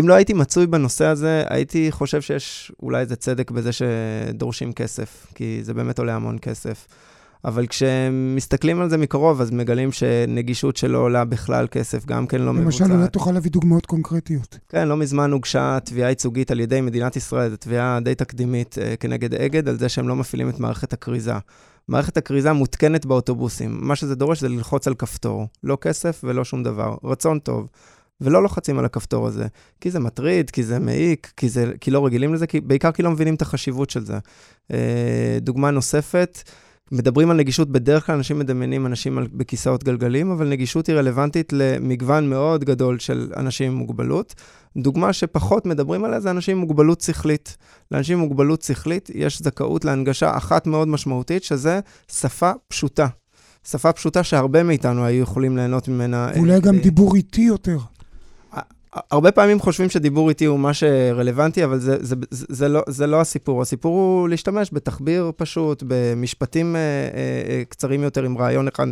אם 0.00 0.08
לא 0.08 0.14
הייתי 0.14 0.32
מצוי 0.32 0.66
בנושא 0.66 1.04
הזה, 1.04 1.42
הייתי 1.48 1.92
חושב 1.92 2.20
שיש 2.20 2.72
אולי 2.82 3.00
איזה 3.00 3.16
צדק 3.16 3.50
בזה 3.50 3.70
שדורשים 3.72 4.72
כסף, 4.72 5.26
כי 5.34 5.58
זה 5.62 5.74
באמת 5.74 5.98
עולה 5.98 6.14
המון 6.14 6.38
כסף. 6.42 6.86
אבל 7.44 7.66
כשמסתכלים 7.66 8.80
על 8.80 8.90
זה 8.90 8.96
מקרוב, 8.96 9.40
אז 9.40 9.50
מגלים 9.50 9.92
שנגישות 9.92 10.76
שלא 10.76 10.98
עולה 10.98 11.24
בכלל 11.24 11.66
כסף, 11.70 12.06
גם 12.06 12.26
כן 12.26 12.40
לא 12.40 12.52
מבוצעת. 12.52 12.80
למשל, 12.80 12.94
אולי 12.94 13.08
תוכל 13.08 13.32
להביא 13.32 13.50
דוגמאות 13.50 13.86
קונקרטיות. 13.86 14.58
כן, 14.68 14.88
לא 14.88 14.96
מזמן 14.96 15.32
הוגשה 15.32 15.78
תביעה 15.84 16.08
ייצוגית 16.08 16.50
על 16.50 16.60
ידי 16.60 16.80
מדינת 16.80 17.16
ישראל, 17.16 17.50
זו 17.50 17.56
תביעה 17.56 17.98
די 18.00 18.14
תקדימית 18.14 18.74
uh, 18.78 18.96
כנגד 18.96 19.34
אגד, 19.34 19.68
על 19.68 19.78
זה 19.78 19.88
שהם 19.88 20.08
לא 20.08 20.16
מפעילים 20.16 20.48
את 20.48 20.60
מערכת 20.60 20.92
הכריזה. 20.92 21.34
מערכת 21.88 22.16
הכריזה 22.16 22.52
מותקנת 22.52 23.06
באוטובוסים. 23.06 23.78
מה 23.80 23.96
שזה 23.96 24.14
דורש 24.14 24.40
זה 24.40 24.48
ללחוץ 24.48 24.88
על 24.88 24.94
כפתור. 24.94 25.46
לא 25.64 25.78
כסף 25.80 26.20
ולא 26.24 26.44
שום 26.44 26.62
דבר. 26.62 26.96
רצון 27.04 27.38
טוב. 27.38 27.68
ולא 28.20 28.42
לוחצים 28.42 28.78
על 28.78 28.84
הכפתור 28.84 29.26
הזה, 29.26 29.46
כי 29.80 29.90
זה 29.90 30.00
מטריד, 30.00 30.50
כי 30.50 30.62
זה 30.62 30.78
מעיק, 30.78 31.32
כי, 31.36 31.48
זה, 31.48 31.72
כי 31.80 31.90
לא 31.90 32.06
רגילים 32.06 32.34
לזה, 32.34 32.46
כי, 32.46 32.60
בעיקר 32.60 32.92
כי 32.92 33.02
לא 33.02 33.10
מבינים 33.10 33.34
את 33.34 33.42
החשיבות 33.42 33.90
של 33.90 34.04
זה. 34.04 34.18
אה, 34.72 35.38
דוגמה 35.40 35.70
נוספת, 35.70 36.42
מדברים 36.94 37.30
על 37.30 37.36
נגישות, 37.36 37.68
בדרך 37.70 38.06
כלל 38.06 38.14
אנשים 38.14 38.38
מדמיינים 38.38 38.86
אנשים 38.86 39.18
על, 39.18 39.26
בכיסאות 39.32 39.84
גלגלים, 39.84 40.30
אבל 40.30 40.48
נגישות 40.48 40.86
היא 40.86 40.96
רלוונטית 40.96 41.52
למגוון 41.52 42.30
מאוד 42.30 42.64
גדול 42.64 42.98
של 42.98 43.32
אנשים 43.36 43.72
עם 43.72 43.78
מוגבלות. 43.78 44.34
דוגמה 44.76 45.12
שפחות 45.12 45.66
מדברים 45.66 46.04
עליה 46.04 46.20
זה 46.20 46.30
אנשים 46.30 46.56
עם 46.56 46.60
מוגבלות 46.60 47.00
שכלית. 47.00 47.56
לאנשים 47.90 48.18
עם 48.18 48.24
מוגבלות 48.24 48.62
שכלית 48.62 49.10
יש 49.14 49.42
זכאות 49.42 49.84
להנגשה 49.84 50.36
אחת 50.36 50.66
מאוד 50.66 50.88
משמעותית, 50.88 51.44
שזה 51.44 51.80
שפה 52.12 52.50
פשוטה. 52.68 53.06
שפה 53.68 53.92
פשוטה 53.92 54.22
שהרבה 54.22 54.62
מאיתנו 54.62 55.04
היו 55.04 55.22
יכולים 55.22 55.56
ליהנות 55.56 55.88
ממנה. 55.88 56.28
ואולי 56.34 56.60
גם 56.60 56.78
דיבור 56.78 57.16
איטי 57.16 57.40
יותר. 57.40 57.78
הרבה 59.10 59.32
פעמים 59.32 59.60
חושבים 59.60 59.90
שדיבור 59.90 60.28
איתי 60.28 60.44
הוא 60.44 60.58
מה 60.58 60.74
שרלוונטי, 60.74 61.64
אבל 61.64 61.78
זה, 61.78 61.96
זה, 62.00 62.16
זה, 62.30 62.46
זה, 62.48 62.68
לא, 62.68 62.82
זה 62.88 63.06
לא 63.06 63.20
הסיפור. 63.20 63.62
הסיפור 63.62 63.96
הוא 63.96 64.28
להשתמש 64.28 64.70
בתחביר 64.72 65.32
פשוט, 65.36 65.82
במשפטים 65.86 66.76
אה, 66.76 66.80
אה, 66.80 67.62
קצרים 67.68 68.02
יותר 68.02 68.24
עם 68.24 68.38
רעיון 68.38 68.68
אחד 68.68 68.86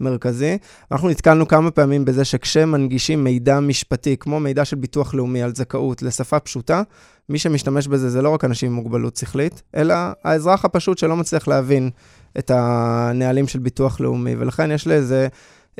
מרכזי. 0.00 0.58
אנחנו 0.92 1.08
נתקלנו 1.08 1.48
כמה 1.48 1.70
פעמים 1.70 2.04
בזה 2.04 2.24
שכשמנגישים 2.24 3.24
מידע 3.24 3.60
משפטי, 3.60 4.16
כמו 4.16 4.40
מידע 4.40 4.64
של 4.64 4.76
ביטוח 4.76 5.14
לאומי 5.14 5.42
על 5.42 5.54
זכאות 5.54 6.02
לשפה 6.02 6.40
פשוטה, 6.40 6.82
מי 7.28 7.38
שמשתמש 7.38 7.86
בזה 7.88 8.10
זה 8.10 8.22
לא 8.22 8.30
רק 8.30 8.44
אנשים 8.44 8.70
עם 8.70 8.76
מוגבלות 8.76 9.16
שכלית, 9.16 9.62
אלא 9.76 9.94
האזרח 10.24 10.64
הפשוט 10.64 10.98
שלא 10.98 11.16
מצליח 11.16 11.48
להבין 11.48 11.90
את 12.38 12.50
הנהלים 12.54 13.48
של 13.48 13.58
ביטוח 13.58 14.00
לאומי, 14.00 14.34
ולכן 14.38 14.70
יש 14.70 14.86
לזה 14.86 15.28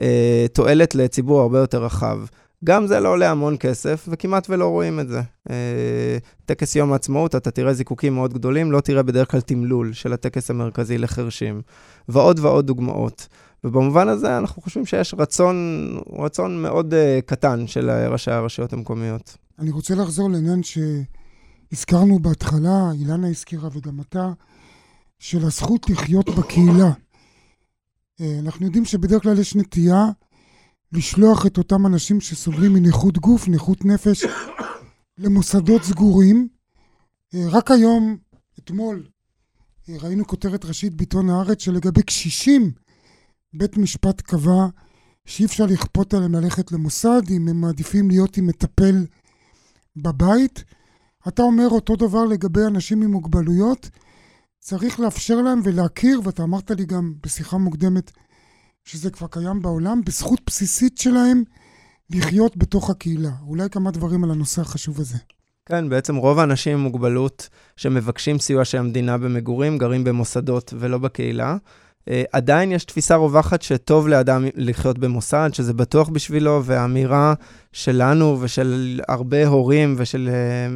אה, 0.03 0.47
תועלת 0.53 0.95
לציבור 0.95 1.41
הרבה 1.41 1.59
יותר 1.59 1.85
רחב. 1.85 2.19
גם 2.65 2.87
זה 2.87 3.01
לא 3.01 3.09
עולה 3.09 3.31
המון 3.31 3.57
כסף, 3.61 4.09
וכמעט 4.09 4.51
ולא 4.51 4.69
רואים 4.69 5.01
את 5.01 5.09
זה. 5.09 5.21
אה, 5.51 6.19
טקס 6.47 6.77
יום 6.77 6.93
העצמאות, 6.93 7.35
אתה 7.35 7.51
תראה 7.51 7.73
זיקוקים 7.73 8.15
מאוד 8.15 8.35
גדולים, 8.35 8.73
לא 8.73 8.81
תראה 8.81 9.03
בדרך 9.03 9.31
כלל 9.31 9.41
תמלול 9.41 9.93
של 9.93 10.13
הטקס 10.13 10.51
המרכזי 10.51 10.99
לחרשים, 10.99 11.63
ועוד 12.09 12.39
ועוד 12.39 12.67
דוגמאות. 12.67 13.29
ובמובן 13.65 14.09
הזה 14.09 14.39
אנחנו 14.39 14.63
חושבים 14.63 14.87
שיש 14.87 15.15
רצון, 15.19 15.57
רצון 16.19 16.63
מאוד 16.63 16.95
uh, 16.95 17.23
קטן 17.27 17.67
של 17.67 17.91
ראשי 17.91 18.31
הרשויות 18.31 18.73
המקומיות. 18.73 19.37
אני 19.59 19.71
רוצה 19.71 19.95
לחזור 19.95 20.31
לעניין 20.31 20.61
שהזכרנו 20.63 22.19
בהתחלה, 22.19 22.91
אילנה 22.93 23.29
הזכירה 23.29 23.69
וגם 23.73 24.01
אתה, 24.01 24.33
של 25.19 25.45
הזכות 25.45 25.91
לחיות 25.91 26.29
בקהילה. 26.29 26.91
Uh, 28.21 28.25
אנחנו 28.39 28.67
יודעים 28.67 28.85
שבדרך 28.85 29.23
כלל 29.23 29.39
יש 29.39 29.57
נטייה 29.57 30.05
לשלוח 30.93 31.47
את 31.47 31.59
אותם 31.59 31.87
אנשים 31.87 32.21
שסובלים 32.21 32.73
מנכות 32.73 33.19
גוף, 33.19 33.49
נכות 33.49 33.85
נפש, 33.85 34.25
למוסדות 35.19 35.83
סגורים. 35.83 36.49
Uh, 37.35 37.39
רק 37.51 37.71
היום, 37.71 38.17
אתמול, 38.59 39.07
ראינו 39.89 40.27
כותרת 40.27 40.65
ראשית 40.65 40.95
בעיתון 40.95 41.31
הארץ 41.31 41.63
שלגבי 41.63 42.03
קשישים 42.03 42.73
בית 43.55 43.77
משפט 43.77 44.21
קבע 44.21 44.67
שאי 45.25 45.45
אפשר 45.45 45.67
לכפות 45.67 46.15
עליהם 46.15 46.35
ללכת 46.35 46.73
למוסד 46.73 47.23
אם 47.31 47.49
הם 47.49 47.61
מעדיפים 47.61 48.09
להיות 48.09 48.37
עם 48.37 48.47
מטפל 48.47 49.07
בבית. 49.97 50.65
אתה 51.29 51.43
אומר 51.43 51.69
אותו 51.69 51.97
דבר 51.97 52.25
לגבי 52.25 52.65
אנשים 52.67 53.03
עם 53.03 53.11
מוגבלויות, 53.11 53.91
צריך 54.59 55.01
לאפשר 55.01 55.41
להם 55.43 55.61
ולהכיר, 55.65 56.21
ואתה 56.25 56.43
אמרת 56.43 56.71
לי 56.71 56.85
גם 56.85 57.15
בשיחה 57.23 57.59
מוקדמת 57.59 58.13
שזה 58.87 59.11
כבר 59.11 59.27
קיים 59.27 59.63
בעולם, 59.63 60.01
בזכות 60.05 60.41
בסיסית 60.47 60.99
שלהם 60.99 61.43
לחיות 62.11 62.57
בתוך 62.57 62.91
הקהילה. 62.91 63.31
אולי 63.47 63.71
כמה 63.71 63.91
דברים 63.91 64.25
על 64.25 64.31
הנושא 64.31 64.63
החשוב 64.63 65.01
הזה. 65.01 65.17
כן, 65.67 65.89
בעצם 65.89 66.17
רוב 66.17 66.39
האנשים 66.39 66.73
עם 66.73 66.81
מוגבלות 66.81 67.49
שמבקשים 67.77 68.39
סיוע 68.39 68.65
של 68.65 68.79
המדינה 68.79 69.19
במגורים 69.19 69.79
גרים 69.79 70.05
במוסדות 70.05 70.75
ולא 70.79 70.99
בקהילה. 70.99 71.57
אה, 72.09 72.23
עדיין 72.33 72.73
יש 72.73 72.85
תפיסה 72.85 73.15
רווחת 73.17 73.63
שטוב 73.63 74.09
לאדם 74.09 74.45
לחיות 74.55 74.99
במוסד, 74.99 75.51
שזה 75.53 75.73
בטוח 75.73 76.09
בשבילו, 76.09 76.65
והאמירה 76.65 77.35
שלנו 77.73 78.39
ושל 78.41 79.01
הרבה 79.09 79.47
הורים 79.47 79.95
ושל 79.99 80.31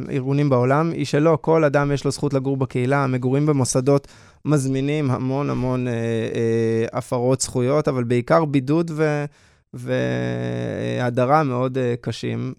uh, 0.07 0.11
ארגונים 0.11 0.49
בעולם 0.49 0.91
היא 0.91 1.05
שלא, 1.05 1.37
כל 1.41 1.63
אדם 1.63 1.91
יש 1.91 2.05
לו 2.05 2.11
זכות 2.11 2.33
לגור 2.33 2.57
בקהילה, 2.57 3.03
המגורים 3.03 3.45
במוסדות 3.45 4.07
מזמינים 4.45 5.11
המון 5.11 5.49
המון 5.49 5.87
uh, 5.87 5.89
uh, 5.89 6.97
הפרות 6.97 7.41
זכויות, 7.41 7.87
אבל 7.87 8.03
בעיקר 8.03 8.45
בידוד 8.45 8.91
ו... 8.93 9.25
והדרה 9.73 11.43
מאוד 11.43 11.77
uh, 11.77 11.81
קשים, 12.01 12.53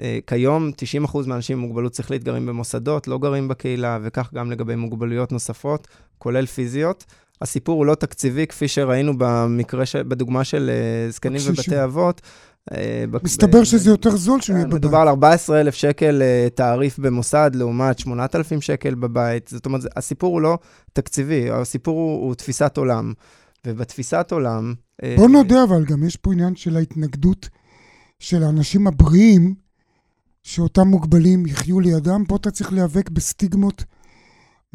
וכיום 0.00 0.70
90% 1.06 1.18
מהאנשים 1.26 1.58
עם 1.58 1.64
מוגבלות 1.64 1.94
שכלית 1.94 2.24
גרים 2.24 2.46
במוסדות, 2.46 3.08
לא 3.08 3.18
גרים 3.18 3.48
בקהילה, 3.48 3.98
וכך 4.02 4.30
גם 4.34 4.50
לגבי 4.50 4.76
מוגבלויות 4.76 5.32
נוספות, 5.32 5.88
כולל 6.18 6.46
פיזיות. 6.46 7.04
הסיפור 7.40 7.78
הוא 7.78 7.86
לא 7.86 7.94
תקציבי, 7.94 8.46
כפי 8.46 8.68
שראינו 8.68 9.12
במקרה, 9.18 9.86
ש... 9.86 9.96
בדוגמה 9.96 10.44
של 10.44 10.70
uh, 10.70 11.12
זקנים 11.12 11.40
ובתי 11.46 11.84
אבות. 11.84 12.20
אה, 12.74 13.04
מסתבר 13.22 13.64
שזה 13.64 13.90
יותר 13.90 14.16
זול 14.16 14.40
שהוא 14.40 14.56
יהיה 14.56 14.66
בבית. 14.66 14.78
מדובר 14.78 14.98
על 14.98 15.08
14,000 15.08 15.74
שקל 15.74 16.22
uh, 16.22 16.50
תעריף 16.50 16.98
במוסד, 16.98 17.50
לעומת 17.54 17.98
8,000 17.98 18.60
שקל 18.60 18.94
בבית. 18.94 19.48
זאת 19.48 19.66
אומרת, 19.66 19.82
הסיפור 19.96 20.32
הוא 20.32 20.40
לא 20.40 20.58
תקציבי, 20.92 21.50
הסיפור 21.50 21.98
הוא, 22.00 22.26
הוא 22.26 22.34
תפיסת 22.34 22.76
עולם. 22.76 23.12
ובתפיסת 23.66 24.28
עולם... 24.32 24.74
בוא 25.16 25.28
נודה, 25.28 25.64
אבל 25.64 25.84
גם 25.84 26.04
יש 26.04 26.16
פה 26.16 26.32
עניין 26.32 26.56
של 26.56 26.76
ההתנגדות 26.76 27.48
של 28.18 28.42
האנשים 28.42 28.86
הבריאים, 28.86 29.54
שאותם 30.42 30.88
מוגבלים 30.88 31.46
יחיו 31.46 31.80
לידם. 31.80 32.24
פה 32.28 32.36
אתה 32.36 32.50
צריך 32.50 32.72
להיאבק 32.72 33.10
בסטיגמות 33.10 33.84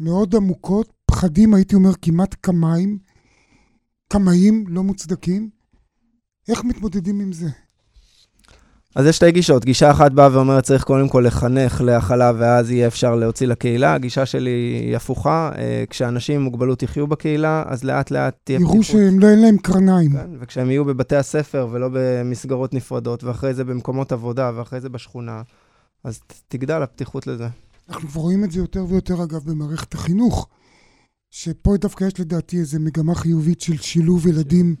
מאוד 0.00 0.34
עמוקות, 0.34 0.92
פחדים, 1.06 1.54
הייתי 1.54 1.74
אומר, 1.74 1.94
כמעט 2.02 2.34
קמיים, 2.40 2.98
קמאים 4.08 4.64
לא 4.68 4.82
מוצדקים. 4.82 5.50
איך 6.48 6.64
מתמודדים 6.64 7.20
עם 7.20 7.32
זה? 7.32 7.48
אז 8.94 9.06
יש 9.06 9.16
שתי 9.16 9.32
גישות. 9.32 9.64
גישה 9.64 9.90
אחת 9.90 10.12
באה 10.12 10.28
ואומרת, 10.32 10.64
צריך 10.64 10.84
קודם 10.84 11.08
כל 11.08 11.24
לחנך 11.26 11.80
להכלה, 11.80 12.32
ואז 12.38 12.70
יהיה 12.70 12.86
אפשר 12.86 13.14
להוציא 13.14 13.46
לקהילה. 13.46 13.94
הגישה 13.94 14.26
שלי 14.26 14.50
היא 14.50 14.96
הפוכה. 14.96 15.50
אה, 15.58 15.84
כשאנשים 15.90 16.34
עם 16.34 16.42
מוגבלות 16.42 16.82
יחיו 16.82 17.06
בקהילה, 17.06 17.62
אז 17.66 17.84
לאט 17.84 18.10
לאט 18.10 18.36
תהיה 18.44 18.58
פתיחות. 18.58 18.74
יראו 18.74 18.84
שהם 18.84 19.18
לא, 19.18 19.26
אין 19.26 19.40
להם 19.42 19.56
קרניים. 19.56 20.12
כן, 20.12 20.30
וכשהם 20.40 20.70
יהיו 20.70 20.84
בבתי 20.84 21.16
הספר 21.16 21.68
ולא 21.70 21.88
במסגרות 21.92 22.74
נפרדות, 22.74 23.24
ואחרי 23.24 23.54
זה 23.54 23.64
במקומות 23.64 24.12
עבודה, 24.12 24.50
ואחרי 24.54 24.80
זה 24.80 24.88
בשכונה, 24.88 25.42
אז 26.04 26.20
תגדל 26.48 26.82
הפתיחות 26.82 27.26
לזה. 27.26 27.48
אנחנו 27.88 28.20
רואים 28.20 28.44
את 28.44 28.50
זה 28.50 28.60
יותר 28.60 28.84
ויותר, 28.88 29.22
אגב, 29.22 29.40
במערכת 29.44 29.94
החינוך. 29.94 30.48
שפה 31.30 31.76
דווקא 31.76 32.04
יש 32.04 32.20
לדעתי 32.20 32.58
איזו 32.58 32.80
מגמה 32.80 33.14
חיובית 33.14 33.60
של 33.60 33.76
שילוב 33.76 34.26
ילדים 34.26 34.76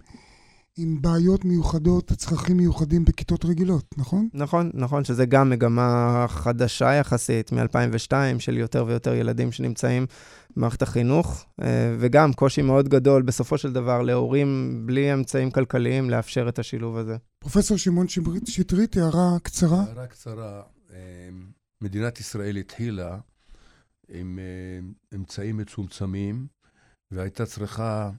עם 0.76 1.02
בעיות 1.02 1.44
מיוחדות, 1.44 2.12
צרכים 2.12 2.56
מיוחדים 2.56 3.04
בכיתות 3.04 3.44
רגילות, 3.44 3.84
נכון? 3.98 4.28
נכון, 4.34 4.70
נכון, 4.74 5.04
שזה 5.04 5.26
גם 5.26 5.50
מגמה 5.50 6.26
חדשה 6.28 6.92
יחסית 6.94 7.52
מ-2002, 7.52 8.12
של 8.38 8.58
יותר 8.58 8.84
ויותר 8.86 9.14
ילדים 9.14 9.52
שנמצאים 9.52 10.06
במערכת 10.56 10.82
החינוך, 10.82 11.46
אה, 11.62 11.96
וגם 11.98 12.32
קושי 12.32 12.62
מאוד 12.62 12.88
גדול 12.88 13.22
בסופו 13.22 13.58
של 13.58 13.72
דבר 13.72 14.02
להורים 14.02 14.80
בלי 14.86 15.14
אמצעים 15.14 15.50
כלכליים 15.50 16.10
לאפשר 16.10 16.48
את 16.48 16.58
השילוב 16.58 16.96
הזה. 16.96 17.16
פרופסור 17.38 17.76
שמעון 17.76 18.06
שטרית, 18.44 18.96
הערה 18.96 19.38
קצרה. 19.42 19.82
הערה 19.82 20.06
קצרה. 20.06 20.62
אה, 20.92 20.98
מדינת 21.80 22.20
ישראל 22.20 22.56
התחילה 22.56 23.18
עם 24.08 24.38
uh, 24.38 25.14
אמצעים 25.14 25.56
מצומצמים, 25.56 26.46
והייתה 27.10 27.46
צריכה 27.46 28.10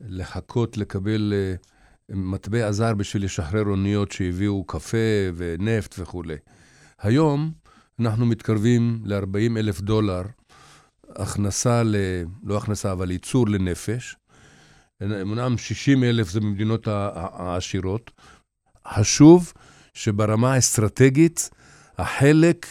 לחכות 0.00 0.76
לקבל 0.76 1.32
uh, 1.32 1.71
מטבע 2.08 2.72
זר 2.72 2.94
בשביל 2.94 3.24
לשחרר 3.24 3.64
אוניות 3.64 4.12
שהביאו 4.12 4.64
קפה 4.64 4.96
ונפט 5.36 5.94
וכולי. 5.98 6.36
היום 7.00 7.52
אנחנו 8.00 8.26
מתקרבים 8.26 9.00
ל-40 9.04 9.58
אלף 9.58 9.80
דולר 9.80 10.22
הכנסה, 11.16 11.82
ל... 11.82 11.96
לא 12.44 12.56
הכנסה, 12.56 12.92
אבל 12.92 13.10
ייצור 13.10 13.48
לנפש. 13.48 14.16
אמנם 15.02 15.58
60 15.58 16.04
אלף 16.04 16.30
זה 16.30 16.40
במדינות 16.40 16.88
העשירות. 16.88 18.10
חשוב 18.88 19.52
שברמה 19.94 20.54
האסטרטגית, 20.54 21.50
החלק 21.98 22.66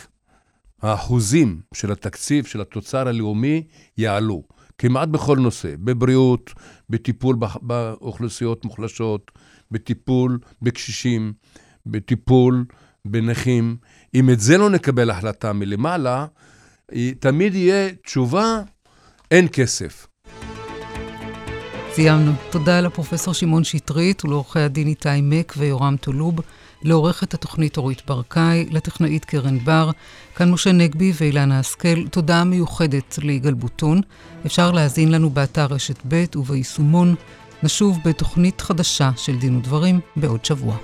האחוזים 0.82 1.62
של 1.74 1.92
התקציב, 1.92 2.46
של 2.46 2.62
התוצר 2.62 3.08
הלאומי, 3.08 3.64
יעלו. 3.98 4.44
כמעט 4.82 5.08
בכל 5.10 5.38
נושא, 5.38 5.74
בבריאות, 5.80 6.54
בטיפול 6.90 7.36
באוכלוסיות 7.62 8.66
מוחלשות, 8.66 9.32
בטיפול 9.72 10.40
בקשישים, 10.62 11.34
בטיפול 11.86 12.66
בנכים. 13.06 13.78
אם 14.16 14.30
את 14.30 14.40
זה 14.40 14.58
לא 14.58 14.70
נקבל 14.70 15.10
החלטה 15.10 15.54
מלמעלה, 15.54 16.26
תמיד 17.20 17.56
יהיה 17.56 17.90
תשובה, 18.04 18.62
אין 19.32 19.48
כסף. 19.52 20.08
סיימנו. 21.94 22.32
תודה 22.50 22.82
לפרופסור 22.82 23.34
שמעון 23.34 23.64
שטרית 23.64 24.26
ולעורכי 24.26 24.60
הדין 24.60 24.88
איתי 24.88 25.22
מק 25.22 25.54
ויורם 25.58 25.96
טולוב. 25.98 26.36
לעורכת 26.84 27.34
התוכנית 27.34 27.78
אורית 27.78 28.02
ברקאי, 28.08 28.66
לטכנאית 28.72 29.26
קרן 29.26 29.60
בר, 29.60 29.92
כאן 30.36 30.52
משה 30.52 30.72
נגבי 30.72 31.14
ואילנה 31.16 31.60
השכל. 31.60 32.08
תודה 32.08 32.44
מיוחדת 32.44 33.20
ליגאל 33.22 33.54
בוטון. 33.54 34.02
אפשר 34.46 34.72
להאזין 34.72 35.12
לנו 35.12 35.30
באתר 35.30 35.66
רשת 35.66 36.00
ב' 36.08 36.26
וביישומון. 36.36 37.16
נשוב 37.64 38.00
בתוכנית 38.06 38.62
חדשה 38.62 39.12
של 39.18 39.38
דין 39.38 39.58
ודברים 39.58 40.00
בעוד 40.16 40.46
שבוע. 40.46 40.78